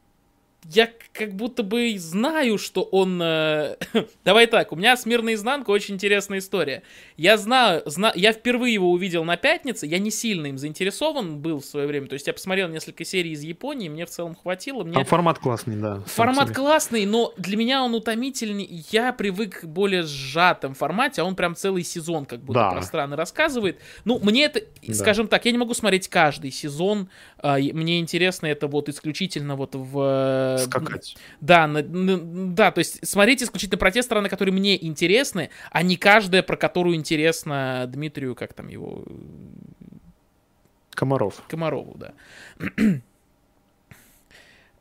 [0.65, 3.19] я как будто бы знаю, что он...
[3.21, 3.75] Э...
[4.25, 6.83] Давай так, у меня с «Мир наизнанку» очень интересная история.
[7.17, 8.11] Я знаю, зна...
[8.15, 12.07] я впервые его увидел на пятнице, я не сильно им заинтересован был в свое время,
[12.07, 14.83] то есть я посмотрел несколько серий из Японии, мне в целом хватило.
[14.83, 14.93] Мне...
[14.93, 16.01] Там формат классный, да.
[16.05, 21.35] Формат классный, но для меня он утомительный, я привык к более сжатом формате, а он
[21.35, 22.71] прям целый сезон как будто да.
[22.71, 23.79] про страны рассказывает.
[24.05, 24.93] Ну, мне это, да.
[24.93, 29.75] скажем так, я не могу смотреть каждый сезон, а, мне интересно это вот исключительно вот
[29.75, 30.52] в...
[30.57, 31.15] Скакать.
[31.41, 32.17] Да, на, на,
[32.53, 36.57] да, то есть смотреть исключительно про те страны, которые мне интересны, а не каждая, про
[36.57, 39.03] которую интересно Дмитрию, как там его...
[40.91, 41.41] Комаров.
[41.47, 42.13] Комарову, да.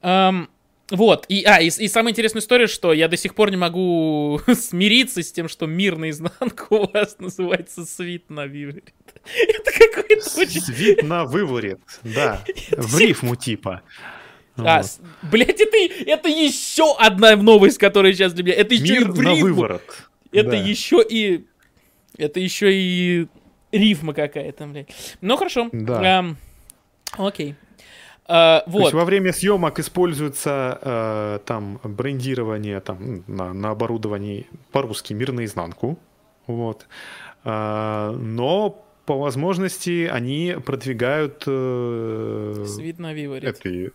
[0.03, 0.49] um,
[0.93, 4.39] Вот, и, а, и, и самая интересная история, что я до сих пор не могу
[4.55, 8.93] смириться с тем, что мир наизнанку у вас называется свит на виворит.
[9.49, 10.61] Это какой-то очень...
[10.61, 13.81] Свит на выворит, да, в рифму типа.
[14.57, 15.01] А, вот.
[15.31, 15.77] блядь, это,
[16.07, 18.55] это еще одна новость, которая сейчас для меня...
[18.55, 20.09] Это еще Мир и в на выворот.
[20.31, 20.57] Это да.
[20.57, 21.47] еще и...
[22.19, 23.27] Это еще и
[23.73, 24.89] рифма какая-то, блядь.
[25.21, 25.71] Ну, хорошо.
[25.73, 26.19] Да.
[26.19, 26.37] Эм,
[27.13, 27.55] окей.
[28.29, 28.79] Uh, вот.
[28.79, 35.33] То есть во время съемок используется uh, там брендирование там, на, на оборудовании по-русски «Мир
[35.33, 35.99] наизнанку».
[36.47, 36.87] Вот.
[37.45, 41.45] Uh, но по возможности они продвигают...
[41.47, 43.93] Uh, Свит на Этой...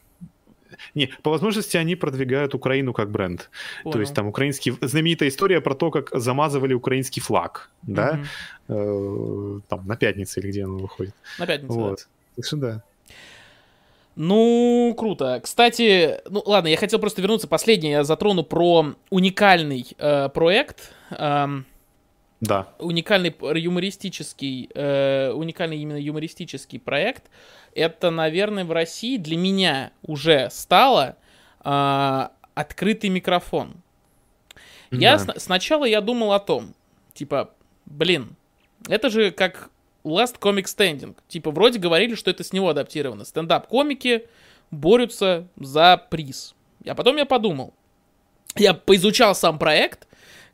[0.95, 3.49] Не, по возможности они продвигают Украину как бренд.
[3.83, 3.93] Понял.
[3.93, 4.73] То есть там украинский...
[4.81, 8.19] Знаменитая история про то, как замазывали украинский флаг, да?
[8.67, 9.61] Uh-huh.
[9.67, 11.15] Там на пятнице или где он выходит.
[11.39, 11.99] На пятницу, вот.
[11.99, 12.05] да.
[12.35, 12.83] Так что да.
[14.15, 15.39] Ну, круто.
[15.43, 17.47] Кстати, ну ладно, я хотел просто вернуться.
[17.47, 20.91] Последнее я затрону про уникальный э, проект.
[21.11, 21.67] Эм,
[22.41, 22.67] да.
[22.79, 27.25] Уникальный юмористический, э, уникальный именно юмористический проект.
[27.77, 31.15] Это, наверное, в России для меня уже стало
[31.63, 33.75] э, открытый микрофон.
[34.89, 34.97] Да.
[34.97, 36.73] Я с- сначала я думал о том,
[37.13, 37.51] типа,
[37.85, 38.35] блин,
[38.87, 39.69] это же как
[40.03, 41.15] Last Comic Standing.
[41.27, 43.25] Типа, вроде говорили, что это с него адаптировано.
[43.25, 44.27] Стендап-комики
[44.71, 46.55] борются за приз.
[46.87, 47.73] А потом я подумал.
[48.55, 50.07] Я поизучал сам проект,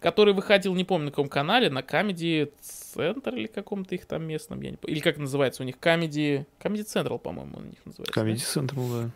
[0.03, 4.61] который выходил, не помню на каком канале, на Comedy Center или каком-то их там местном,
[4.61, 4.95] я не помню.
[4.95, 5.77] Или как называется у них?
[5.77, 6.45] Comedy...
[6.61, 8.19] Comedy Central, по-моему, у них называется.
[8.19, 9.09] Comedy Central, да.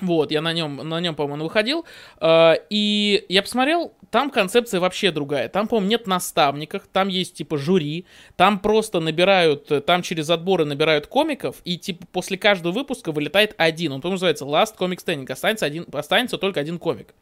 [0.00, 1.84] Вот, я на нем, на нем, по-моему, выходил.
[2.20, 5.48] Э, и я посмотрел, там концепция вообще другая.
[5.48, 8.04] Там, по-моему, нет наставников, там есть, типа, жюри.
[8.36, 13.92] Там просто набирают, там через отборы набирают комиков, и, типа, после каждого выпуска вылетает один.
[13.92, 15.30] Он, по-моему, называется Last Comic Standing.
[15.30, 17.14] Останется, один, останется только один комик.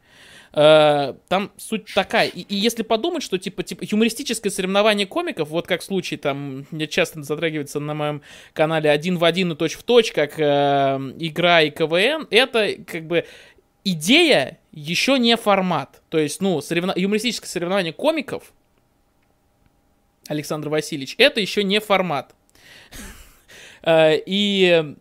[0.53, 2.27] Э, там суть такая.
[2.27, 6.87] И, и если подумать, что типа, типа юмористическое соревнование комиков, вот как случай там, мне
[6.87, 8.21] часто затрагивается на моем
[8.53, 10.43] канале один в один и точь в точь, как э,
[11.19, 13.25] игра и КВН, это как бы
[13.85, 16.01] идея еще не формат.
[16.09, 16.93] То есть, ну, соревно...
[16.95, 18.51] юмористическое соревнование комиков,
[20.27, 22.35] Александр Васильевич, это еще не формат.
[23.83, 24.95] Э, и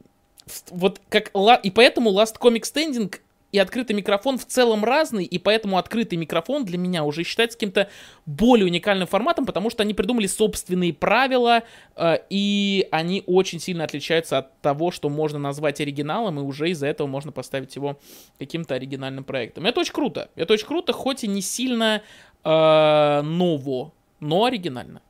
[0.70, 1.32] вот как
[1.62, 3.14] и поэтому Last Comic Standing
[3.52, 7.88] и открытый микрофон в целом разный, и поэтому открытый микрофон для меня уже считается каким-то
[8.26, 11.62] более уникальным форматом, потому что они придумали собственные правила,
[11.96, 16.86] э, и они очень сильно отличаются от того, что можно назвать оригиналом, и уже из-за
[16.86, 17.98] этого можно поставить его
[18.38, 19.66] каким-то оригинальным проектом.
[19.66, 20.30] Это очень круто.
[20.36, 22.02] Это очень круто, хоть и не сильно
[22.44, 25.02] э, ново, но оригинально.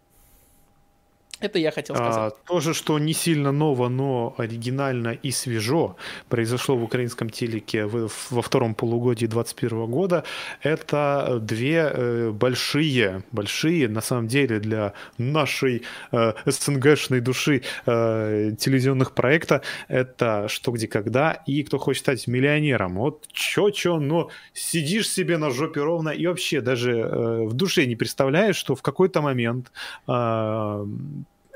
[1.40, 2.16] Это я хотел сказать.
[2.16, 5.96] А, то же, что не сильно ново, но оригинально и свежо,
[6.28, 10.24] произошло в украинском телеке в, во втором полугодии 2021 года,
[10.62, 19.12] это две э, большие, большие, на самом деле, для нашей э, СНГшной души э, телевизионных
[19.12, 22.96] проекта, это «Что, где, когда» и «Кто хочет стать миллионером».
[22.96, 27.96] Вот чё-чё, но сидишь себе на жопе ровно и вообще даже э, в душе не
[27.96, 29.72] представляешь, что в какой-то момент
[30.06, 30.86] э,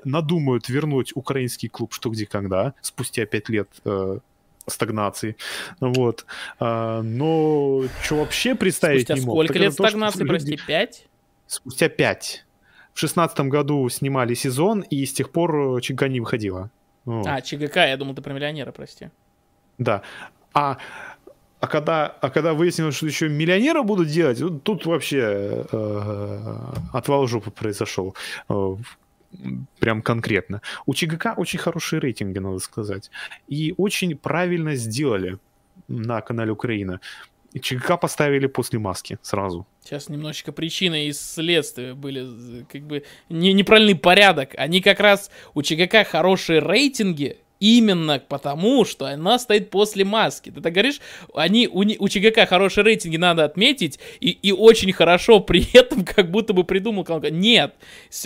[0.04, 4.18] надумают вернуть украинский клуб «Что, где, когда» спустя пять лет э,
[4.66, 5.36] стагнации.
[5.80, 6.26] Вот.
[6.58, 9.36] А, но что вообще представить Спустя не мог?
[9.36, 11.06] сколько лет стагнации, то, прости, пять?
[11.46, 12.46] Спустя пять.
[12.92, 16.70] В шестнадцатом году снимали сезон, и с тех пор ЧГК не выходила.
[17.04, 17.26] Вот.
[17.26, 19.10] А, ЧГК, я думал, ты про миллионера, прости.
[19.78, 20.02] Да.
[20.52, 20.78] А
[21.64, 26.56] а когда, а когда выяснилось, что еще миллионеры будут делать, тут вообще э,
[26.92, 28.14] отвал жопы произошел.
[29.78, 30.60] Прям конкретно.
[30.86, 33.10] У ЧГК очень хорошие рейтинги, надо сказать.
[33.48, 35.38] И очень правильно сделали
[35.88, 37.00] на канале Украина.
[37.60, 39.66] ЧГК поставили после маски сразу.
[39.82, 44.54] Сейчас немножечко причины и следствия были как бы не, неправильный порядок.
[44.56, 50.50] Они как раз у ЧГК хорошие рейтинги, Именно потому, что она стоит после маски.
[50.50, 51.00] Ты так говоришь,
[51.34, 56.30] они, у, у ЧГК хорошие рейтинги надо отметить, и, и очень хорошо при этом как
[56.30, 57.74] будто бы придумал Нет,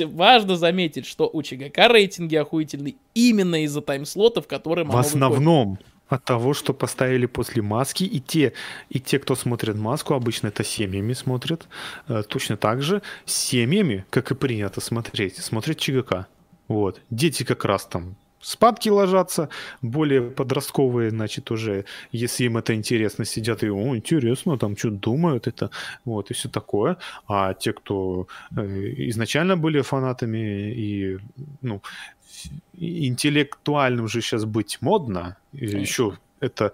[0.06, 4.84] важно заметить, что у ЧГК рейтинги охуительные именно из-за таймслотов, которые...
[4.84, 5.70] В основном.
[5.70, 5.86] Выходит.
[6.08, 8.54] От того, что поставили после маски, и те,
[8.88, 11.68] и те, кто смотрит маску, обычно это семьями смотрят,
[12.08, 16.26] э, точно так же с семьями, как и принято смотреть, смотрят ЧГК.
[16.66, 17.02] Вот.
[17.10, 19.48] Дети как раз там спадки ложатся,
[19.82, 25.46] более подростковые, значит, уже, если им это интересно, сидят и, о, интересно, там что думают
[25.46, 25.70] это,
[26.04, 26.96] вот, и все такое.
[27.26, 28.62] А те, кто э,
[29.08, 31.18] изначально были фанатами и,
[31.62, 31.82] ну,
[32.74, 36.72] интеллектуальным же сейчас быть модно, еще это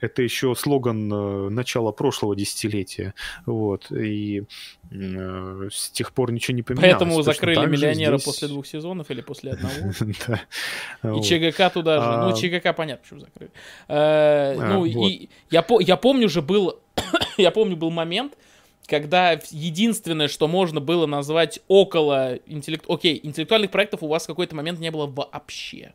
[0.00, 3.14] это еще слоган э, начала прошлого десятилетия.
[3.46, 3.90] Вот.
[3.90, 4.44] И
[4.90, 6.98] э, с тех пор ничего не поменялось.
[6.98, 8.24] Поэтому закрыли миллионера здесь...
[8.24, 9.52] после двух сезонов или после
[11.02, 11.18] одного.
[11.18, 12.18] И ЧГК туда же.
[12.18, 13.50] Ну, а ЧГК понятно, почему закрыли.
[13.88, 16.80] Э, а, ну, и я помню же был...
[17.38, 18.32] Я помню был момент,
[18.86, 22.86] когда единственное, что можно было назвать около интеллект...
[22.88, 25.92] Окей, интеллектуальных проектов у вас в какой-то момент не было вообще.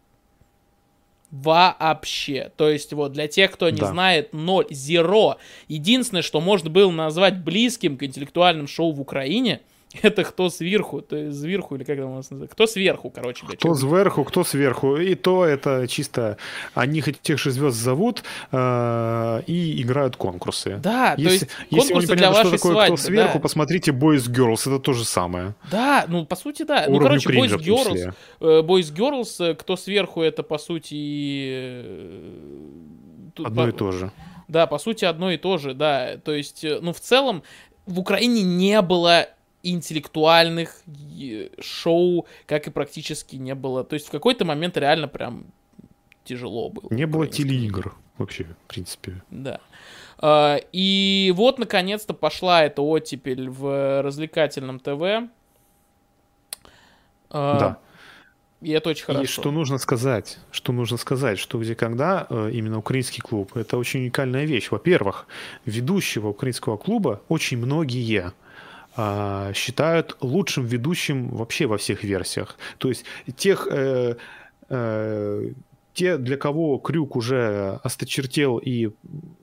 [1.32, 2.52] Вообще.
[2.58, 3.88] То есть, вот, для тех, кто не да.
[3.88, 5.38] знает, ноль, zero.
[5.70, 9.62] Единственное, что можно было назвать близким к интеллектуальным шоу в Украине,
[10.02, 12.56] это кто сверху, то есть сверху, или как это у нас называется?
[12.56, 13.46] Кто сверху, короче.
[13.46, 14.98] Блядь, кто сверху, кто сверху.
[14.98, 16.38] И то это чисто
[16.74, 20.80] они хоть тех же звезд зовут э, и играют конкурсы.
[20.82, 22.96] Да, если, то есть если конкурсы для вашей что такое, свадьбы.
[22.96, 23.40] Кто сверху, да.
[23.40, 25.56] посмотрите Boys Girls, это то же самое.
[25.70, 26.86] Да, ну по сути да.
[26.88, 31.50] Ну короче, Boys Girls, э, Boys Girls, э, кто сверху, это по сути...
[31.52, 32.32] Э,
[33.36, 33.70] тут одно по...
[33.70, 34.12] и то же.
[34.48, 36.18] Да, по сути одно и то же, да.
[36.18, 37.44] То есть, ну в целом
[37.86, 39.28] в Украине не было
[39.64, 40.82] интеллектуальных
[41.60, 43.84] шоу, как и практически не было.
[43.84, 45.46] То есть в какой-то момент реально прям
[46.24, 46.88] тяжело было.
[46.92, 49.22] Не было телеигр вообще, в принципе.
[49.30, 49.60] Да.
[50.18, 55.30] А, и вот, наконец-то, пошла эта оттепель в развлекательном ТВ.
[57.30, 57.78] А, да.
[58.62, 59.24] И это очень хорошо.
[59.24, 63.78] И что нужно сказать, что нужно сказать, что где когда э, именно украинский клуб, это
[63.78, 64.70] очень уникальная вещь.
[64.70, 65.26] Во-первых,
[65.66, 68.34] ведущего украинского клуба очень многие
[69.54, 72.58] считают лучшим ведущим вообще во всех версиях.
[72.78, 73.06] То есть
[73.38, 74.16] тех э,
[74.70, 75.52] э,
[75.94, 78.92] те, для кого крюк уже осточертел и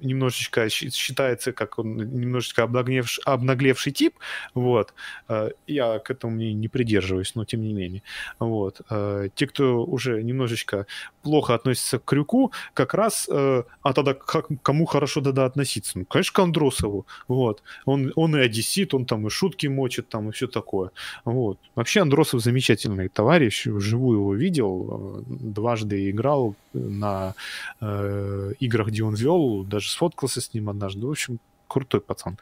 [0.00, 4.14] немножечко считается как он немножечко обнаглевший, обнаглевший тип,
[4.54, 4.94] вот,
[5.28, 8.02] э, я к этому не, придерживаюсь, но тем не менее,
[8.38, 10.86] вот, э, те, кто уже немножечко
[11.22, 15.98] плохо относится к крюку, как раз, э, а тогда как, кому хорошо тогда относиться?
[15.98, 20.28] Ну, конечно, к Андросову, вот, он, он и одессит, он там и шутки мочит, там
[20.28, 20.90] и все такое,
[21.24, 21.58] вот.
[21.74, 27.34] Вообще Андросов замечательный товарищ, вживую его видел, дважды играл, играл на
[27.80, 31.06] э, играх, где он вел, даже сфоткался с ним однажды.
[31.06, 32.38] В общем, крутой пацан.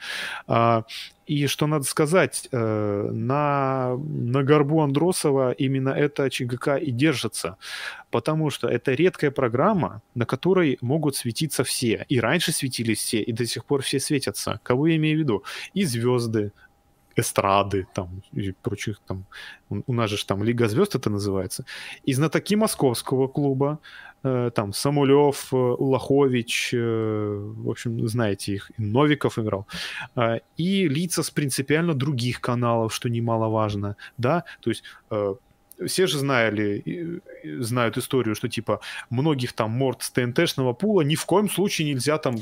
[0.46, 0.84] А,
[1.26, 7.56] и что надо сказать, э, на, на горбу Андросова именно это ЧГК и держится,
[8.10, 12.06] потому что это редкая программа, на которой могут светиться все.
[12.08, 14.60] И раньше светились все, и до сих пор все светятся.
[14.62, 15.44] Кого я имею в виду?
[15.74, 16.52] И звезды,
[17.16, 19.24] эстрады там и прочих там.
[19.68, 21.64] У нас же там Лига звезд это называется.
[22.04, 23.78] И знатоки московского клуба,
[24.22, 29.66] э, там Самулев, э, Лохович, э, в общем, знаете их, Новиков играл.
[30.14, 34.84] Э, и лица с принципиально других каналов, что немаловажно, да, то есть
[35.86, 38.80] все же знали, знают историю, что типа
[39.10, 42.36] многих там морд с ТНТшного пула ни в коем случае нельзя там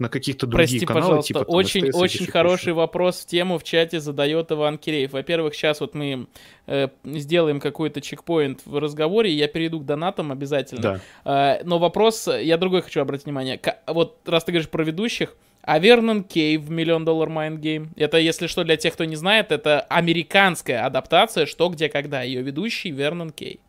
[0.00, 1.06] на каких-то других Прости, каналах.
[1.06, 5.12] Пожалуйста, типа, очень, очень хороший вопрос в тему в чате задает Иван Киреев.
[5.12, 6.26] Во-первых, сейчас вот мы
[6.66, 11.00] э, сделаем какой-то чекпоинт в разговоре, и я перейду к донатам обязательно.
[11.24, 11.58] Да.
[11.58, 13.58] Э, но вопрос, я другой хочу обратить внимание.
[13.58, 17.90] К, вот раз ты говоришь про ведущих, а Вернон Кей в Million Dollar Mind Game.
[17.96, 22.22] Это, если что, для тех, кто не знает, это американская адаптация «Что, где, когда».
[22.22, 23.60] Ее ведущий Вернон Кей.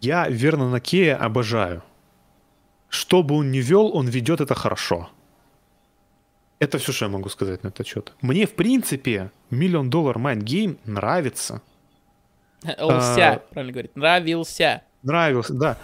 [0.00, 1.84] Я Вернона Кея обожаю.
[2.92, 5.08] Что бы он ни вел, он ведет это хорошо.
[6.58, 8.12] Это все, что я могу сказать на этот счет.
[8.20, 11.62] Мне, в принципе, миллион доллар Mind Game нравится.
[12.62, 13.96] Нравился, а, правильно говорить.
[13.96, 14.82] Нравился.
[15.02, 15.78] Нравился, да.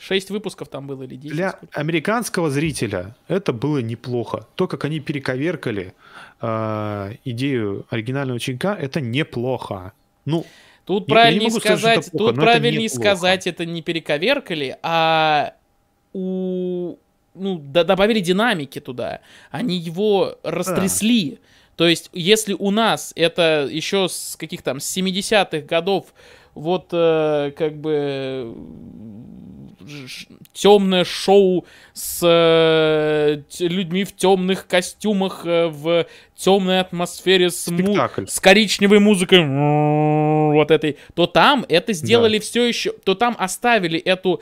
[0.00, 1.36] Шесть выпусков там было или 10?
[1.36, 1.78] Для сколько?
[1.78, 4.46] американского зрителя это было неплохо.
[4.54, 5.92] То, как они перековеркали
[6.40, 9.92] э, идею оригинального ученика, это неплохо.
[10.24, 10.46] Ну,
[10.86, 15.52] тут правильнее сказать, сказать плохо, тут правильнее сказать, это не перековеркали, а
[16.16, 16.98] у
[17.34, 19.20] ну, добавили динамики туда.
[19.50, 21.32] Они его растрясли.
[21.32, 21.36] Да.
[21.76, 26.06] То есть, если у нас это еще с каких там, с 70-х годов
[26.54, 28.54] вот э, как бы
[30.54, 37.94] темное шоу с э, людьми в темных костюмах э, в темной атмосфере с, му-
[38.26, 39.44] с коричневой музыкой
[40.54, 42.42] вот этой, то там это сделали да.
[42.42, 44.40] все еще, то там оставили эту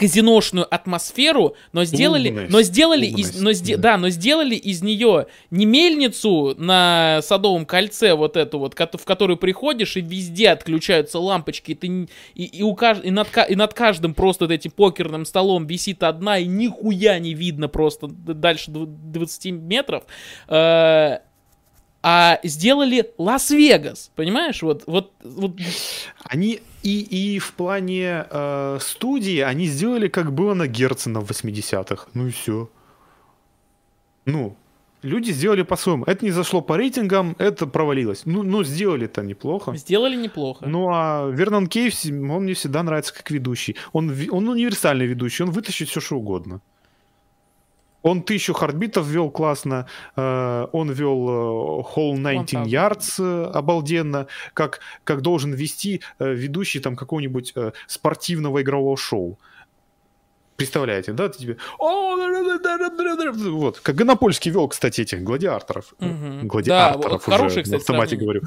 [0.00, 3.90] казиношную атмосферу, но сделали, умность, но сделали умность, из, но сде, да.
[3.90, 9.36] да, но сделали из нее не мельницу на Садовом кольце вот эту вот, в которую
[9.36, 13.74] приходишь и везде отключаются лампочки, и ты и, и у кажд, и над и над
[13.74, 19.52] каждым просто вот этим покерным столом висит одна и нихуя не видно просто дальше 20
[19.52, 20.04] метров.
[20.48, 21.18] Э,
[22.02, 24.62] а сделали Лас-Вегас, понимаешь?
[24.62, 25.56] Вот, вот, вот.
[26.24, 32.06] Они и, и в плане э, студии они сделали, как было на Герцена в 80-х.
[32.14, 32.70] Ну и все.
[34.24, 34.56] Ну,
[35.02, 36.04] люди сделали по-своему.
[36.04, 38.22] Это не зашло по рейтингам, это провалилось.
[38.24, 39.76] Ну, ну сделали-то неплохо.
[39.76, 40.66] Сделали неплохо.
[40.66, 43.76] Ну, а Вернон Кейв, он мне всегда нравится как ведущий.
[43.92, 46.62] Он, он универсальный ведущий, он вытащит все, что угодно.
[48.02, 49.86] Он тысячу хардбитов вел классно,
[50.16, 56.96] э, он вел э, Whole 19 Yards э, обалденно, как, как должен вести ведущий там
[56.96, 57.54] какого-нибудь
[57.86, 59.38] спортивного игрового шоу.
[60.56, 61.28] Представляете, да?
[61.28, 61.56] Ты тебе...
[63.50, 65.94] Вот, как Гонопольский вел, кстати, этих гладиаторов.
[66.00, 66.40] Угу.
[66.42, 68.42] Гладиаторов да, уже, хороший, кстати, на автомате говорю.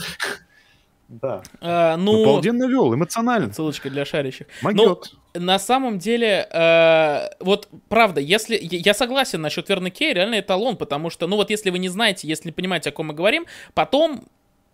[1.22, 1.44] Да.
[1.62, 3.54] А, ну, Обалденно вел, эмоционально.
[3.54, 4.48] Ссылочка для шарящих.
[4.62, 5.14] Могет.
[5.34, 10.76] Ну, на самом деле, э, вот правда, если я согласен насчет Верны Кей, реально эталон,
[10.76, 13.46] потому что, ну вот если вы не знаете, если не понимаете, о ком мы говорим,
[13.74, 14.26] потом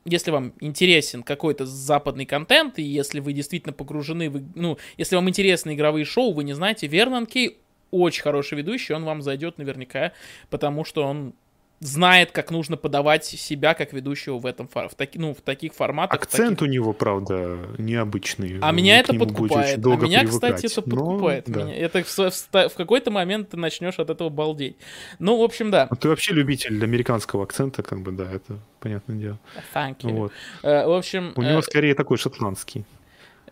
[0.06, 5.28] если вам интересен какой-то западный контент, и если вы действительно погружены, в, ну, если вам
[5.30, 7.58] интересны игровые шоу, вы не знаете, Вернон Кей
[7.92, 10.14] очень хороший ведущий, он вам зайдет наверняка,
[10.50, 11.34] потому что он
[11.80, 16.22] знает, как нужно подавать себя как ведущего в этом в, таки, ну, в таких форматах.
[16.22, 16.70] Акцент таких...
[16.70, 18.60] у него, правда, необычный.
[18.62, 19.86] А меня это подкупает.
[19.86, 21.48] А меня, кстати, это подкупает.
[21.48, 21.64] Но, да.
[21.64, 21.76] меня.
[21.76, 24.78] Это в, в, в какой-то момент ты начнешь от этого балдеть.
[25.20, 25.88] Ну, в общем, да.
[25.90, 29.40] А ты вообще любитель американского акцента, как бы, да, это понятное дело.
[29.74, 30.12] Thank you.
[30.12, 30.32] Вот.
[30.64, 31.34] Uh, в общем...
[31.36, 32.86] У него uh, скорее такой шотландский.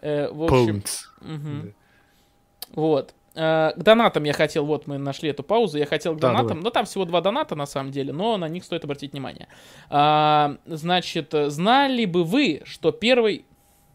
[0.02, 0.84] Uh, в общем...
[1.22, 1.64] Угу.
[1.64, 1.72] Да.
[2.74, 3.14] Вот.
[3.38, 6.48] Э, к донатам я хотел, вот мы нашли эту паузу, я хотел к да, донатам,
[6.48, 6.64] давай.
[6.64, 9.48] ну там всего два доната на самом деле, но на них стоит обратить внимание.
[9.90, 13.46] А, значит, знали бы вы, что первый...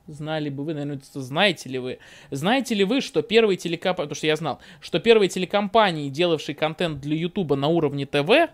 [0.06, 1.98] Знали бы вы, наверное, знаете ли вы,
[2.30, 7.00] знаете ли вы, что первые телекомпании, потому что я знал, что первые телекомпании, делавшие контент
[7.00, 8.50] для Ютуба на уровне ТВ,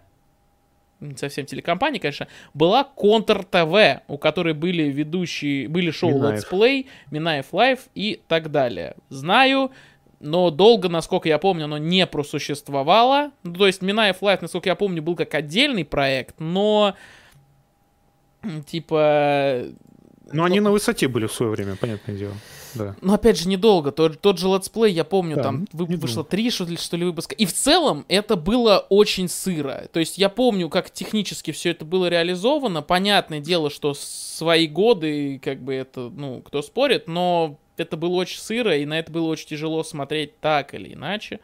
[1.00, 6.44] не совсем телекомпании, конечно, была Контр ТВ, у которой были ведущие, были шоу Минаев.
[6.44, 8.94] Let's Play, Минаев Live и так далее.
[9.08, 9.70] Знаю,
[10.20, 13.30] но долго, насколько я помню, оно не просуществовало.
[13.42, 16.94] Ну, то есть Минаев Live, насколько я помню, был как отдельный проект, но
[18.66, 19.64] типа...
[20.30, 22.34] Ну, они на высоте были в свое время, понятное дело.
[22.74, 22.94] Да.
[23.00, 23.92] Но опять же, недолго.
[23.92, 26.98] Тот, тот же Let's Play, я помню, да, там вы, вышло три что ли, что
[26.98, 27.34] ли выпуска.
[27.34, 29.88] И в целом это было очень сыро.
[29.90, 32.82] То есть я помню, как технически все это было реализовано.
[32.82, 38.40] Понятное дело, что свои годы, как бы это, ну, кто спорит, но это было очень
[38.40, 41.40] сыро, и на это было очень тяжело смотреть так или иначе.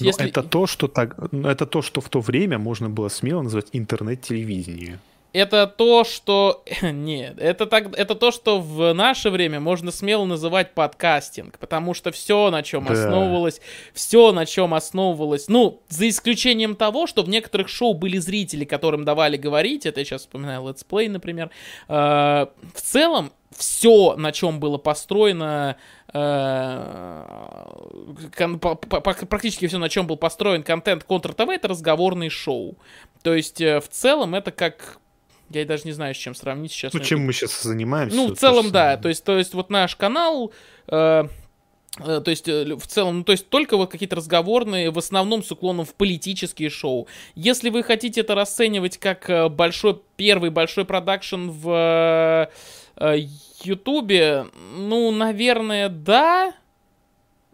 [0.00, 0.28] Если...
[0.28, 4.98] это то, что так, это то, что в то время можно было смело назвать интернет-телевидение.
[5.34, 6.64] Это то, что...
[6.82, 7.98] Нет, это, так...
[7.98, 12.84] это то, что в наше время можно смело называть подкастинг, потому что все, на чем
[12.84, 12.92] да.
[12.92, 13.60] основывалось,
[13.92, 19.04] все, на чем основывалось, ну, за исключением того, что в некоторых шоу были зрители, которым
[19.04, 21.50] давали говорить, это я сейчас вспоминаю Let's Play, например,
[21.88, 25.76] э, в целом все, на чем было построено,
[26.12, 27.22] э,
[29.28, 32.76] практически все, на чем был построен контент Контр ТВ, это разговорные шоу.
[33.22, 34.98] То есть, э, в целом, это как
[35.50, 36.92] я даже не знаю, с чем сравнить сейчас.
[36.92, 38.16] Ну, чем мы сейчас занимаемся?
[38.16, 38.96] Ну, в целом, да.
[38.96, 40.52] То есть, то есть, вот наш канал,
[40.88, 41.24] э,
[41.98, 45.44] э, то есть, э, в целом, ну, то есть, только вот какие-то разговорные, в основном
[45.44, 47.06] с уклоном в политические шоу.
[47.34, 52.83] Если вы хотите это расценивать как большой, первый большой продакшн в Э,
[53.62, 54.46] Ютубе,
[54.76, 56.54] ну, наверное, да,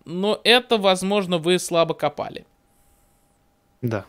[0.04, 2.46] но это, возможно, вы слабо копали.
[3.80, 4.04] Да.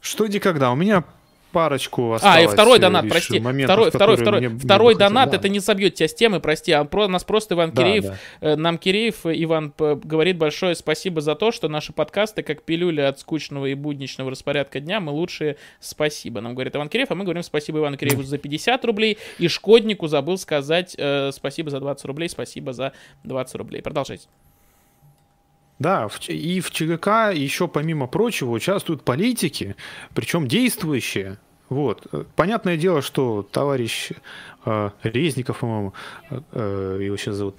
[0.00, 0.70] Что где когда?
[0.70, 1.04] У меня
[1.52, 2.36] парочку осталось.
[2.36, 3.40] А, и второй донат, прости.
[3.40, 5.36] Моментов, второй, второй, второй, мне, второй мне донат, да.
[5.36, 6.72] это не собьет тебя с темы, прости.
[6.72, 8.16] А про, нас просто Иван да, Киреев, да.
[8.40, 13.20] Э, нам Киреев Иван говорит большое спасибо за то, что наши подкасты, как пилюля от
[13.20, 15.56] скучного и будничного распорядка дня, мы лучшие.
[15.80, 19.18] Спасибо, нам говорит Иван Киреев, а мы говорим спасибо Ивану Кирееву за 50 рублей.
[19.38, 22.92] И Шкоднику забыл сказать э, спасибо за 20 рублей, спасибо за
[23.24, 23.82] 20 рублей.
[23.82, 24.28] Продолжайте.
[25.78, 29.76] Да, и в ЧГК еще, помимо прочего, участвуют политики,
[30.14, 31.38] причем действующие.
[31.68, 32.06] Вот.
[32.34, 34.10] Понятное дело, что товарищ
[34.64, 35.92] э, Резников, по-моему,
[36.30, 37.56] э, э его сейчас зовут,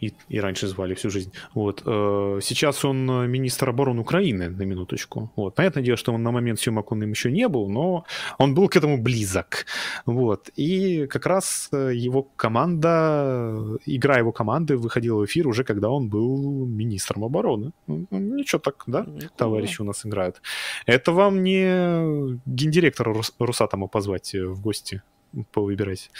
[0.00, 1.32] и, и раньше звали всю жизнь.
[1.54, 1.82] Вот.
[1.86, 5.30] Э, сейчас он э, министр обороны Украины, на минуточку.
[5.36, 5.54] Вот.
[5.54, 8.04] Понятное дело, что он на момент съемок он им еще не был, но
[8.38, 9.66] он был к этому близок.
[10.06, 10.50] Вот.
[10.56, 16.08] И как раз э, его команда, игра его команды выходила в эфир уже, когда он
[16.08, 17.72] был министром обороны.
[17.86, 19.06] Ну, ничего так, да,
[19.36, 20.42] товарищи у нас играют.
[20.86, 25.02] Это вам не гендиректора Росатома позвать в гости
[25.52, 26.10] повыбирать.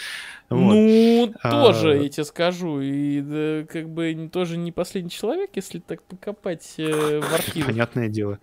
[0.49, 0.73] Вот.
[0.73, 1.95] Ну, а, тоже, а...
[1.95, 2.79] я тебе скажу.
[2.81, 7.65] И да, как бы тоже не последний человек, если так покопать э, в архиве.
[7.65, 8.39] Понятное дело.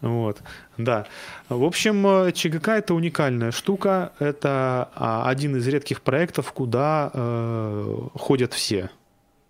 [0.00, 0.42] Вот,
[0.76, 1.06] да.
[1.48, 4.12] В общем, э, ЧГК это уникальная штука.
[4.18, 8.90] Это а, один из редких проектов, куда э, ходят все.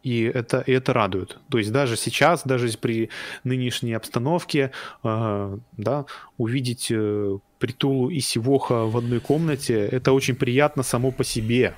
[0.05, 1.39] И это, и это радует.
[1.51, 3.09] То есть даже сейчас, даже при
[3.43, 4.71] нынешней обстановке,
[5.03, 6.05] э, да,
[6.37, 11.75] увидеть э, Притулу и Сивоха в одной комнате, это очень приятно само по себе.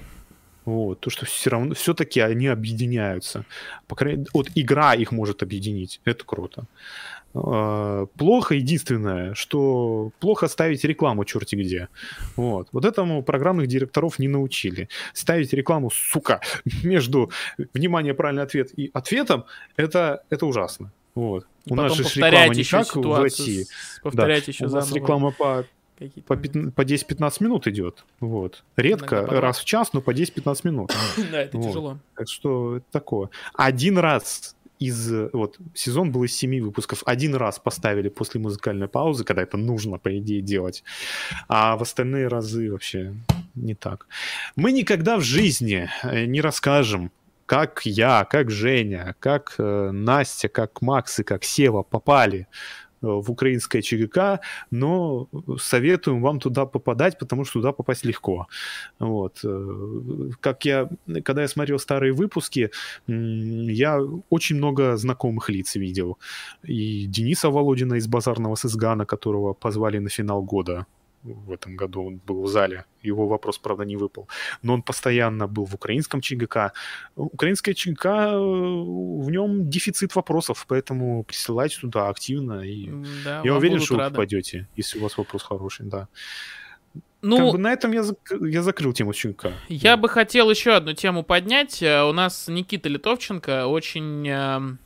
[0.65, 3.45] Вот, то, что все равно, все-таки они объединяются.
[3.87, 6.01] По крайней вот игра их может объединить.
[6.05, 6.67] Это круто.
[8.17, 11.89] Плохо единственное, что плохо ставить рекламу черти где.
[12.37, 12.69] Вот.
[12.73, 14.89] Вот этому программных директоров не научили.
[15.13, 16.41] Ставить рекламу, сука,
[16.83, 17.31] между,
[17.75, 19.45] внимание, правильный ответ и ответом,
[19.77, 20.93] это, это ужасно.
[21.15, 21.47] Вот.
[21.69, 23.67] У нас же реклама не как в России.
[24.03, 24.53] Повторять да.
[24.53, 25.65] еще У нас реклама по
[26.27, 28.05] по, по 10-15 минут идет.
[28.21, 28.65] Вот.
[28.77, 30.93] Редко, раз в час, но по 10-15 минут.
[31.31, 31.99] Да, это тяжело.
[32.15, 33.31] Так что это такое.
[33.55, 35.11] Один раз из...
[35.33, 37.03] Вот, сезон был из семи выпусков.
[37.07, 40.85] Один раз поставили после музыкальной паузы, когда это нужно, по идее, делать.
[41.49, 43.15] А в остальные разы вообще
[43.55, 44.07] не так.
[44.57, 47.11] Мы никогда в жизни э, не расскажем,
[47.47, 53.31] как я, как Женя, как э, Настя, как Макс и как Сева попали Э, в
[53.31, 54.41] украинское ЧГК,
[54.71, 55.29] но
[55.59, 58.47] советуем вам туда попадать, потому что туда попасть легко.
[58.99, 59.41] Вот.
[59.45, 60.89] Э, как я,
[61.25, 62.71] когда я смотрел старые выпуски,
[63.07, 64.01] я
[64.31, 66.19] очень много знакомых лиц видел.
[66.65, 70.87] И Дениса Володина из Базарного Сызгана, которого позвали на финал года
[71.35, 72.85] в этом году он был в зале.
[73.03, 74.29] Его вопрос, правда, не выпал.
[74.63, 76.73] Но он постоянно был в украинском ЧГК.
[77.17, 82.63] Украинское ЧГК, э, в нем дефицит вопросов, поэтому присылайте туда активно.
[82.63, 82.91] И
[83.25, 84.11] да, я уверен, что рады.
[84.11, 86.09] вы попадете, если у вас вопрос хороший, да.
[87.23, 89.53] Ну, как бы на этом я, зак- я закрыл тему ЧГК.
[89.69, 90.03] Я да.
[90.03, 91.83] бы хотел еще одну тему поднять.
[91.83, 94.79] Э, у нас Никита Литовченко очень эм,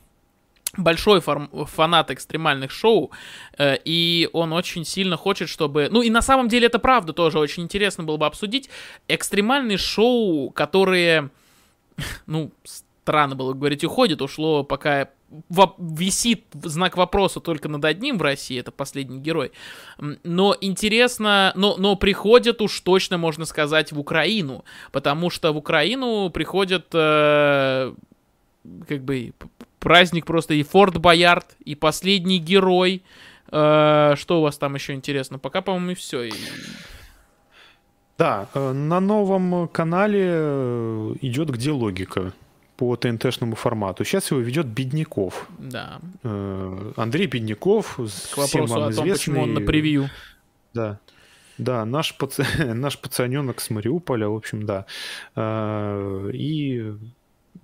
[0.76, 3.10] большой фарм- фанат экстремальных шоу,
[3.58, 5.88] э, и он очень сильно хочет, чтобы...
[5.90, 8.70] Ну и на самом деле это правда тоже очень интересно было бы обсудить.
[9.08, 11.30] Экстремальные шоу, которые,
[12.26, 15.08] ну, странно было говорить, уходят, ушло пока
[15.78, 19.52] висит знак вопроса только над одним в России, это последний герой.
[20.24, 26.30] Но интересно, но, но приходят уж точно, можно сказать, в Украину, потому что в Украину
[26.30, 27.94] приходят э,
[28.88, 29.32] как бы
[29.80, 33.02] праздник просто и Форт Боярд, и Последний Герой.
[33.50, 35.38] Э, что у вас там еще интересно?
[35.38, 36.22] Пока, по-моему, и все.
[36.22, 36.32] И...
[38.18, 42.32] Да, э, на новом канале э, идет «Где логика?»
[42.76, 44.04] по ТНТшному формату.
[44.04, 45.48] Сейчас его ведет Бедняков.
[45.58, 46.00] Да.
[46.96, 49.12] Андрей Бедняков, К вопросу о том, известный...
[49.12, 50.08] почему он на превью.
[50.72, 50.98] Да.
[51.58, 52.42] Да, наш, паци...
[52.74, 54.86] наш пацаненок с Мариуполя, в общем, да.
[56.32, 56.94] И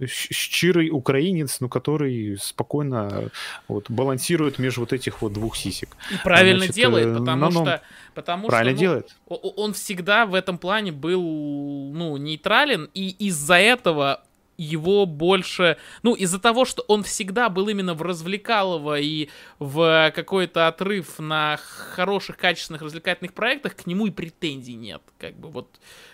[0.04, 3.30] щирый украинец, ну, который спокойно
[3.68, 5.96] вот, балансирует между вот этих вот двух сисек.
[6.12, 7.82] И правильно Значит, делает, э, потому что...
[8.14, 9.16] Потому правильно что, ну, делает.
[9.56, 14.22] Он всегда в этом плане был, ну, нейтрален, и из-за этого
[14.58, 15.76] его больше...
[16.02, 19.28] Ну, из-за того, что он всегда был именно в развлекалово и
[19.58, 21.58] в какой-то отрыв на
[21.94, 25.02] хороших, качественных, развлекательных проектах, к нему и претензий нет.
[25.18, 25.68] Как бы вот,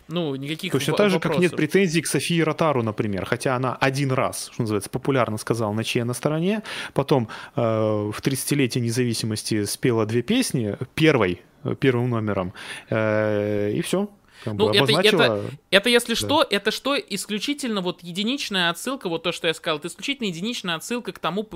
[0.08, 4.12] ну, никаких Точно так же, как нет претензий к Софии Ротару, например, хотя она один
[4.12, 6.62] раз, что называется, популярно сказала «На чьей на стороне»,
[6.94, 11.42] потом э, в 30-летие независимости спела две песни, первой,
[11.80, 12.52] первым номером,
[12.90, 14.10] э, и все,
[14.44, 16.16] как ну, это, это, это, если да.
[16.16, 20.74] что, это что исключительно вот единичная отсылка, вот то, что я сказал, это исключительно единичная
[20.74, 21.48] отсылка к тому,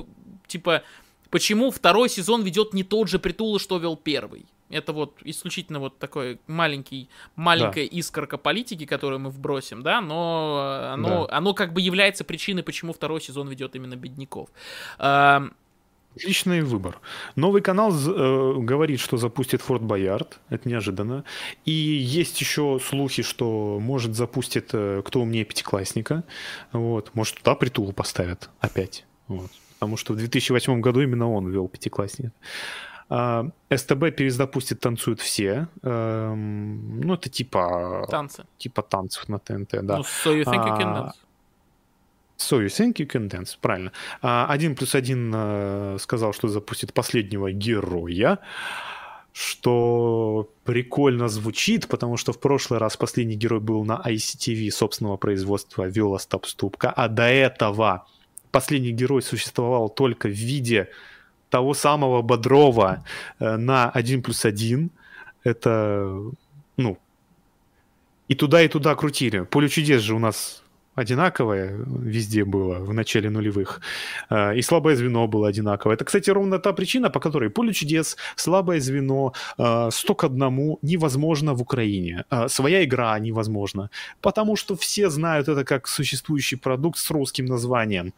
[0.47, 0.83] типа,
[1.31, 4.47] почему второй сезон ведет не тот же Притула, что вел первый.
[4.69, 7.97] Это вот исключительно вот такой маленький, маленькая да.
[7.97, 11.37] искорка политики, которую мы вбросим, да, но оно, да.
[11.37, 14.49] оно как бы является причиной, почему второй сезон ведет именно бедняков.
[16.17, 16.99] Отличный выбор.
[17.35, 20.39] Новый канал э, говорит, что запустит Форт Боярд.
[20.49, 21.25] Это неожиданно.
[21.67, 26.25] И есть еще слухи, что может запустит э, «Кто умнее пятиклассника».
[26.73, 27.11] Вот.
[27.15, 29.05] Может, туда притулу поставят опять.
[29.29, 29.51] Вот.
[29.75, 32.33] Потому что в 2008 году именно он вел пятиклассник.
[33.09, 35.69] А, СТБ перезапустит «Танцуют все».
[35.83, 38.07] Эм, ну, это типа...
[38.11, 38.45] Танцы.
[38.57, 39.99] Типа танцев на ТНТ, да.
[39.99, 41.13] Ну, so you think you can dance?
[42.39, 43.93] So you think you can dance, правильно.
[44.21, 48.39] А, один плюс один э, сказал, что запустит последнего героя,
[49.33, 55.89] что прикольно звучит, потому что в прошлый раз последний герой был на ICTV собственного производства
[55.89, 58.07] Виола Стопступка, а до этого
[58.51, 60.89] последний герой существовал только в виде
[61.51, 63.05] того самого Бодрова
[63.39, 64.91] э, на 1 плюс 1.
[65.45, 66.21] Это,
[66.77, 66.99] ну,
[68.29, 69.41] и туда, и туда крутили.
[69.41, 70.63] Поле чудес же у нас
[70.97, 73.81] одинаковое везде было в начале нулевых,
[74.31, 75.97] э, и слабое звено было одинаковое.
[75.97, 80.79] Это, кстати, ровно та причина, по которой поле чудес, слабое звено, 100 э, к одному
[80.83, 82.25] невозможно в Украине.
[82.31, 83.91] Э, своя игра невозможна,
[84.21, 88.13] потому что все знают это как существующий продукт с русским названием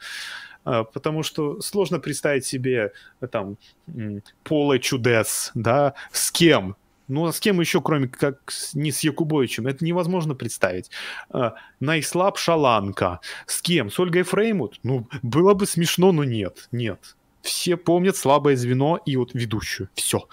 [0.93, 2.93] потому что сложно представить себе
[3.31, 3.57] там
[4.43, 6.77] поле чудес, да, с кем,
[7.09, 9.67] ну, а с кем еще, кроме как не с Якубовичем?
[9.67, 10.91] Это невозможно представить.
[11.31, 13.21] А, Найслабша ланка.
[13.47, 13.91] С кем?
[13.91, 14.79] С Ольгой Фреймут?
[14.83, 16.69] Ну, было бы смешно, но нет.
[16.71, 17.17] Нет.
[17.43, 19.89] Все помнят слабое звено и вот ведущую.
[19.95, 20.29] Все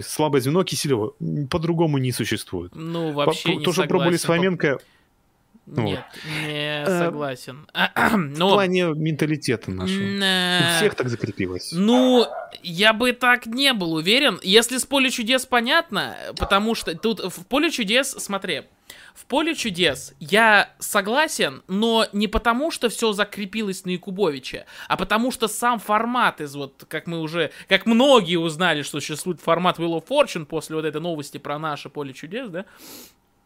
[0.00, 1.12] слабое звено Киселева
[1.50, 2.74] по-другому не существует.
[2.74, 4.78] Ну, вообще по, не То, что пробовали с Фоменко,
[5.66, 6.04] нет,
[6.44, 7.68] не э, согласен.
[8.12, 8.50] Но...
[8.50, 10.00] В плане менталитета нашего.
[10.00, 11.70] У всех так закрепилось.
[11.72, 12.26] Ну,
[12.62, 14.40] я бы так не был уверен.
[14.42, 18.62] Если с поле чудес понятно, потому что тут в поле чудес, смотри,
[19.14, 25.30] в поле чудес я согласен, но не потому, что все закрепилось на Якубовиче, а потому
[25.30, 30.02] что сам формат из вот, как мы уже, как многие узнали, что существует формат Wheel
[30.02, 32.64] of Fortune после вот этой новости про наше поле чудес, да,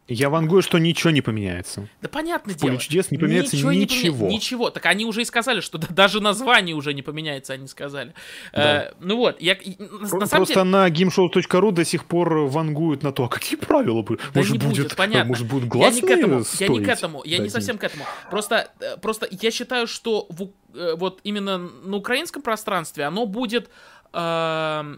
[0.09, 1.89] я вангую, что ничего не поменяется.
[2.01, 2.79] Да понятно в дело.
[2.79, 3.73] чудес не поменяется ничего.
[3.73, 4.07] Ничего.
[4.07, 4.37] Не поменя...
[4.37, 4.71] Ничего.
[4.71, 8.15] Так они уже и сказали, что даже название уже не поменяется, они сказали.
[8.53, 8.85] Да.
[8.85, 9.57] Э, ну вот, я...
[9.57, 10.65] Про- на Просто деле...
[10.65, 14.05] на gameshow.ru до сих пор вангуют на то, а какие правила.
[14.05, 15.29] Да может, не будет, будет, понятно.
[15.29, 17.85] Может, будут гласные Я не к этому, я не к этому, я не совсем к
[17.85, 18.05] этому.
[18.31, 23.71] Просто, э, просто я считаю, что в, э, вот именно на украинском пространстве оно будет
[24.13, 24.97] э,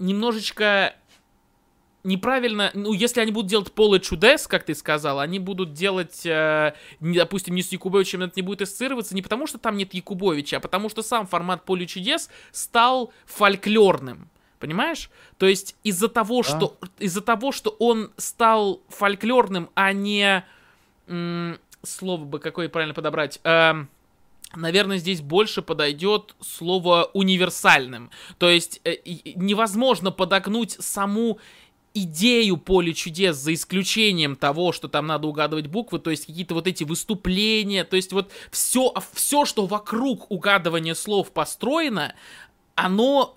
[0.00, 0.94] немножечко
[2.04, 6.74] неправильно, ну, если они будут делать поле чудес, как ты сказал, они будут делать, э,
[7.00, 10.58] не, допустим, не с Якубовичем это не будет ассоциироваться, не потому что там нет Якубовича,
[10.58, 14.28] а потому что сам формат поле чудес стал фольклорным.
[14.58, 15.10] Понимаешь?
[15.38, 16.44] То есть из-за того, а?
[16.44, 20.44] что из-за того, что он стал фольклорным, а не
[21.06, 23.40] м- слово бы какое правильно подобрать.
[23.44, 23.86] Э,
[24.54, 28.10] наверное, здесь больше подойдет слово универсальным.
[28.38, 28.96] То есть э,
[29.34, 31.38] невозможно подогнуть саму
[31.94, 36.66] идею поле чудес, за исключением того, что там надо угадывать буквы, то есть какие-то вот
[36.66, 42.14] эти выступления, то есть вот все, все, что вокруг угадывания слов построено,
[42.74, 43.36] оно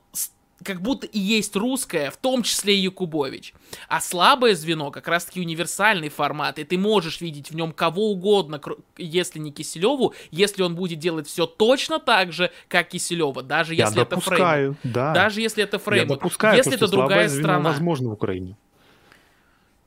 [0.63, 3.53] как будто и есть русское, в том числе и Якубович.
[3.87, 8.61] А слабое звено как раз-таки универсальный формат, и ты можешь видеть в нем кого угодно,
[8.97, 13.97] если не Киселеву, если он будет делать все точно так же, как Киселева, даже если
[13.97, 14.77] Я это фрейм.
[14.83, 15.13] Да.
[15.13, 16.03] Даже если это фрейм.
[16.03, 17.69] Я допускаю, если то, это другая страна.
[17.69, 18.57] возможно в Украине.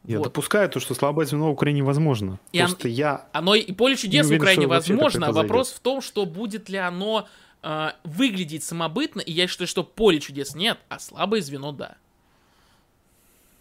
[0.06, 0.24] Я вот.
[0.24, 2.38] допускаю то, что слабое звено в Украине возможно.
[2.52, 5.32] И Просто он, я оно и поле чудес в Украине возможно.
[5.32, 7.26] Вопрос в том, что будет ли оно
[7.66, 11.96] э, выглядеть самобытно, и я считаю, что поле чудес нет, а слабое звено да.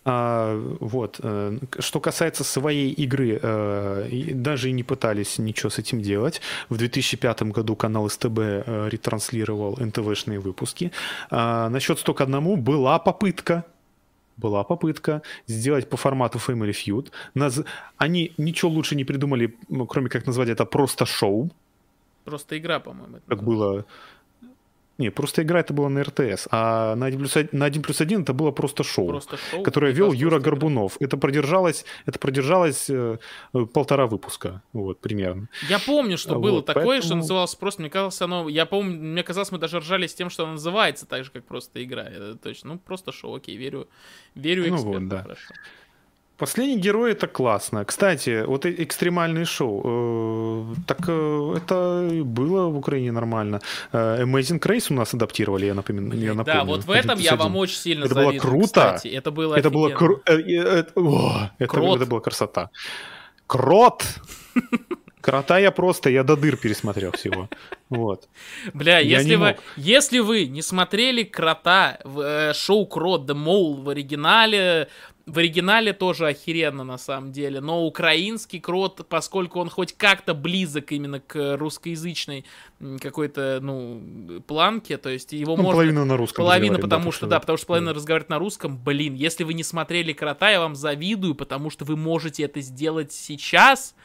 [0.08, 1.20] А, вот.
[1.24, 6.42] Э, что касается своей игры, э, даже не пытались ничего с этим делать.
[6.70, 10.92] В 2005 году канал СТБ э, ретранслировал НТВшные выпуски.
[11.32, 13.66] А, насчет 100 к 1 была попытка
[14.38, 17.10] была попытка сделать по формату Family Feud.
[17.36, 17.62] Наз...
[17.98, 19.56] Они ничего лучше не придумали,
[19.88, 21.52] кроме как назвать это просто шоу.
[22.26, 23.20] Просто игра, по-моему.
[23.28, 23.86] Как было...
[24.98, 28.00] Не, просто игра это была на РТС, а на 1 плюс 1, на 1 плюс
[28.00, 30.96] 1 это было просто шоу, просто шоу которое вел Юра Горбунов.
[31.02, 33.18] Это продержалось, это продержалось э,
[33.74, 35.50] полтора выпуска, вот, примерно.
[35.68, 36.86] Я помню, что вот, было поэтому...
[36.86, 40.14] такое, что называлось просто, мне казалось, оно, я помню, мне казалось, мы даже ржали с
[40.14, 42.04] тем, что оно называется так же, как просто игра.
[42.04, 43.90] Это точно, ну, просто шоу, окей, верю,
[44.34, 45.22] верю эксперту, ну, вот, да.
[45.24, 45.54] хорошо.
[46.38, 47.86] Последний герой это классно.
[47.86, 49.82] Кстати, вот экстремальные шоу.
[49.86, 53.62] Э, так э, это было в Украине нормально.
[53.94, 56.14] Э, Amazing Race у нас адаптировали, я напомню.
[56.14, 58.94] Я напомню да, вот в этом я вам очень сильно Это было круто.
[58.96, 59.08] Кстати.
[59.08, 60.22] Это было Это было кру...
[60.26, 60.92] это,
[61.60, 62.70] это была красота.
[63.48, 64.04] Крот!
[65.26, 67.50] Крота я просто, я до дыр пересмотрел всего.
[67.90, 68.28] Вот.
[68.74, 73.82] Бля, я если вы, если вы не смотрели Крота в э, шоу Крот The Mole
[73.82, 74.88] в оригинале,
[75.26, 80.92] в оригинале тоже охеренно на самом деле, но украинский крот, поскольку он хоть как-то близок
[80.92, 82.46] именно к русскоязычной
[83.02, 85.78] какой-то, ну, планке, то есть его ну, можно...
[85.78, 87.96] Половину на русском Половина, потому да, что, да, потому что половина да.
[87.96, 91.98] разговаривает на русском, блин, если вы не смотрели крота, я вам завидую, потому что вы
[91.98, 93.96] можете это сделать сейчас,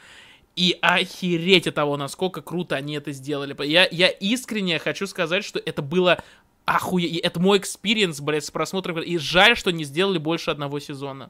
[0.55, 3.55] и охереть от того, насколько круто они это сделали.
[3.65, 6.21] Я, я искренне хочу сказать, что это было
[6.65, 7.19] охуе...
[7.19, 8.99] Это мой experience, блядь, с просмотром.
[8.99, 11.29] И жаль, что не сделали больше одного сезона.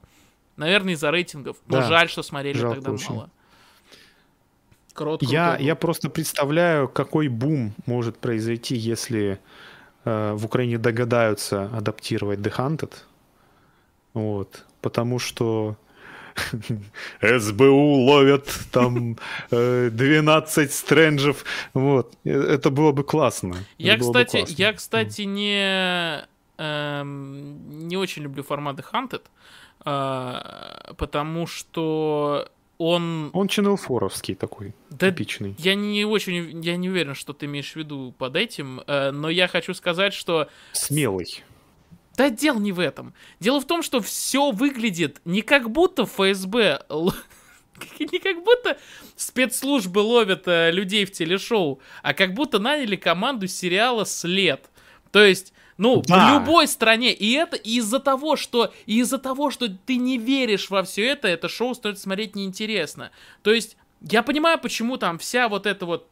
[0.57, 1.57] Наверное, из-за рейтингов.
[1.67, 3.13] Но да, жаль, что смотрели тогда очень.
[3.13, 3.29] мало.
[4.93, 9.39] Крот, я, я просто представляю, какой бум может произойти, если
[10.03, 12.93] э, в Украине догадаются адаптировать The Hunted.
[14.13, 14.65] Вот.
[14.81, 15.77] Потому что
[17.21, 19.17] СБУ ловят там
[19.49, 21.45] 12 э, стрэнджев.
[21.73, 22.13] Вот.
[22.23, 23.55] Э, это было бы классно.
[23.77, 24.55] Я, кстати, классно.
[24.57, 26.27] я, кстати, не,
[26.57, 29.23] эм, не очень люблю форматы Hunted,
[29.85, 32.47] э, потому что
[32.77, 33.29] он...
[33.33, 33.77] Он 4
[34.35, 35.55] такой, да, типичный.
[35.59, 39.29] Я не очень, я не уверен, что ты имеешь в виду под этим, э, но
[39.29, 40.49] я хочу сказать, что...
[40.71, 41.43] Смелый.
[42.21, 43.15] Да дело не в этом.
[43.39, 46.85] Дело в том, что все выглядит не как будто ФСБ...
[47.99, 48.77] Не как будто
[49.15, 54.69] спецслужбы ловят э, людей в телешоу, а как будто наняли команду сериала «След».
[55.11, 56.29] То есть, ну, да.
[56.29, 57.11] в любой стране.
[57.11, 61.49] И это из-за того, что из-за того, что ты не веришь во все это, это
[61.49, 63.09] шоу стоит смотреть неинтересно.
[63.41, 66.07] То есть, я понимаю, почему там вся вот эта вот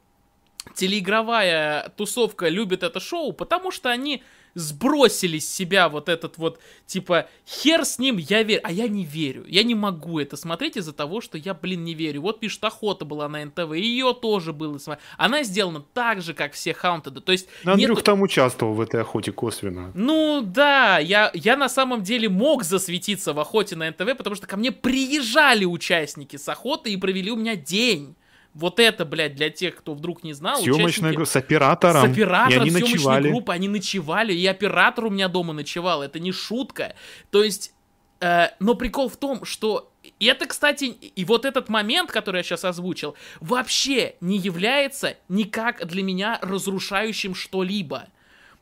[0.74, 4.24] телеигровая тусовка любит это шоу, потому что они
[4.54, 8.62] сбросили с себя вот этот вот, типа, хер с ним, я верю.
[8.64, 9.46] А я не верю.
[9.48, 12.22] Я не могу это смотреть из-за того, что я, блин, не верю.
[12.22, 14.80] Вот пишет, охота была на НТВ, ее тоже было.
[15.18, 17.22] Она сделана так же, как все Хаунтеды.
[17.22, 17.48] То есть...
[17.64, 18.04] Но Андрюх нету...
[18.04, 19.92] там участвовал в этой охоте косвенно.
[19.94, 24.48] Ну, да, я, я на самом деле мог засветиться в охоте на НТВ, потому что
[24.48, 28.16] ко мне приезжали участники с охоты и провели у меня день.
[28.54, 30.62] Вот это, блядь, для тех, кто вдруг не знал.
[30.62, 32.02] Съемочная группа с оператором.
[32.02, 33.30] С оператором и они ночевали.
[33.30, 36.02] группа, они ночевали, и оператор у меня дома ночевал.
[36.02, 36.96] Это не шутка.
[37.30, 37.74] То есть,
[38.22, 42.44] э, но прикол в том, что и это, кстати, и вот этот момент, который я
[42.44, 48.08] сейчас озвучил, вообще не является никак для меня разрушающим что-либо.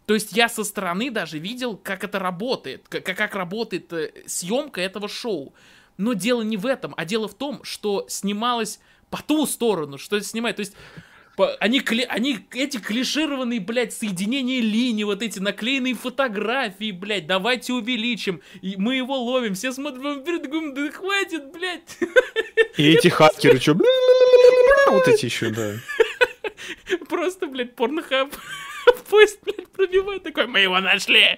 [0.06, 4.82] То есть я со стороны даже видел, как это работает, как, как работает э, съемка
[4.82, 5.54] этого шоу.
[5.98, 10.20] Но дело не в этом, а дело в том, что снималось по ту сторону, что
[10.22, 10.58] снимать.
[10.58, 10.74] То есть
[11.60, 18.42] они, кли, они эти клишированные, блядь, соединения линий, вот эти наклеенные фотографии, блядь, давайте увеличим,
[18.62, 21.98] и мы его ловим, все смотрим вперед, да хватит, блядь.
[22.78, 23.78] И эти хакеры, что,
[24.88, 25.76] вот эти еще, да.
[27.08, 28.34] Просто, блядь, порнохаб
[29.10, 31.38] поезд, блядь, пробивает такой, мы его нашли.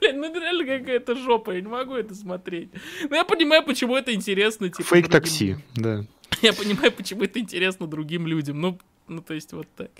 [0.00, 2.70] блядь, ну это реально какая-то жопа, я не могу это смотреть.
[3.08, 4.68] Но я понимаю, почему это интересно.
[4.68, 6.04] Типа, Фейк-такси, да.
[6.42, 8.60] Я понимаю, почему это интересно другим людям.
[8.60, 8.78] Ну,
[9.08, 9.90] ну то есть вот так.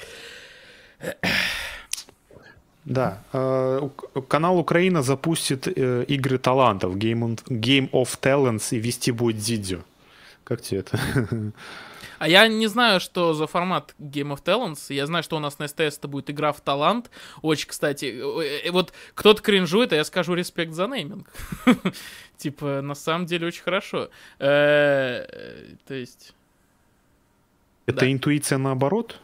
[2.85, 3.23] Да.
[3.33, 3.89] Э,
[4.29, 9.85] канал Украина запустит э, игры талантов, Game, of Talents и вести будет Дидзю.
[10.45, 10.99] Как тебе это?
[12.23, 14.95] А я не знаю, что за формат Game of Talents.
[14.95, 17.11] Я знаю, что у нас на СТС это будет игра в талант.
[17.43, 21.29] Очень, кстати, э, вот кто-то кринжует, а я скажу респект за нейминг.
[22.37, 24.09] Типа, на самом деле очень хорошо.
[24.39, 25.27] То
[25.89, 26.33] есть...
[27.87, 29.19] Это интуиция наоборот?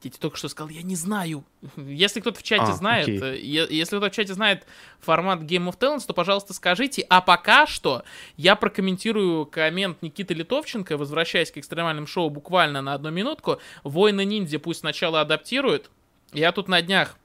[0.00, 1.44] Тебе только что сказал, я не знаю.
[1.76, 3.20] Если кто-то в чате а, знает, окей.
[3.20, 3.38] Э,
[3.70, 4.66] если кто-то в чате знает
[4.98, 7.04] формат Game of Talents, то, пожалуйста, скажите.
[7.10, 8.02] А пока что
[8.36, 13.60] я прокомментирую коммент Никиты Литовченко, возвращаясь к экстремальным шоу буквально на одну минутку.
[13.84, 15.90] Войны ниндзя пусть сначала адаптируют.
[16.32, 17.18] Я тут на днях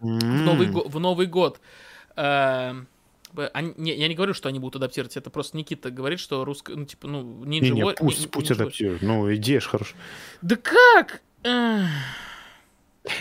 [0.00, 0.18] mm.
[0.18, 1.60] в, Новый, в Новый год...
[2.16, 2.74] Э,
[3.52, 6.74] они, не, я не говорю, что они будут адаптировать, это просто Никита говорит, что русская,
[6.74, 10.00] ну, типа, ну, Ninja не, не, пусть, не, пусть адаптируют, ну, идея же хорошая.
[10.40, 11.20] Да как?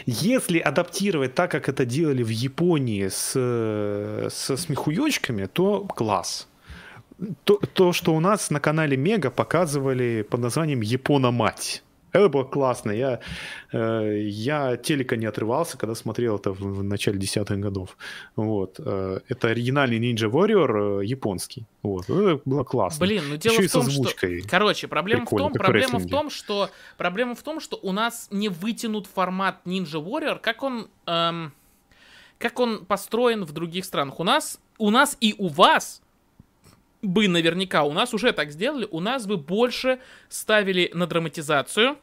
[0.05, 3.31] Если адаптировать так, как это делали в Японии с,
[4.29, 6.47] со смехуёчками, то класс.
[7.45, 11.83] То, то, что у нас на канале Мега показывали под названием Япона-мать.
[12.11, 12.91] Это было классно.
[12.91, 13.19] Я,
[13.71, 17.97] э, я телека не отрывался, когда смотрел это в, в начале десятых годов.
[18.35, 18.79] Вот.
[18.79, 21.65] Э, это оригинальный Ninja Warrior э, японский.
[21.83, 22.09] Вот.
[22.09, 23.05] Это было классно.
[23.05, 24.29] Блин, ну дело Еще в том, что...
[24.49, 26.69] Короче, проблема в том, проблема в том, что...
[26.97, 30.87] Проблема в том, что у нас не вытянут формат Ninja Warrior, как он...
[31.05, 31.51] Эм,
[32.37, 34.19] как он построен в других странах.
[34.19, 36.01] У нас, у нас и у вас
[37.01, 39.99] бы наверняка у нас уже так сделали, у нас бы больше
[40.29, 41.97] ставили на драматизацию,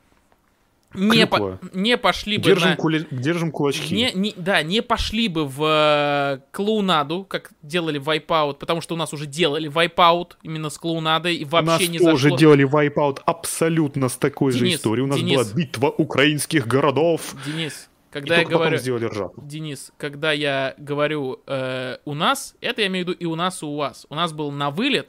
[0.95, 2.77] не, по, не пошли бы держим, на...
[2.77, 3.07] кули...
[3.11, 3.95] держим кулачки.
[3.95, 8.95] Не, не, да, не пошли бы в э, клоунаду, как делали в Wipeout, потому что
[8.95, 12.65] у нас уже делали Wipeout именно с клоунадой, и вообще у нас не тоже делали
[12.65, 15.05] Wipeout абсолютно с такой Денис, же историей.
[15.05, 17.35] У нас Денис, была битва украинских городов.
[17.45, 18.79] Денис, когда я говорю...
[19.37, 23.61] Денис, когда я говорю э, у нас, это я имею в виду и у нас,
[23.61, 24.07] и у вас.
[24.09, 25.09] У нас был на вылет,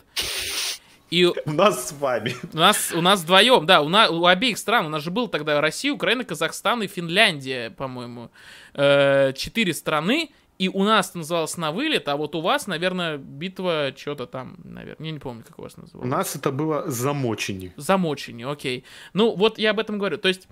[1.11, 1.25] и...
[1.45, 2.33] У нас с вами.
[2.51, 4.87] У нас, у нас вдвоем, да, у, на, у обеих стран.
[4.87, 8.31] У нас же был тогда Россия, Украина, Казахстан и Финляндия, по-моему.
[8.73, 13.93] Э, четыре страны, и у нас называлось на вылет, а вот у вас, наверное, битва
[13.95, 16.07] что-то там, наверное, я не помню, как у вас называлось.
[16.07, 17.71] У нас это было замочение.
[17.77, 18.83] Замочение, окей.
[19.13, 20.17] Ну, вот я об этом говорю.
[20.17, 20.47] То есть,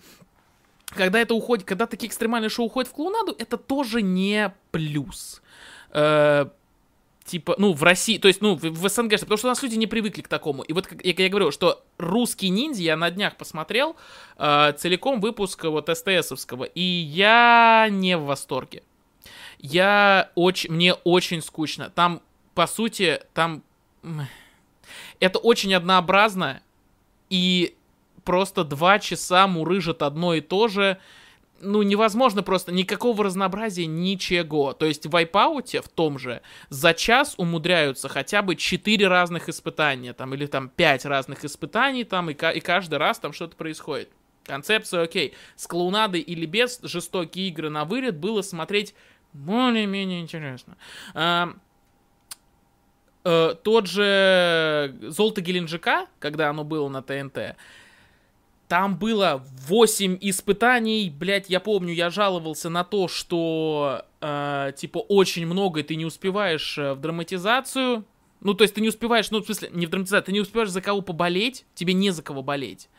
[0.94, 5.42] когда это уходит, когда такие экстремальные шоу уходят в клоунаду, это тоже не плюс.
[5.92, 6.48] Э,
[7.26, 9.76] типа, ну, в России, то есть, ну, в, в СНГ, потому что у нас люди
[9.76, 10.64] не привыкли к такому.
[10.64, 13.96] И вот я, я говорю, что русский ниндзя я на днях посмотрел
[14.38, 18.84] э, целиком выпуск вот СТСовского, и я не в восторге.
[19.60, 21.90] Я очень, мне очень скучно.
[21.90, 22.22] Там,
[22.54, 23.64] по сути, там
[25.20, 26.62] это очень однообразно,
[27.30, 27.76] и
[28.24, 30.98] просто два часа мурыжат одно и то же.
[31.62, 34.74] Ну, невозможно просто никакого разнообразия, ничего.
[34.74, 40.14] То есть в Вайпауте, в том же, за час умудряются хотя бы четыре разных испытания,
[40.14, 44.10] там, или там пять разных испытаний, там, и, и каждый раз там что-то происходит.
[44.44, 45.36] Концепция окей.
[45.56, 48.94] С клоунадой или без жестокие игры на вылет было смотреть
[49.32, 50.76] более-менее интересно.
[51.14, 51.54] А,
[53.24, 57.56] тот же Золото Геленджика, когда оно было на ТНТ,
[58.74, 65.46] там было 8 испытаний, блять, я помню, я жаловался на то, что, э, типа, очень
[65.46, 68.04] много, и ты не успеваешь э, в драматизацию.
[68.42, 70.72] Ну, то есть ты не успеваешь, ну, в смысле, не в драматизацию, ты не успеваешь
[70.72, 72.90] за кого поболеть, тебе не за кого болеть.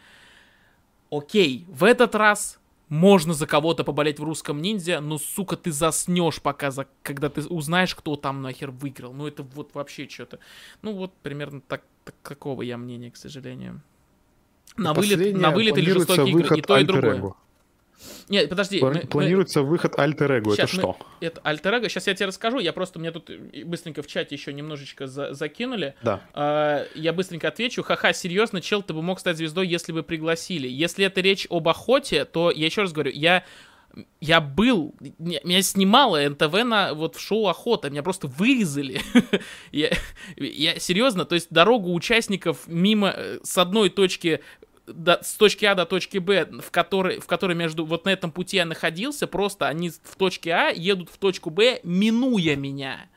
[1.11, 6.41] Окей, в этот раз можно за кого-то поболеть в русском ниндзя, но, сука, ты заснешь
[6.41, 6.87] пока, за...
[7.03, 9.13] когда ты узнаешь, кто там нахер выиграл.
[9.13, 10.39] Ну, это вот вообще что-то.
[10.83, 13.83] Ну, вот примерно так, так, такого я мнения, к сожалению.
[14.77, 17.35] На вылет, на вылет или жестокие игры, и то, и другое.
[18.29, 18.81] Нет, подожди.
[18.81, 19.69] Планируется мы...
[19.69, 20.97] выход Альтер Эго, это что?
[21.21, 23.31] Это Альтер Эго, сейчас я тебе расскажу, я просто, мне тут
[23.65, 25.35] быстренько в чате еще немножечко за...
[25.35, 25.95] закинули.
[26.03, 26.21] Да.
[26.33, 27.83] А, я быстренько отвечу.
[27.83, 30.69] Ха-ха, серьезно, чел, ты бы мог стать звездой, если бы пригласили.
[30.69, 33.45] Если это речь об охоте, то я еще раз говорю, я
[34.21, 39.01] я был, меня снимало НТВ на вот в шоу Охота, меня просто вырезали.
[39.73, 39.91] я,
[40.37, 44.41] я серьезно, то есть дорогу участников мимо э, с одной точки
[44.86, 48.31] до, с точки А до точки Б, в которой, в которой между вот на этом
[48.31, 53.09] пути я находился, просто они в точке А едут в точку Б, минуя меня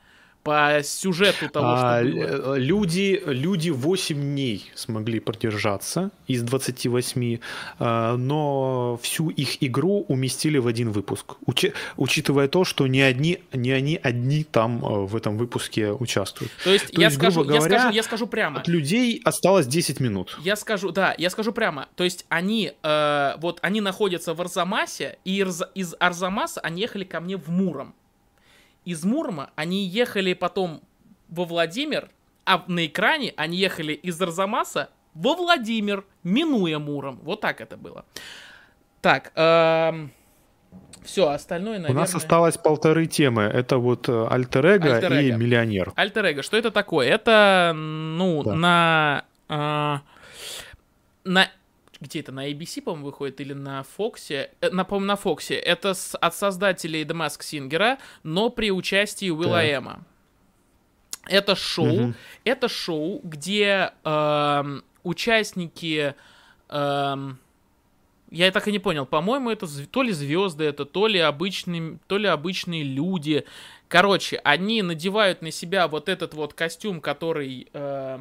[0.48, 2.56] по сюжету того, а, что было.
[2.56, 7.40] Э, люди, люди 8 дней смогли продержаться из 28,
[7.80, 11.36] а, но всю их игру уместили в один выпуск.
[11.46, 16.52] Учи, учитывая то, что не, одни, не они одни там э, в этом выпуске участвуют.
[16.64, 18.62] То есть, то я, есть скажу, говоря, я, скажу, я скажу прямо.
[18.62, 20.40] От людей осталось 10 минут.
[20.44, 21.90] Я скажу, да, я скажу прямо.
[21.96, 25.46] То есть они, э, вот они находятся в Арзамасе, и
[25.76, 27.94] из Арзамаса они ехали ко мне в Муром
[28.88, 30.82] из Мурма они ехали потом
[31.28, 32.10] во Владимир,
[32.46, 37.20] а на экране они ехали из Арзамаса во Владимир, минуя Муром.
[37.22, 38.06] Вот так это было.
[39.02, 40.12] Так, эм...
[41.04, 41.98] Все, остальное, наверное...
[41.98, 43.44] У нас осталось полторы темы.
[43.44, 45.92] Это вот э, альтер-эго, альтер и миллионер.
[45.96, 47.08] Альтер-эго, что это такое?
[47.08, 48.56] Это, ну, да.
[48.56, 49.26] на...
[49.50, 49.98] Э,
[51.26, 51.50] на
[52.00, 55.94] где это, на ABC, по-моему, выходит, или на Фоксе, э, на, по-моему, на Фоксе, это
[55.94, 59.72] с, от создателей The Mask Singer, но при участии Уилла да.
[59.72, 60.06] Эма.
[61.26, 62.14] Это шоу, угу.
[62.46, 66.16] это шоу, где э, участники,
[66.70, 67.16] э,
[68.32, 72.18] я так и не понял, по-моему, это то ли звезды, это то ли обычные, то
[72.18, 73.46] ли обычные люди.
[73.90, 77.68] Короче, они надевают на себя вот этот вот костюм, который...
[77.74, 78.20] Э,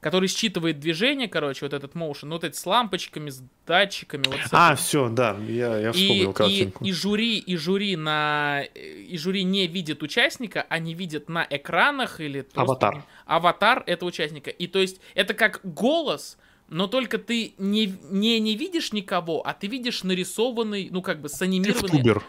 [0.00, 4.24] который считывает движение, короче, вот этот motion, ну, вот эти с лампочками, с датчиками.
[4.26, 6.84] Вот с а, все, да, я, я вспомнил и, картинку.
[6.84, 12.20] И, и жюри, и жюри на, и жюри не видит участника, они видят на экранах
[12.20, 13.04] или аватар.
[13.26, 14.50] Аватар этого участника.
[14.50, 19.52] И то есть это как голос, но только ты не, не, не видишь никого, а
[19.52, 21.98] ты видишь нарисованный, ну, как бы, санимированный...
[21.98, 22.24] Ютубер.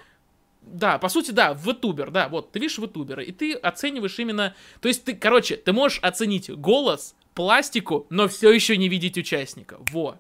[0.62, 4.56] Да, по сути, да, втубер, да, вот, ты видишь втубера, и ты оцениваешь именно...
[4.80, 9.78] То есть ты, короче, ты можешь оценить голос, пластику, но все еще не видеть участника.
[9.92, 10.18] Во.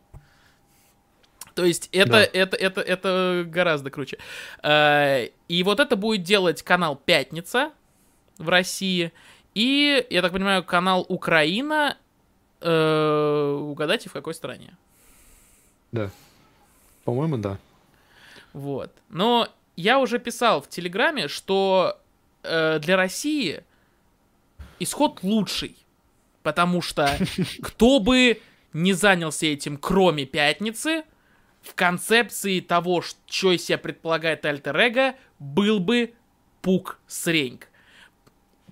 [1.53, 2.23] То есть это, да.
[2.23, 4.17] это, это, это гораздо круче.
[4.63, 7.71] Э, и вот это будет делать канал Пятница
[8.37, 9.11] в России.
[9.53, 11.97] И, я так понимаю, канал Украина.
[12.61, 14.77] Э, угадайте, в какой стране?
[15.91, 16.09] Да.
[17.03, 17.57] По-моему, да.
[18.53, 18.91] Вот.
[19.09, 21.99] Но я уже писал в Телеграме, что
[22.43, 23.63] э, для России
[24.79, 25.75] исход лучший.
[26.43, 27.17] Потому что
[27.61, 28.41] кто бы
[28.73, 31.03] не занялся этим, кроме пятницы,
[31.61, 36.13] в концепции того, что из себя предполагает Альтер Эго, был бы
[36.61, 37.67] пук среньк.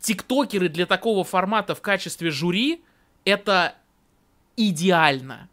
[0.02, 2.84] Тиктокеры для такого формата в качестве жюри
[3.26, 3.76] это
[4.56, 5.50] идеально.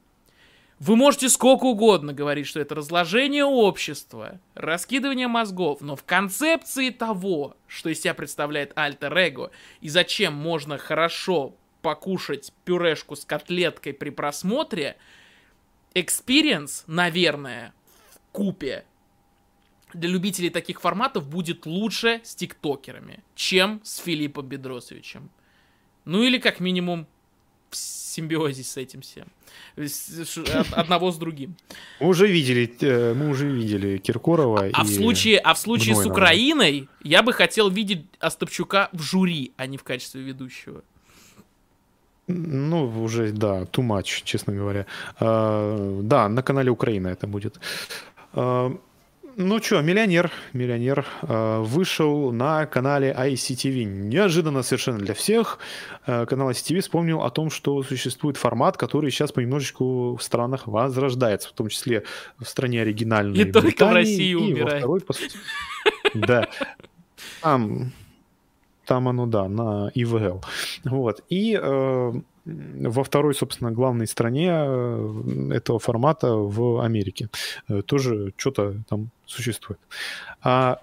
[0.78, 7.56] Вы можете сколько угодно говорить, что это разложение общества, раскидывание мозгов, но в концепции того,
[7.66, 11.56] что из себя представляет Альтер Эго, и зачем можно хорошо
[11.86, 14.96] покушать пюрешку с котлеткой при просмотре,
[15.94, 17.72] experience, наверное,
[18.10, 18.84] в купе
[19.94, 25.30] для любителей таких форматов будет лучше с тиктокерами, чем с Филиппом Бедросовичем.
[26.04, 27.06] Ну или как минимум
[27.70, 29.28] в симбиозе с этим всем.
[30.72, 31.54] Одного с другим.
[32.00, 34.64] Мы уже видели, э, мы уже видели Киркорова.
[34.64, 39.02] А, а в случае, а в случае с Украиной я бы хотел видеть Остапчука в
[39.02, 40.82] жюри, а не в качестве ведущего.
[42.28, 44.86] Ну, уже, да, too much, честно говоря.
[45.20, 47.60] А, да, на канале Украина это будет.
[48.32, 48.76] А,
[49.36, 53.84] ну что, миллионер, миллионер а, вышел на канале ICTV.
[53.84, 55.60] Неожиданно совершенно для всех.
[56.04, 61.52] канал ICTV вспомнил о том, что существует формат, который сейчас понемножечку в странах возрождается, в
[61.52, 62.02] том числе
[62.40, 63.38] в стране оригинальной.
[63.38, 64.78] И Британии, только в России и умирает.
[64.78, 65.38] Второй, по сути.
[66.14, 66.48] Да.
[67.40, 67.92] Там
[68.86, 70.42] там оно, да, на ИВЛ.
[70.84, 71.22] Вот.
[71.28, 72.12] И э,
[72.44, 77.28] во второй, собственно, главной стране э, этого формата в Америке
[77.68, 79.80] э, тоже что-то там существует.
[80.42, 80.78] А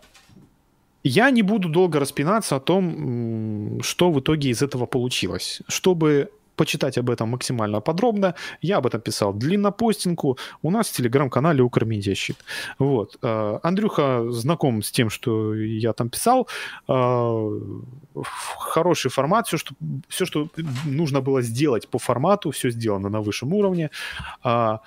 [1.03, 5.61] я не буду долго распинаться о том, что в итоге из этого получилось.
[5.67, 6.29] Чтобы
[6.63, 8.33] почитать об этом максимально подробно.
[8.61, 12.37] Я об этом писал длиннопостинку у нас в телеграм-канале Укрмедиащит.
[12.79, 13.17] Вот.
[13.21, 16.47] Э, Андрюха знаком с тем, что я там писал.
[16.87, 17.59] Э,
[18.59, 19.75] хороший формат, все что,
[20.07, 20.47] все, что
[20.85, 23.89] нужно было сделать по формату, все сделано на высшем уровне
[24.45, 24.77] э,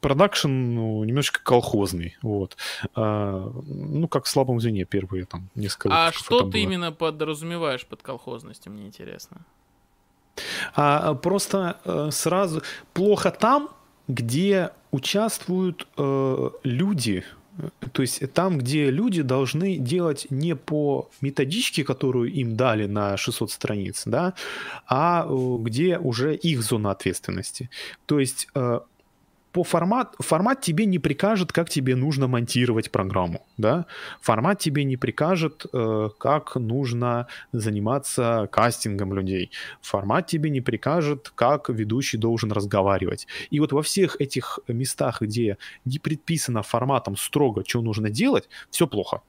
[0.00, 2.56] продакшн ну, немножечко колхозный, вот.
[2.94, 6.56] А, ну, как в слабом звене первые там несколько А что ты было.
[6.56, 9.46] именно подразумеваешь под колхозностью, мне интересно?
[10.74, 12.62] А, просто э, сразу
[12.92, 13.70] плохо там,
[14.08, 17.24] где участвуют э, люди,
[17.92, 23.50] то есть там, где люди должны делать не по методичке, которую им дали на 600
[23.50, 24.34] страниц, да,
[24.88, 27.70] а э, где уже их зона ответственности.
[28.06, 28.80] То есть э,
[29.54, 33.86] по формат, формат тебе не прикажет, как тебе нужно монтировать программу, да,
[34.20, 41.68] формат тебе не прикажет, э, как нужно заниматься кастингом людей, формат тебе не прикажет, как
[41.68, 43.28] ведущий должен разговаривать.
[43.50, 48.88] И вот во всех этих местах, где не предписано форматом строго, что нужно делать, все
[48.88, 49.20] плохо.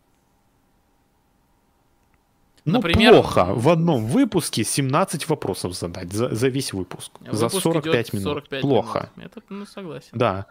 [2.66, 7.12] Ну, Например, плохо в одном выпуске 17 вопросов задать за, за весь выпуск.
[7.20, 8.28] Выпуск за 45 минут.
[8.28, 9.10] 45 плохо.
[9.16, 9.32] Минут.
[9.32, 10.10] Это, ну, согласен.
[10.14, 10.48] Да.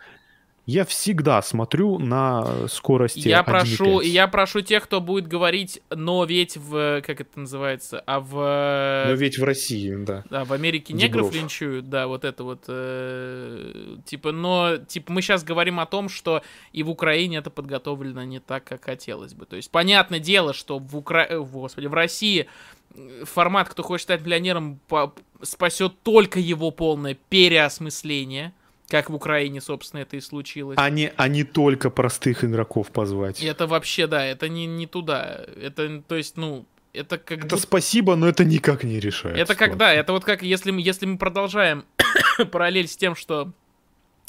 [0.66, 3.28] Я всегда смотрю на скорости.
[3.28, 8.20] Я прошу, я прошу тех, кто будет говорить, но ведь в как это называется, а
[8.20, 9.09] в.
[9.09, 10.24] Но ведь в России, да.
[10.31, 11.03] Да, в Америке Дебров.
[11.03, 16.09] негров линчуют, да, вот это вот, э, типа, но типа мы сейчас говорим о том,
[16.09, 16.43] что
[16.73, 19.45] и в Украине это подготовлено не так, как хотелось бы.
[19.45, 21.27] То есть понятное дело, что в Укра...
[21.28, 22.49] Э, господи, в России
[23.24, 24.81] формат, кто хочет стать миллионером,
[25.43, 28.55] спасет только его полное переосмысление
[28.89, 30.77] как в Украине, собственно, это и случилось.
[30.78, 33.43] А не, а не только простых игроков позвать.
[33.43, 35.44] Это вообще, да, это не, не туда.
[35.61, 37.62] Это, то есть, ну, это как Это будто...
[37.62, 39.36] спасибо, но это никак не решает.
[39.36, 41.85] Это как, да, это вот как, если мы, если мы продолжаем
[42.52, 43.52] параллель с тем, что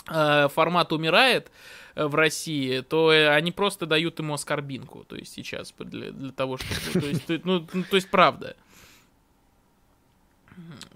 [0.09, 1.51] э, формат умирает
[1.95, 6.31] э, в России, то э, они просто дают ему оскорбинку, то есть сейчас для, для
[6.31, 7.01] того, чтобы...
[7.01, 8.55] То есть, ну, ну, то есть правда.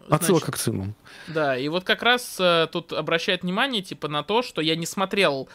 [0.10, 0.94] Отсылка к цену.
[1.28, 4.86] Да, и вот как раз э, тут обращает внимание, типа, на то, что я не
[4.86, 5.48] смотрел,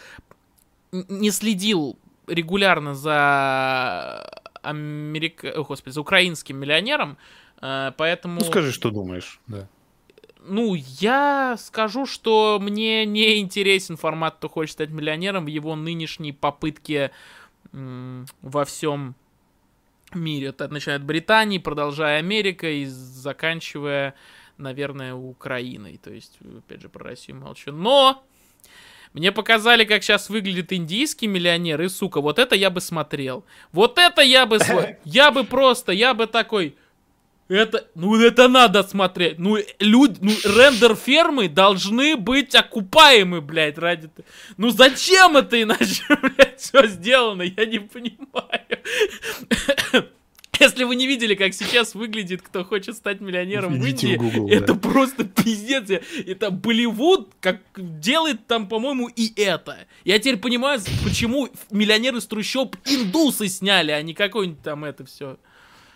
[0.93, 5.53] не следил регулярно за Америка...
[5.57, 7.17] О, господи, за украинским миллионером,
[7.61, 8.41] э, поэтому...
[8.41, 9.69] Ну, скажи, что думаешь, да.
[10.47, 16.33] ну, я скажу, что мне не интересен формат «Кто хочет стать миллионером» в его нынешней
[16.33, 17.11] попытке
[17.73, 19.17] во всем
[20.15, 20.49] мире.
[20.49, 24.15] Это начиная от Британии, продолжая Америкой и заканчивая,
[24.59, 25.99] наверное, Украиной.
[26.03, 27.73] То есть, опять же, про Россию молчу.
[27.73, 28.25] Но
[29.15, 33.45] мне показали, как сейчас выглядит индийский миллионер, и, сука, вот это я бы смотрел.
[33.71, 34.59] Вот это я бы...
[35.05, 36.77] Я бы просто, я бы такой...
[37.47, 39.39] Это, ну это надо смотреть.
[39.39, 44.09] Ну, люди, ну, рендер фермы должны быть окупаемы, блядь, ради...
[44.57, 48.63] Ну зачем это иначе, блядь, все сделано, я не понимаю.
[50.61, 54.19] Если вы не видели, как сейчас выглядит, кто хочет стать миллионером Идите в Индии, в
[54.19, 54.81] Google, это да.
[54.81, 55.91] просто пиздец.
[56.27, 59.79] Это Болливуд как делает там, по-моему, и это.
[60.05, 65.39] Я теперь понимаю, почему миллионеры из трущоб индусы сняли, а не какой-нибудь там это все.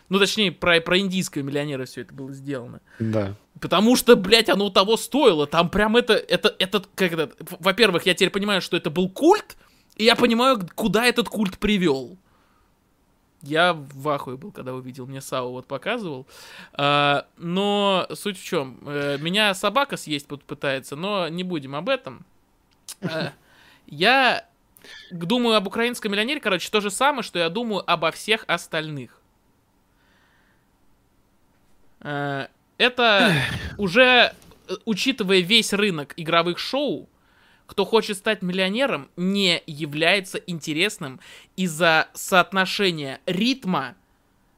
[0.08, 2.80] Ну, точнее, про, про индийского миллионера все это было сделано.
[2.98, 3.36] Да.
[3.60, 5.46] Потому что, блядь, оно того стоило.
[5.46, 7.30] Там прям это, это, это, как это...
[7.60, 9.56] Во-первых, я теперь понимаю, что это был культ,
[9.96, 12.16] и я понимаю, куда этот культ привел.
[13.42, 16.26] Я в ахуе был, когда увидел, мне Сау вот показывал.
[16.72, 18.80] А, но суть в чем?
[18.84, 22.26] Э, меня собака съесть пытается, но не будем об этом.
[23.00, 23.32] А,
[23.86, 24.44] я
[25.12, 29.20] думаю об украинском миллионере, короче, то же самое, что я думаю обо всех остальных.
[32.00, 33.32] А, это
[33.78, 34.34] уже,
[34.84, 37.08] учитывая весь рынок игровых шоу,
[37.68, 41.20] кто хочет стать миллионером, не является интересным
[41.54, 43.94] из-за соотношения ритма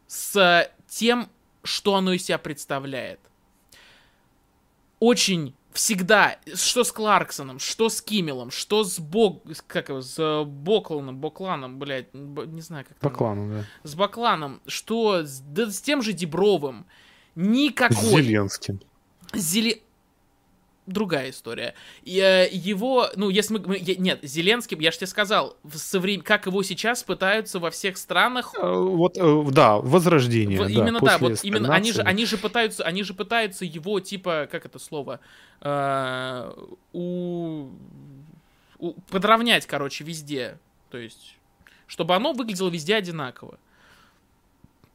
[0.06, 1.28] с тем,
[1.64, 3.18] что оно из себя представляет.
[5.00, 11.18] Очень всегда, что с Кларксоном, что с Киммелом, что с Бог, как его, с Бокланом,
[11.18, 13.64] Бокланом, блядь, не знаю как Бакланом, да.
[13.82, 16.86] С Бакланом, что с, да, с тем же Дебровым,
[17.34, 17.96] никакой...
[17.96, 18.80] С Зеленским.
[19.34, 19.82] Зеле
[20.92, 21.74] другая история.
[22.02, 26.20] И, э, его, ну, если мы, мы нет, Зеленский, я же тебе сказал, в соврем...
[26.20, 28.54] как его сейчас пытаются во всех странах.
[28.56, 30.58] Э, вот, э, да, возрождение.
[30.58, 34.00] В, да, именно да, вот именно они же, они же пытаются, они же пытаются его
[34.00, 35.20] типа, как это слово,
[35.60, 36.52] э,
[36.92, 37.68] у,
[38.78, 40.58] у, подровнять, короче, везде,
[40.90, 41.36] то есть,
[41.86, 43.58] чтобы оно выглядело везде одинаково.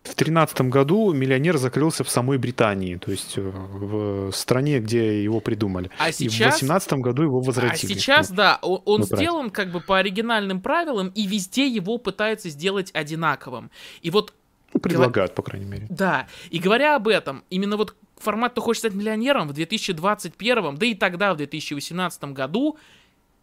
[0.06, 5.40] В 2013 году миллионер закрылся в самой Британии, то есть э, в стране, где его
[5.40, 5.90] придумали.
[5.98, 6.22] А сейчас...
[6.22, 7.74] И в 2018 году его возродили.
[7.74, 11.98] А сейчас, ну, да, он, он сделан как бы по оригинальным правилам, и везде его
[11.98, 13.72] пытаются сделать одинаковым.
[14.04, 14.34] И вот...
[14.74, 15.88] Ну, предлагают, по крайней мере.
[15.90, 20.86] Да, и говоря об этом, именно вот формат «Кто хочет стать миллионером» в 2021, да
[20.86, 22.78] и тогда, в 2018 году,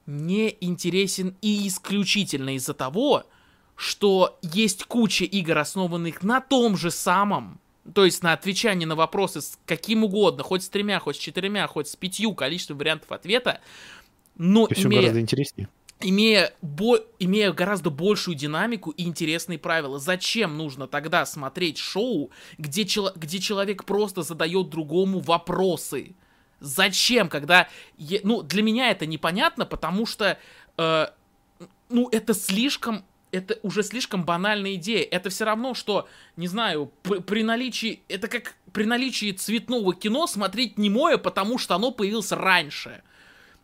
[0.06, 3.24] не интересен и исключительно из-за того,
[3.82, 7.58] что есть куча игр, основанных на том же самом,
[7.94, 11.66] то есть на отвечании на вопросы с каким угодно, хоть с тремя, хоть с четырьмя,
[11.66, 13.60] хоть с пятью количеством вариантов ответа,
[14.36, 15.68] но и имея, гораздо интереснее.
[16.00, 19.98] Имея, бо, имея гораздо большую динамику и интересные правила.
[19.98, 26.14] Зачем нужно тогда смотреть шоу, где, чел, где человек просто задает другому вопросы?
[26.60, 27.68] Зачем, когда...
[28.22, 30.38] Ну, для меня это непонятно, потому что...
[30.78, 31.06] Э,
[31.88, 35.06] ну, это слишком это уже слишком банальная идея.
[35.10, 38.02] Это все равно, что, не знаю, при, наличии...
[38.08, 43.02] Это как при наличии цветного кино смотреть немое, потому что оно появилось раньше.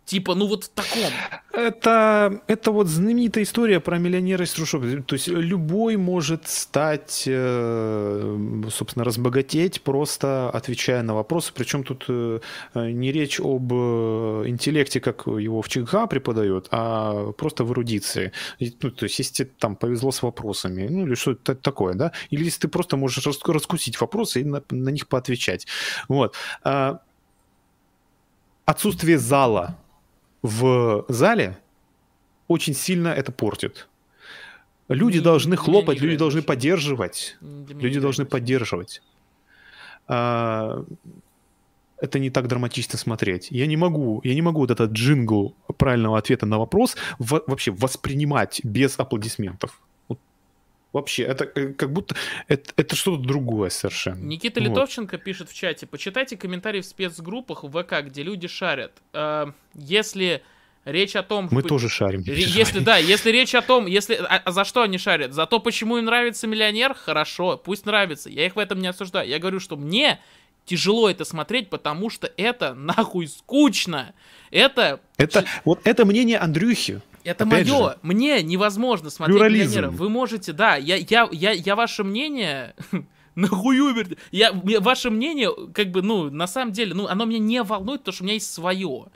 [0.08, 1.12] Типа, ну вот в таком.
[1.52, 4.82] Это, это вот знаменитая история про миллионера из трущоб.
[5.04, 11.52] То есть любой может стать, э, собственно, разбогатеть, просто отвечая на вопросы.
[11.54, 12.40] Причем тут э,
[12.74, 18.32] не речь об э, интеллекте, как его в ЧГХ преподают, а просто в эрудиции.
[18.60, 22.12] Ну, то есть если тебе там повезло с вопросами, ну или что-то такое, да?
[22.30, 25.66] Или если ты просто можешь раскусить вопросы и на, на них поотвечать.
[26.08, 26.34] Вот.
[26.64, 27.00] А,
[28.64, 29.76] отсутствие зала
[30.42, 31.58] в зале
[32.46, 33.88] очень сильно это портит.
[34.88, 37.36] Люди не, должны хлопать, люди должны поддерживать.
[37.40, 39.02] Люди должны поддерживать.
[40.06, 40.82] А,
[42.00, 43.48] это не так драматично смотреть.
[43.50, 48.60] Я не могу, я не могу вот этот джингл правильного ответа на вопрос вообще воспринимать
[48.64, 49.80] без аплодисментов.
[50.98, 52.16] Вообще, это э, как будто
[52.48, 54.24] это, это что-то другое совершенно.
[54.24, 54.68] Никита вот.
[54.68, 58.92] Литовченко пишет в чате: почитайте комментарии в спецгруппах в ВК, где люди шарят.
[59.12, 60.42] Э, если
[60.84, 61.48] Речь о том...
[61.50, 62.22] Мы тоже шарим.
[62.22, 64.14] Если, да, если речь о том, если...
[64.14, 65.34] А, а за что они шарят?
[65.34, 66.94] За то, почему им нравится миллионер?
[66.94, 68.30] Хорошо, пусть нравится.
[68.30, 69.28] Я их в этом не осуждаю.
[69.28, 70.18] Я говорю, что мне
[70.64, 74.14] тяжело это смотреть, потому что это нахуй скучно.
[74.50, 75.00] Это...
[75.18, 77.02] Это, вот это мнение Андрюхи.
[77.28, 77.90] Это Опять мое.
[77.90, 77.98] Же.
[78.02, 79.70] Мне невозможно смотреть Плюрализм.
[79.70, 79.94] миллионеров.
[79.96, 82.74] Вы можете, да, я, я, я, я ваше мнение
[83.34, 84.16] Нахуй умер?
[84.32, 88.14] Я, ваше мнение, как бы, ну, на самом деле, ну, оно меня не волнует, потому
[88.14, 89.06] что у меня есть свое.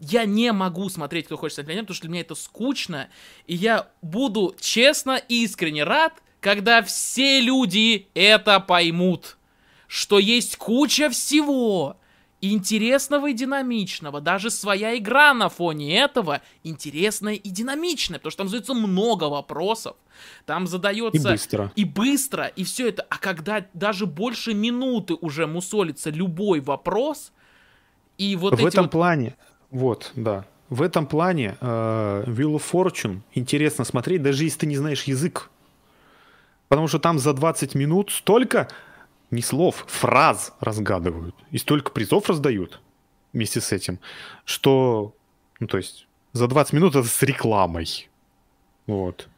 [0.00, 3.08] Я не могу смотреть, кто хочет стать миллионером, потому что для меня это скучно.
[3.46, 9.36] И я буду честно и искренне рад, когда все люди это поймут.
[9.86, 11.99] Что есть куча всего
[12.40, 14.20] интересного и динамичного.
[14.20, 19.96] Даже своя игра на фоне этого интересная и динамичная, потому что там задается много вопросов.
[20.46, 21.28] Там задается...
[21.28, 21.72] И быстро.
[21.76, 23.06] И быстро, и все это.
[23.08, 27.32] А когда даже больше минуты уже мусолится любой вопрос,
[28.18, 28.90] и вот В этом вот...
[28.90, 29.36] плане,
[29.70, 30.44] вот, да.
[30.68, 35.50] В этом плане э, Wheel of Fortune интересно смотреть, даже если ты не знаешь язык.
[36.68, 38.68] Потому что там за 20 минут столько
[39.30, 41.34] не слов, фраз разгадывают.
[41.50, 42.80] И столько призов раздают
[43.32, 44.00] вместе с этим,
[44.44, 45.14] что,
[45.60, 48.08] ну, то есть, за 20 минут это с рекламой.
[48.86, 49.28] Вот.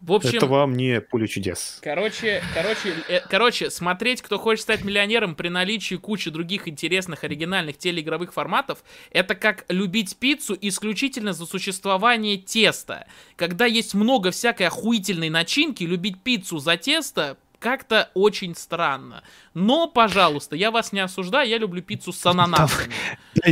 [0.00, 1.78] В общем, это вам не поле чудес.
[1.82, 7.78] Короче, короче, э, короче, смотреть, кто хочет стать миллионером при наличии кучи других интересных, оригинальных
[7.78, 13.06] телеигровых форматов, это как любить пиццу исключительно за существование теста.
[13.36, 19.22] Когда есть много всякой охуительной начинки, любить пиццу за тесто как-то очень странно.
[19.54, 22.92] Но, пожалуйста, я вас не осуждаю, я люблю пиццу с ананасами.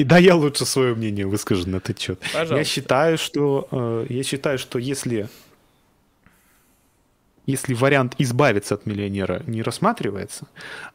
[0.05, 2.23] Да, я лучше свое мнение выскажу на этот счет.
[2.35, 5.31] Я считаю, что э, я считаю, что если
[7.47, 10.47] если вариант избавиться от миллионера не рассматривается,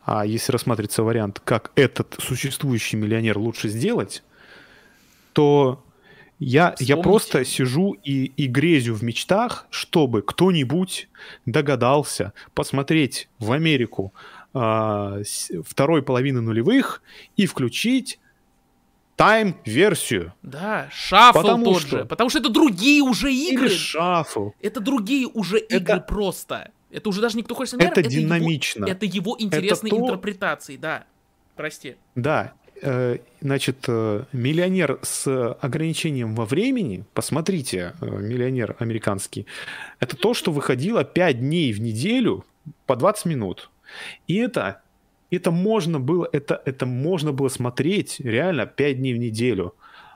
[0.05, 4.23] а если рассматривается вариант, как этот существующий миллионер лучше сделать,
[5.33, 5.83] то
[6.39, 11.09] я, я просто сижу и, и грезю в мечтах, чтобы кто-нибудь
[11.45, 14.13] догадался посмотреть в Америку
[14.53, 15.23] э,
[15.65, 17.01] второй половины нулевых
[17.37, 18.19] и включить
[19.15, 20.33] тайм-версию.
[20.43, 21.97] Да, шаффл потому тот что...
[21.97, 22.05] же.
[22.05, 23.65] Потому что это другие уже игры.
[23.65, 24.51] Или шаффл.
[24.61, 25.75] Это другие уже это...
[25.75, 26.71] игры просто.
[26.91, 27.81] Это уже даже никто хочет.
[27.81, 28.85] Это, это динамично.
[28.85, 30.05] Его, это его интересные это то...
[30.05, 31.05] интерпретации, да.
[31.55, 31.95] Прости.
[32.13, 32.53] Да,
[33.41, 39.45] значит, э, миллионер с ограничением во времени, посмотрите, э, миллионер американский,
[39.99, 42.45] это то, что выходило 5 дней в неделю
[42.85, 43.69] по 20 минут.
[44.27, 44.81] И это,
[45.31, 49.73] это можно было, это, это можно было смотреть реально 5 дней в неделю.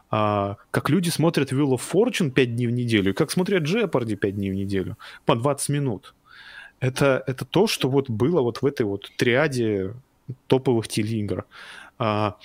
[0.10, 4.36] А, как люди смотрят Wheel of Fortune 5 дней в неделю, как смотрят Jeopardy 5
[4.36, 6.14] дней в неделю по 20 минут.
[6.80, 9.94] Это, это то, что вот было вот в этой вот триаде
[10.48, 11.46] топовых телеигр.
[12.02, 12.36] А,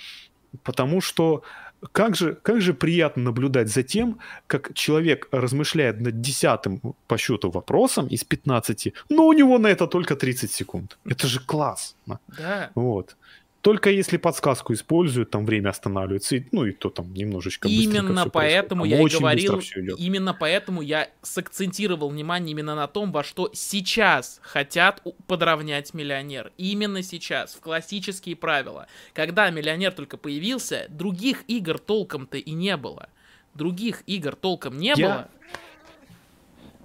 [0.63, 1.43] потому что
[1.91, 7.49] как же, как же приятно наблюдать за тем, как человек размышляет над десятым по счету
[7.49, 10.97] вопросом из 15, но у него на это только 30 секунд.
[11.05, 12.19] Это же классно.
[12.37, 12.69] Да.
[12.75, 13.15] Вот.
[13.61, 18.85] Только если подсказку используют, там время останавливается, и, ну и то там немножечко Именно поэтому
[18.85, 19.61] я и говорил,
[19.97, 26.51] именно поэтому я сакцентировал внимание именно на том, во что сейчас хотят подровнять миллионер.
[26.57, 28.87] Именно сейчас, в классические правила.
[29.13, 33.09] Когда миллионер только появился, других игр толком-то и не было.
[33.53, 34.95] Других игр толком не я...
[34.95, 35.29] было.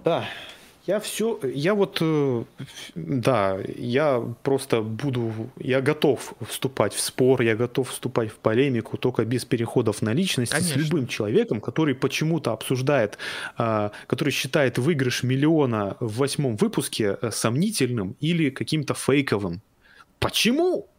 [0.03, 0.27] Да,
[0.85, 2.43] я все, я вот, э,
[2.95, 9.23] да, я просто буду, я готов вступать в спор, я готов вступать в полемику, только
[9.23, 10.73] без переходов на личность Конечно.
[10.73, 13.17] с любым человеком, который почему-то обсуждает,
[13.57, 19.61] а, который считает выигрыш миллиона в восьмом выпуске э, сомнительным или каким-то фейковым.
[20.19, 20.89] Почему?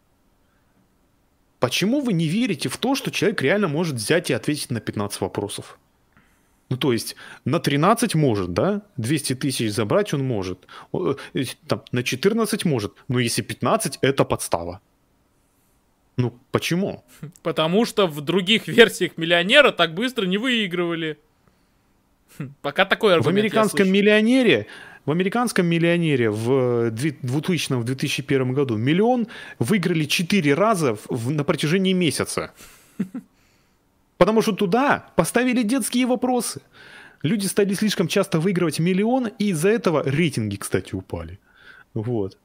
[1.59, 5.21] Почему вы не верите в то, что человек реально может взять и ответить на 15
[5.21, 5.77] вопросов?
[6.69, 8.81] Ну, то есть на 13 может, да?
[8.97, 10.67] 200 тысяч забрать он может.
[10.93, 11.15] Э,
[11.67, 12.93] там, на 14 может.
[13.07, 14.81] Но если 15, это подстава.
[16.17, 17.03] Ну, почему?
[17.43, 21.19] Потому что в других версиях миллионера так быстро не выигрывали.
[22.39, 24.65] Хм, пока такой аргумент В американском миллионере,
[25.05, 29.27] в американском миллионере в 2000-2001 году миллион
[29.59, 32.53] выиграли 4 раза в, на протяжении месяца.
[34.17, 36.61] Потому что туда поставили детские вопросы.
[37.21, 41.39] Люди стали слишком часто выигрывать миллион, и из-за этого рейтинги, кстати, упали.
[41.93, 42.37] Вот.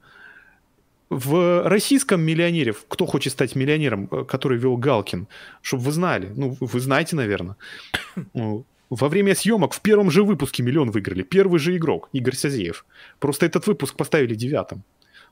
[1.09, 5.27] В российском миллионере, кто хочет стать миллионером, э, который вел Галкин,
[5.61, 7.57] чтобы вы знали, ну, вы знаете, наверное,
[8.89, 11.23] во время съемок в первом же выпуске миллион выиграли.
[11.23, 12.85] Первый же игрок, Игорь Сазеев.
[13.19, 14.83] Просто этот выпуск поставили девятым.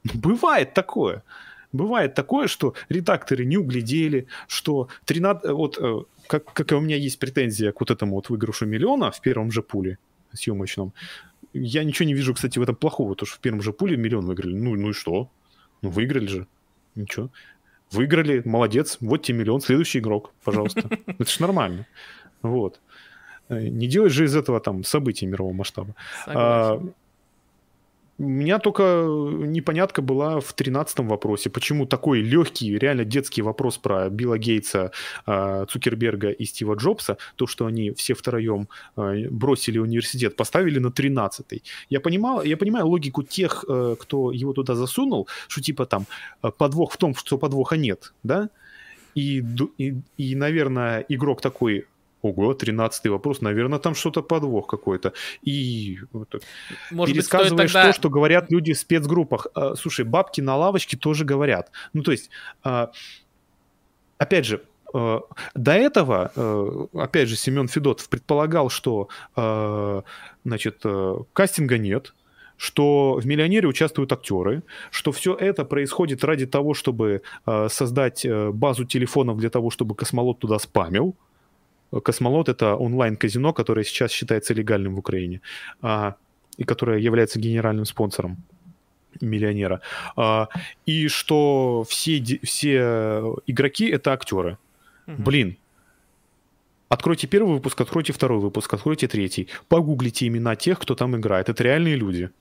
[0.04, 1.24] Ну, бывает такое.
[1.72, 7.20] Бывает такое, что редакторы не углядели, что 13, вот э, как, как у меня есть
[7.20, 9.98] претензия к вот этому вот выигрышу миллиона в первом же пуле
[10.34, 10.94] съемочном.
[11.54, 14.26] Я ничего не вижу, кстати, в этом плохого, потому что в первом же пуле миллион
[14.26, 14.56] выиграли.
[14.56, 15.30] Ну, ну и что?
[15.82, 16.48] Ну, выиграли же.
[16.96, 17.30] Ничего.
[17.92, 20.90] Выиграли, молодец, вот тебе миллион, следующий игрок, пожалуйста.
[21.06, 21.86] Это ж нормально.
[22.42, 22.80] Вот.
[23.50, 25.96] Э, не делай же из этого там событий мирового масштаба.
[26.28, 26.82] А,
[28.20, 34.10] У меня только непонятка была в тринадцатом вопросе, почему такой легкий, реально детский вопрос про
[34.10, 34.92] Билла Гейтса,
[35.26, 38.68] а, Цукерберга и Стива Джобса, то, что они все втроем
[38.98, 41.64] а, бросили университет, поставили на тринадцатый.
[41.90, 46.06] Я, понимал, я понимаю логику тех, э, кто его туда засунул, что типа там
[46.44, 48.50] э, подвох в том, что подвоха нет, да?
[49.16, 49.42] И,
[49.78, 51.86] и, и наверное, игрок такой,
[52.22, 53.40] Ого, тринадцатый вопрос.
[53.40, 55.14] Наверное, там что-то подвох какой-то.
[55.42, 56.00] И
[56.92, 57.92] Может пересказываешь быть, тогда...
[57.92, 59.48] то, что говорят люди в спецгруппах.
[59.56, 61.72] А, слушай, бабки на лавочке тоже говорят.
[61.94, 62.30] Ну, то есть,
[62.62, 62.92] а,
[64.18, 65.22] опять же, а,
[65.56, 69.08] до этого, опять же, Семен Федотов предполагал, что
[70.44, 70.84] значит,
[71.32, 72.14] кастинга нет,
[72.58, 79.38] что в «Миллионере» участвуют актеры, что все это происходит ради того, чтобы создать базу телефонов
[79.38, 81.16] для того, чтобы космолот туда спамил,
[81.92, 85.42] Космолот— это онлайн-казино, которое сейчас считается легальным в Украине,
[85.82, 86.16] а,
[86.58, 88.38] и которое является генеральным спонсором
[89.22, 89.82] миллионера.
[90.16, 90.50] А,
[90.86, 94.58] и что все, все игроки— это актеры.
[95.08, 95.24] Угу.
[95.24, 95.58] Блин,
[96.90, 99.48] Откройте первый выпуск, откройте второй выпуск, откройте третий.
[99.68, 101.48] Погуглите имена тех, кто там играет.
[101.48, 102.32] Это реальные люди.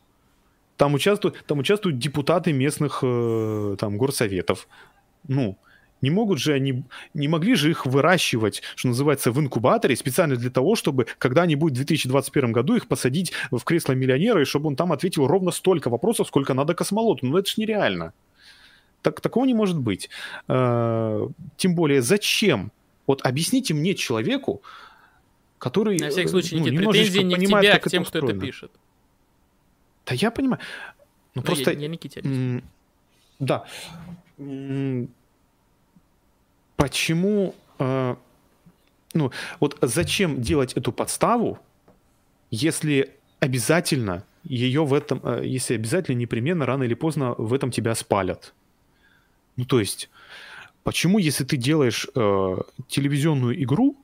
[0.79, 4.67] Там участвуют, там участвуют депутаты местных э, там, горсоветов.
[5.27, 5.59] Ну,
[6.01, 10.51] не могут же они, не могли же их выращивать, что называется, в инкубаторе специально для
[10.51, 14.93] того, чтобы когда-нибудь в 2021 году их посадить в кресло миллионера, и чтобы он там
[14.93, 17.27] ответил ровно столько вопросов, сколько надо космолоту.
[17.27, 18.13] Ну это ж нереально.
[19.03, 20.11] Так, такого не может быть.
[20.49, 22.73] Э, тем более, зачем?
[23.07, 24.63] Вот объясните мне человеку,
[25.59, 25.99] который...
[25.99, 28.71] На всякий случай, ну, Никит, претензии не к тебе, а к тем, кто это пишет.
[30.07, 30.61] Да я понимаю.
[31.35, 31.73] Ну, да просто...
[31.73, 32.63] Я, я Никите.
[33.39, 33.65] Да
[36.79, 38.15] почему, э,
[39.15, 41.59] ну, вот зачем делать эту подставу,
[42.51, 47.95] если обязательно ее в этом, э, если обязательно непременно рано или поздно в этом тебя
[47.97, 48.55] спалят?
[49.57, 50.09] Ну, то есть,
[50.85, 53.97] почему, если ты делаешь э, телевизионную игру,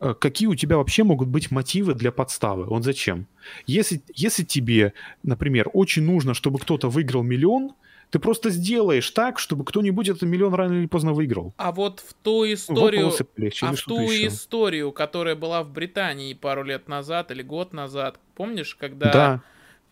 [0.00, 2.66] э, какие у тебя вообще могут быть мотивы для подставы?
[2.66, 3.26] Он зачем?
[3.66, 7.72] Если, если тебе, например, очень нужно, чтобы кто-то выиграл миллион,
[8.10, 11.54] ты просто сделаешь так, чтобы кто-нибудь этот миллион рано или поздно выиграл.
[11.56, 14.26] А вот в ту историю, легче, а в ту еще.
[14.26, 19.42] историю, которая была в Британии пару лет назад или год назад, помнишь, когда да,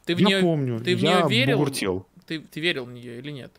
[0.05, 2.07] ты в я нее, помню, ты в я нее верил?
[2.27, 3.53] Ты, ты верил в нее или нет?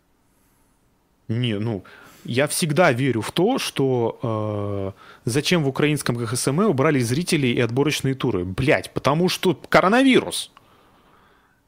[1.29, 1.83] Не, ну,
[2.25, 4.93] я всегда верю в то, что
[5.25, 8.43] э, зачем в украинском КХСМ убрали зрителей и отборочные туры.
[8.43, 10.51] Блять, потому что коронавирус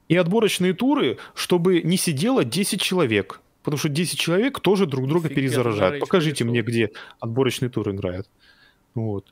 [0.08, 3.42] и отборочные туры, чтобы не сидело 10 человек.
[3.64, 6.00] Потому что 10 человек тоже друг друга Фиг перезаражают.
[6.00, 8.28] Покажите мне, где отборочный тур играет.
[8.96, 9.32] Вот.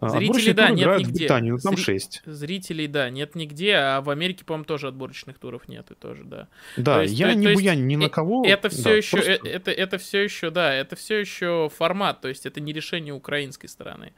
[0.00, 1.10] А, Зрителей, да, нет нигде.
[1.10, 1.84] В Британии, ну, там Зри...
[1.84, 2.22] 6.
[2.26, 6.48] Зрителей, да, нет нигде, а в Америке, по-моему, тоже отборочных туров нет, и тоже, да.
[6.76, 8.44] Да, есть, я то, не буянь ни на кого.
[8.44, 9.32] Это все да, еще, просто...
[9.32, 13.14] это, это, это все еще, да, это все еще формат, то есть это не решение
[13.14, 14.12] украинской стороны.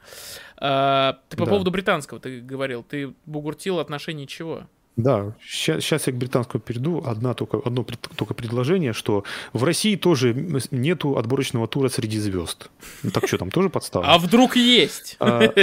[0.57, 1.51] А, ты по да.
[1.51, 4.67] поводу британского ты говорил, ты бугуртил отношение чего?
[4.97, 7.03] Да, сейчас, сейчас я к британскому перейду.
[7.05, 7.85] Одна только, одно
[8.15, 10.33] только предложение, что в России тоже
[10.71, 12.71] нету отборочного тура среди звезд.
[13.03, 14.07] Ну, так что там, тоже подстава?
[14.07, 15.15] А вдруг есть?
[15.19, 15.53] А,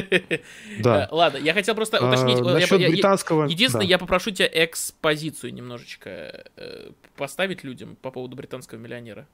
[0.78, 1.08] да.
[1.12, 2.38] Ладно, я хотел просто а, уточнить.
[2.38, 3.46] А, насчет британского...
[3.46, 9.26] Единственное, я попрошу тебя экспозицию немножечко э, поставить людям по поводу британского миллионера.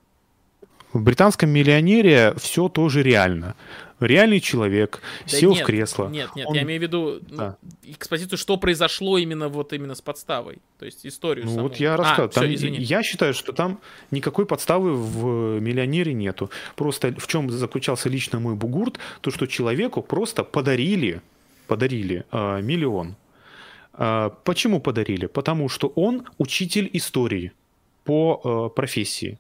[0.93, 3.55] В британском миллионере все тоже реально.
[4.01, 6.09] Реальный человек да сел нет, в кресло.
[6.09, 6.55] Нет, нет, он...
[6.55, 7.57] я имею в виду ну, да.
[7.83, 11.45] экспозицию, что произошло именно вот именно с подставой, то есть историю.
[11.45, 11.69] Ну саму.
[11.69, 12.55] вот я рассказываю.
[12.55, 13.79] А, все, я считаю, что там
[14.11, 16.51] никакой подставы в миллионере нету.
[16.77, 21.21] Просто в чем заключался лично мой бугурт, то что человеку просто подарили,
[21.67, 23.17] подарили э, миллион.
[23.93, 25.27] Э, почему подарили?
[25.27, 27.53] Потому что он учитель истории
[28.05, 29.39] по э, профессии.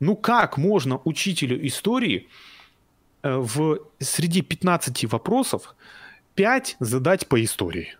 [0.00, 2.28] Ну как можно учителю истории
[3.22, 5.74] э, в среди 15 вопросов
[6.34, 7.96] 5 задать по истории?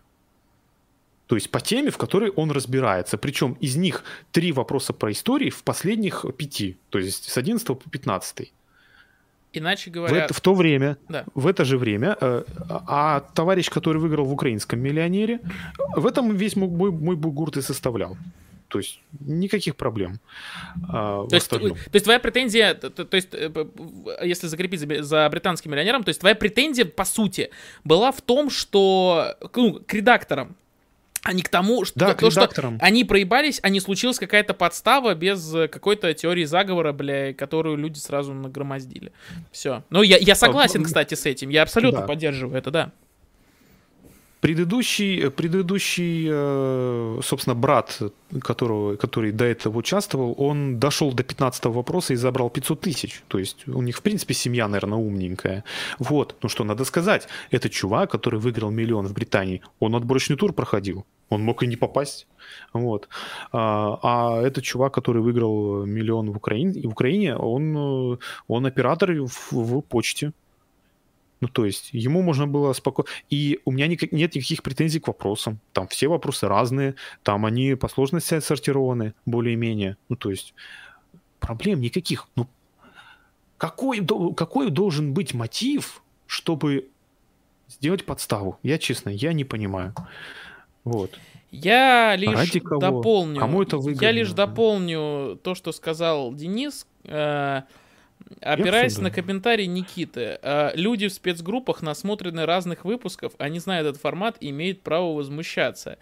[1.27, 3.17] То есть по теме, в которой он разбирается.
[3.17, 6.77] Причем из них три вопроса про истории в последних пяти.
[6.89, 8.51] То есть с 11 по 15.
[9.53, 10.13] Иначе говоря...
[10.13, 11.23] В, это, в то время, да.
[11.35, 12.43] в это же время, э,
[12.87, 15.39] а товарищ, который выиграл в украинском миллионере,
[15.95, 18.17] в этом весь мой, мой бугурт и составлял.
[18.71, 20.21] То есть никаких проблем.
[20.87, 21.59] А, то, есть, то
[21.91, 23.51] есть твоя претензия, то, то есть э,
[24.23, 27.49] если закрепить за, за британским миллионером, то есть твоя претензия по сути
[27.83, 30.55] была в том, что ну, к редакторам,
[31.21, 35.13] а не к тому, что, да, то, что они проебались, а не случилась какая-то подстава
[35.15, 39.11] без какой-то теории заговора, бля, которую люди сразу нагромоздили.
[39.51, 39.83] Все.
[39.89, 41.49] Ну, я, я согласен, а, кстати, с этим.
[41.49, 42.07] Я абсолютно да.
[42.07, 42.91] поддерживаю это, да.
[44.41, 47.99] Предыдущий, предыдущий, э, собственно, брат,
[48.41, 53.23] которого, который до этого участвовал, он дошел до 15 вопроса и забрал 500 тысяч.
[53.27, 55.63] То есть у них, в принципе, семья, наверное, умненькая.
[55.99, 56.35] Вот.
[56.41, 61.05] Ну что надо сказать, этот чувак, который выиграл миллион в Британии, он отборочный тур проходил.
[61.29, 62.27] Он мог и не попасть.
[62.73, 63.09] Вот.
[63.51, 69.51] А, а этот чувак, который выиграл миллион в Украине, в Украине он, он оператор в,
[69.51, 70.33] в почте.
[71.41, 73.09] Ну, то есть, ему можно было спокойно...
[73.29, 74.11] И у меня никак...
[74.11, 75.59] нет никаких претензий к вопросам.
[75.73, 79.97] Там все вопросы разные, там они по сложности отсортированы более-менее.
[80.07, 80.53] Ну, то есть,
[81.39, 82.27] проблем никаких.
[82.35, 82.47] Ну,
[83.57, 84.05] какой,
[84.35, 86.87] какой должен быть мотив, чтобы
[87.67, 88.59] сделать подставу?
[88.63, 89.93] Я, честно, я не понимаю.
[90.83, 91.19] Вот.
[91.51, 93.39] Я лишь дополню.
[93.39, 94.05] Кому это выгодно?
[94.05, 96.87] Я лишь дополню то, что сказал Денис.
[98.41, 104.37] Опираясь на комментарий Никиты, э, люди в спецгруппах насмотрены разных выпусков, они знают этот формат
[104.39, 105.97] и имеют право возмущаться.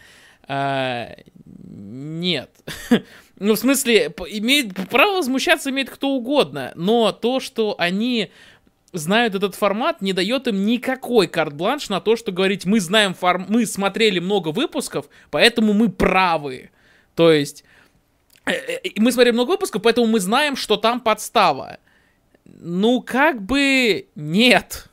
[0.48, 2.50] А, нет.
[3.38, 8.30] ну, в смысле, имеет право возмущаться имеет кто угодно, но то, что они
[8.92, 13.46] знают этот формат, не дает им никакой карт-бланш на то, что говорить, мы знаем форм...
[13.48, 16.70] мы смотрели много выпусков, поэтому мы правы.
[17.14, 17.64] То есть,
[18.46, 21.78] э, э, мы смотрели много выпусков, поэтому мы знаем, что там подстава.
[22.58, 24.88] Ну, как бы нет.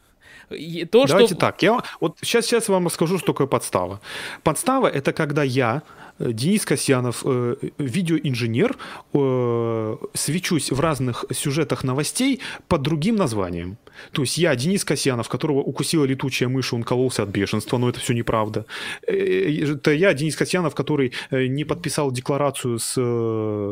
[0.92, 1.36] То, Давайте что...
[1.36, 4.00] так, я вот сейчас, сейчас вам расскажу, что такое подстава.
[4.44, 5.82] Подстава это когда я
[6.20, 8.76] Денис Касьянов, э, видеоинженер,
[9.14, 13.78] э, свечусь в разных сюжетах новостей под другим названием.
[14.12, 18.00] То есть я, Денис Касьянов, которого укусила летучая мышь, он кололся от бешенства, но это
[18.00, 18.66] все неправда.
[19.02, 22.94] Это я, Денис Касьянов, который не подписал декларацию с,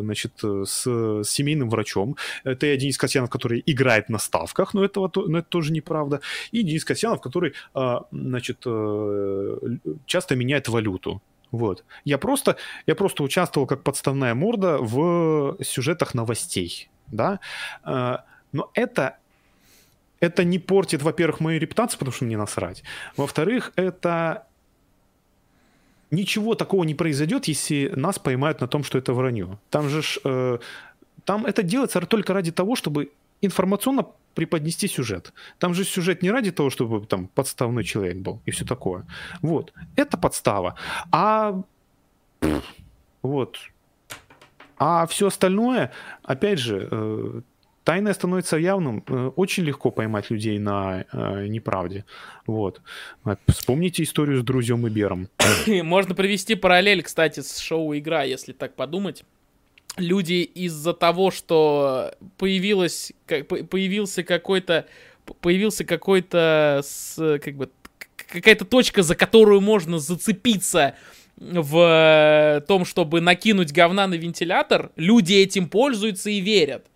[0.02, 2.16] значит, с, семейным врачом.
[2.44, 6.22] Это я, Денис Касьянов, который играет на ставках, но, этого, но это тоже неправда.
[6.52, 7.54] И Денис Касьянов, который
[8.12, 8.66] значит,
[10.08, 11.22] часто меняет валюту.
[11.52, 11.84] Вот.
[12.04, 12.58] Я просто,
[12.88, 17.40] я просто участвовал как подставная морда в сюжетах новостей, да.
[17.84, 18.18] Э,
[18.52, 19.18] но это,
[20.20, 22.84] это не портит, во-первых, мою репутацию, потому что мне насрать.
[23.18, 24.48] Во-вторых, это
[26.12, 29.58] ничего такого не произойдет, если нас поймают на том, что это вранье.
[29.70, 30.60] Там же ж, э,
[31.26, 34.06] там это делается только ради того, чтобы информационно
[34.36, 35.34] преподнести сюжет.
[35.60, 39.06] Там же сюжет не ради того, чтобы там подставной человек был и все такое.
[39.42, 39.74] Вот.
[39.96, 40.76] Это подстава.
[41.12, 41.62] А
[43.22, 43.58] вот.
[44.78, 45.92] А все остальное,
[46.22, 47.42] опять же, э,
[47.86, 49.04] тайное становится явным.
[49.08, 52.04] Э, очень легко поймать людей на э, неправде.
[52.46, 52.82] Вот.
[53.48, 55.30] Вспомните историю с друзьем и Бером.
[55.68, 59.24] Можно привести параллель, кстати, с шоу «Игра», если так подумать
[59.98, 64.86] люди из-за того, что появилось, как, появился какой-то,
[65.42, 66.84] появился какой-то,
[67.18, 67.70] как бы,
[68.16, 70.96] какая-то точка, за которую можно зацепиться
[71.38, 76.88] в том, чтобы накинуть говна на вентилятор, люди этим пользуются и верят.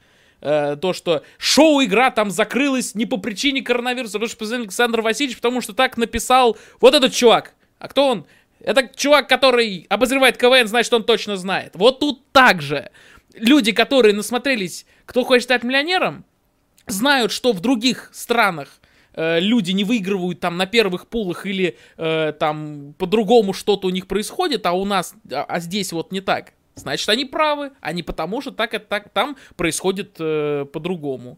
[0.41, 5.35] Э, то, что шоу-игра там закрылась не по причине коронавируса, потому что позвонил Александр Васильевич,
[5.35, 7.55] потому что так написал вот этот чувак.
[7.77, 8.25] А кто он?
[8.61, 11.71] Это чувак, который обозревает КВН, значит, он точно знает.
[11.75, 12.91] Вот тут так же.
[13.33, 16.25] Люди, которые насмотрелись «Кто хочет стать миллионером»,
[16.87, 18.79] знают, что в других странах
[19.13, 24.07] э, люди не выигрывают там на первых пулах или э, там по-другому что-то у них
[24.07, 26.53] происходит, а у нас, а, а здесь вот не так.
[26.75, 31.37] Значит, они правы, а потому, что так, так там происходит э, по-другому.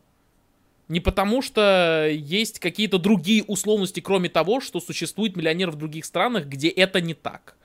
[0.92, 6.48] Не потому, что есть какие-то другие условности, кроме того, что существует миллионер в других странах,
[6.48, 7.56] где это не так.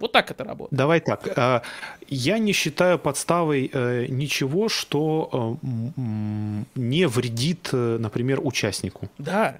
[0.00, 0.76] Вот так это работает.
[0.76, 1.28] Давай так.
[1.38, 1.60] Э,
[2.08, 5.68] я не считаю подставой э, ничего, что э,
[6.74, 9.08] не вредит, например, участнику.
[9.16, 9.58] Да.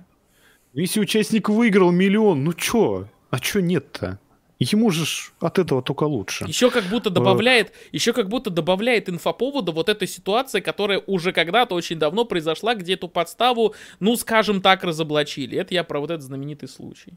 [0.74, 3.06] Если участник выиграл миллион, ну чё?
[3.30, 4.18] А чё нет-то?
[4.58, 5.04] Ему же
[5.40, 6.46] от этого только лучше.
[6.46, 11.74] Еще как будто добавляет, еще как будто добавляет инфоповода вот эта ситуация, которая уже когда-то
[11.74, 15.58] очень давно произошла, где эту подставу, ну, скажем так, разоблачили.
[15.58, 17.12] Это я про вот этот знаменитый случай.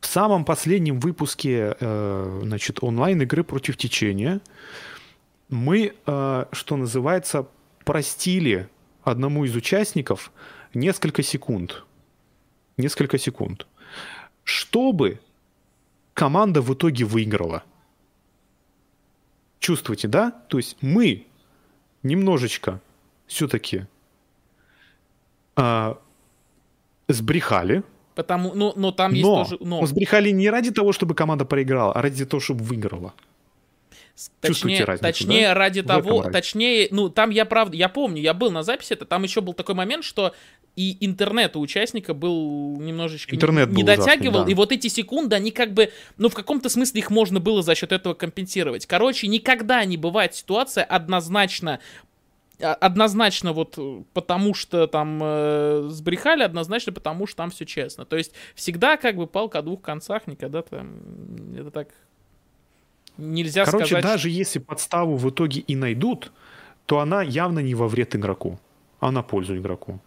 [0.00, 4.40] В самом последнем выпуске, э, значит, онлайн-игры против течения
[5.48, 7.46] мы, э, что называется,
[7.84, 8.68] простили
[9.04, 10.32] одному из участников
[10.74, 11.84] несколько секунд.
[12.76, 13.68] Несколько секунд.
[14.42, 15.20] Чтобы
[16.14, 17.62] команда в итоге выиграла.
[19.58, 20.30] Чувствуете, да?
[20.48, 21.26] То есть мы
[22.02, 22.80] немножечко
[23.26, 23.86] все-таки
[25.56, 25.98] а,
[27.08, 27.82] сбрехали.
[28.14, 29.56] Потому, ну, но там есть но тоже...
[29.60, 33.14] Но сбрехали не ради того, чтобы команда проиграла, а ради того, чтобы выиграла.
[34.40, 35.54] Точнее, разницу, точнее да?
[35.54, 39.06] ради в того, точнее, ну там я правда, я помню, я был на записи, это
[39.06, 40.34] там еще был такой момент, что
[40.74, 44.52] и интернет у участника был немножечко интернет не, не дотягивал, ужасный, да.
[44.52, 47.74] и вот эти секунды, они как бы, ну, в каком-то смысле их можно было за
[47.74, 48.86] счет этого компенсировать.
[48.86, 51.78] Короче, никогда не бывает ситуация однозначно
[52.60, 53.78] а, однозначно вот
[54.14, 58.06] потому что там э, сбрехали, однозначно потому что там все честно.
[58.06, 60.94] То есть всегда как бы палка о двух концах, никогда там
[61.54, 61.88] это так
[63.18, 64.04] нельзя Короче, сказать.
[64.04, 66.32] даже если подставу в итоге и найдут,
[66.86, 68.58] то она явно не во вред игроку,
[69.00, 70.00] а на пользу игроку.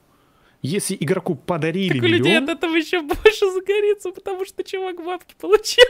[0.66, 2.18] Если игроку подарили так у миллион...
[2.20, 5.86] людей от этого еще больше загорится, потому что чувак бабки получил.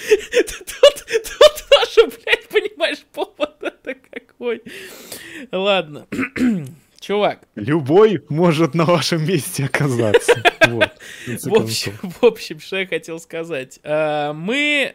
[0.00, 4.62] Тут, тут тоже, блядь, понимаешь, повод это какой.
[5.52, 6.06] Ладно.
[7.00, 7.40] Чувак.
[7.54, 10.42] Любой может на вашем месте оказаться.
[10.68, 10.90] Вот,
[11.26, 13.80] в, общем, в общем, что я хотел сказать.
[13.82, 14.94] А, мы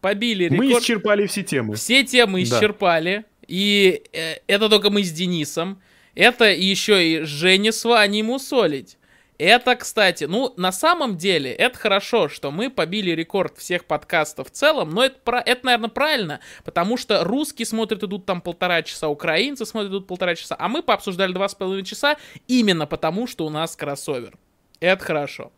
[0.00, 0.60] побили рекорд.
[0.60, 1.76] Мы исчерпали все темы.
[1.76, 3.24] Все темы исчерпали.
[3.48, 5.80] И э, это только мы с Денисом.
[6.16, 8.98] Это еще и Женя с Ваней мусолить.
[9.38, 14.50] Это, кстати, ну, на самом деле, это хорошо, что мы побили рекорд всех подкастов в
[14.50, 19.66] целом, но это, это наверное, правильно, потому что русские смотрят идут там полтора часа, украинцы
[19.66, 22.16] смотрят идут полтора часа, а мы пообсуждали два с половиной часа
[22.48, 24.38] именно потому, что у нас кроссовер.
[24.80, 25.52] Это хорошо.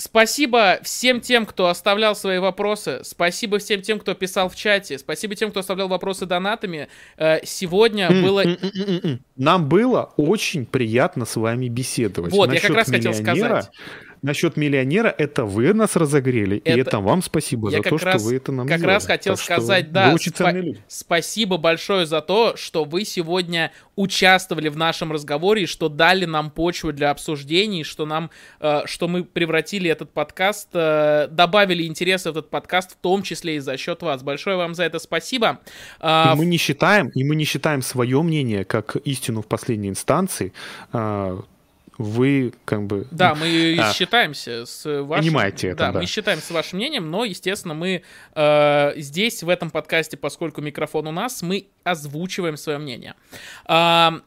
[0.00, 3.00] Спасибо всем тем, кто оставлял свои вопросы.
[3.04, 4.98] Спасибо всем тем, кто писал в чате.
[4.98, 6.88] Спасибо тем, кто оставлял вопросы донатами.
[7.18, 8.44] Э, сегодня было...
[9.36, 12.32] Нам было очень приятно с вами беседовать.
[12.32, 13.70] Вот, я как раз хотел сказать
[14.22, 16.76] насчет миллионера, это вы нас разогрели, это...
[16.76, 18.94] и это вам спасибо за то, раз, что вы это нам Как сделали.
[18.94, 24.76] раз хотел так сказать, да, спа- спасибо большое за то, что вы сегодня участвовали в
[24.76, 29.90] нашем разговоре, и что дали нам почву для обсуждений, что нам, э, что мы превратили
[29.90, 34.22] этот подкаст, э, добавили интерес в этот подкаст, в том числе и за счет вас.
[34.22, 35.60] Большое вам за это спасибо.
[36.00, 39.88] Э, и мы не считаем, и мы не считаем свое мнение как истину в последней
[39.88, 40.52] инстанции.
[40.92, 41.40] Э,
[42.00, 43.06] вы как бы...
[43.10, 45.24] Да, мы а, считаемся с вашим...
[45.26, 46.00] Понимаете это, да, да.
[46.00, 48.02] мы считаемся с вашим мнением, но, естественно, мы
[48.34, 53.14] э, здесь, в этом подкасте, поскольку микрофон у нас, мы озвучиваем свое мнение.
[53.68, 54.20] Э,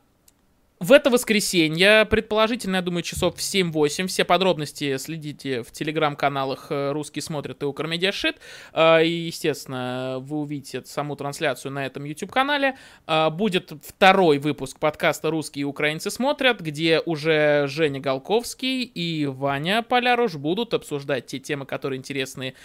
[0.80, 6.92] в это воскресенье, предположительно, я думаю, часов в 7-8, все подробности следите в телеграм-каналах э,
[6.92, 8.40] «Русский смотрит» и «Укрмедиа Шит».
[8.74, 12.78] А, и, естественно, вы увидите саму трансляцию на этом YouTube-канале.
[13.08, 19.84] А, будет второй выпуск подкаста «Русские и украинцы смотрят», где уже Женя Голковский и Ваня
[19.84, 22.56] Поляруш будут обсуждать те темы, которые интересны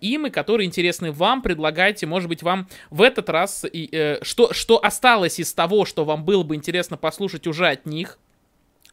[0.00, 1.40] им и которые интересны вам.
[1.40, 6.24] Предлагайте, может быть, вам в этот раз, э, что, что осталось из того, что вам
[6.24, 8.18] было бы интересно послушать услышать уже от них.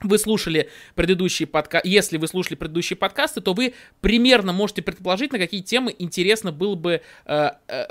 [0.04, 5.38] Вы слушали предыдущие подкасты, если вы слушали предыдущие подкасты, то вы примерно можете предположить, на
[5.38, 7.86] какие темы интересно было бы э, э,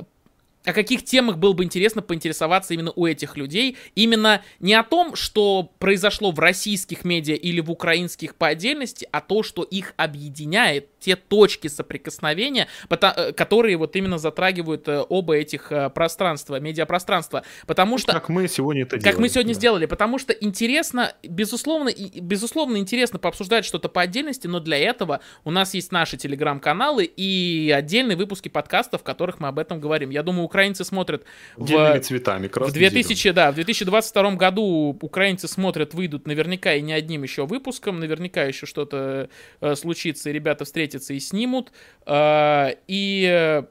[0.65, 3.77] о каких темах было бы интересно поинтересоваться именно у этих людей.
[3.95, 9.21] Именно не о том, что произошло в российских медиа или в украинских по отдельности, а
[9.21, 15.73] то, что их объединяет, те точки соприкосновения, э, которые вот именно затрагивают э, оба этих
[15.73, 17.43] э, пространства, медиапространства.
[17.67, 18.13] Потому что...
[18.13, 19.11] Как мы сегодня это делали.
[19.11, 19.59] Как мы сегодня да.
[19.59, 19.87] сделали.
[19.87, 25.75] Потому что интересно, безусловно, безусловно интересно пообсуждать что-то по отдельности, но для этого у нас
[25.75, 30.11] есть наши телеграм-каналы и отдельные выпуски подкастов, в которых мы об этом говорим.
[30.11, 31.25] Я думаю, украинцы смотрят
[31.57, 37.23] в, цветами, в 2000, да, в 2022 году украинцы смотрят, выйдут наверняка и не одним
[37.23, 39.31] еще выпуском, наверняка еще что-то
[39.61, 41.73] э, случится, и ребята встретятся и снимут.
[42.07, 43.63] Э, и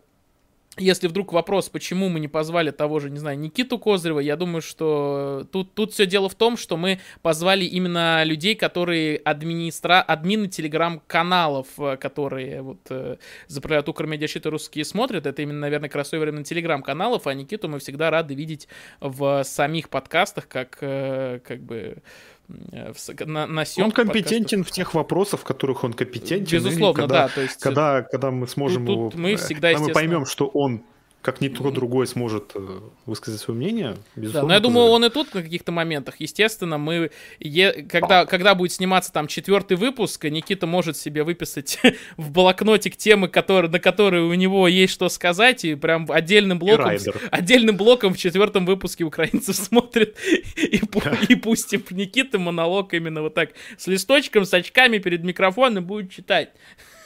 [0.80, 4.62] если вдруг вопрос, почему мы не позвали того же, не знаю, Никиту Козырева, я думаю,
[4.62, 10.02] что тут, тут все дело в том, что мы позвали именно людей, которые администра...
[10.02, 13.18] админы телеграм-каналов, э, которые вот э,
[13.48, 15.26] заправляют Укрмедиащит и русские смотрят.
[15.26, 18.68] Это именно, наверное, кроссоверы на телеграм-каналов, а Никиту мы всегда рады видеть
[19.02, 21.98] в самих подкастах, как, э, как бы
[22.72, 22.94] Э,
[23.26, 24.68] на, на Он компетентен подкастов.
[24.68, 26.58] в тех вопросах, в которых он компетентен.
[26.58, 27.30] Безусловно, когда, да.
[27.30, 29.22] То есть, когда, когда мы сможем тут, тут его...
[29.22, 30.84] мы всегда, когда мы поймем, что он
[31.22, 34.42] как никто другой сможет э, высказать свое мнение, безусловно.
[34.42, 38.56] Да, но я думаю, он и тут на каких-то моментах, естественно, мы, е, когда, когда
[38.56, 41.78] будет сниматься там четвертый выпуск, Никита может себе выписать
[42.18, 46.92] в блокнотик темы, которые, на которые у него есть что сказать, и прям отдельным блоком,
[47.32, 50.16] отдельным блоком в четвертом выпуске украинцев смотрят,
[50.56, 50.82] и,
[51.28, 56.52] и пустим Никита монолог именно вот так, с листочком, с очками перед микрофоном будет читать.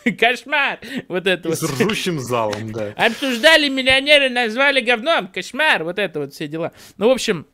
[0.20, 0.80] Кошмар!
[1.08, 1.58] Вот это вот.
[1.58, 2.94] С ржущим залом, да.
[2.98, 5.28] Обсуждали миллионеры, назвали говном.
[5.28, 5.84] Кошмар!
[5.84, 6.74] Вот это вот все дела.
[6.98, 7.48] Ну, в общем,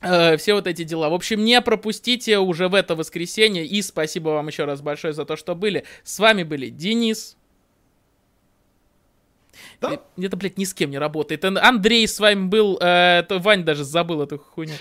[0.00, 1.08] э, все вот эти дела.
[1.08, 3.66] В общем, не пропустите уже в это воскресенье.
[3.66, 5.84] И спасибо вам еще раз большое за то, что были.
[6.02, 7.36] С вами были Денис.
[9.80, 10.00] Да?
[10.16, 11.44] Это, блядь, ни с кем не работает.
[11.44, 12.78] Андрей с вами был.
[12.80, 14.74] Э, Вань даже забыл эту хуйню.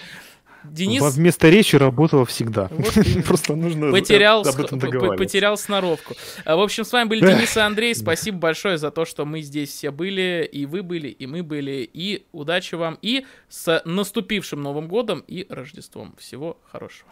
[0.64, 1.02] Денис...
[1.16, 2.68] Вместо речи работала всегда.
[3.28, 4.80] Просто нужно потерял, об этом
[5.18, 6.16] Потерял сноровку.
[6.46, 7.96] В общем, с вами были Денис и Андрей.
[7.96, 11.90] Спасибо большое за то, что мы здесь все были, и вы были, и мы были.
[11.94, 16.16] И удачи вам, и с наступившим Новым годом и Рождеством.
[16.18, 17.10] Всего хорошего.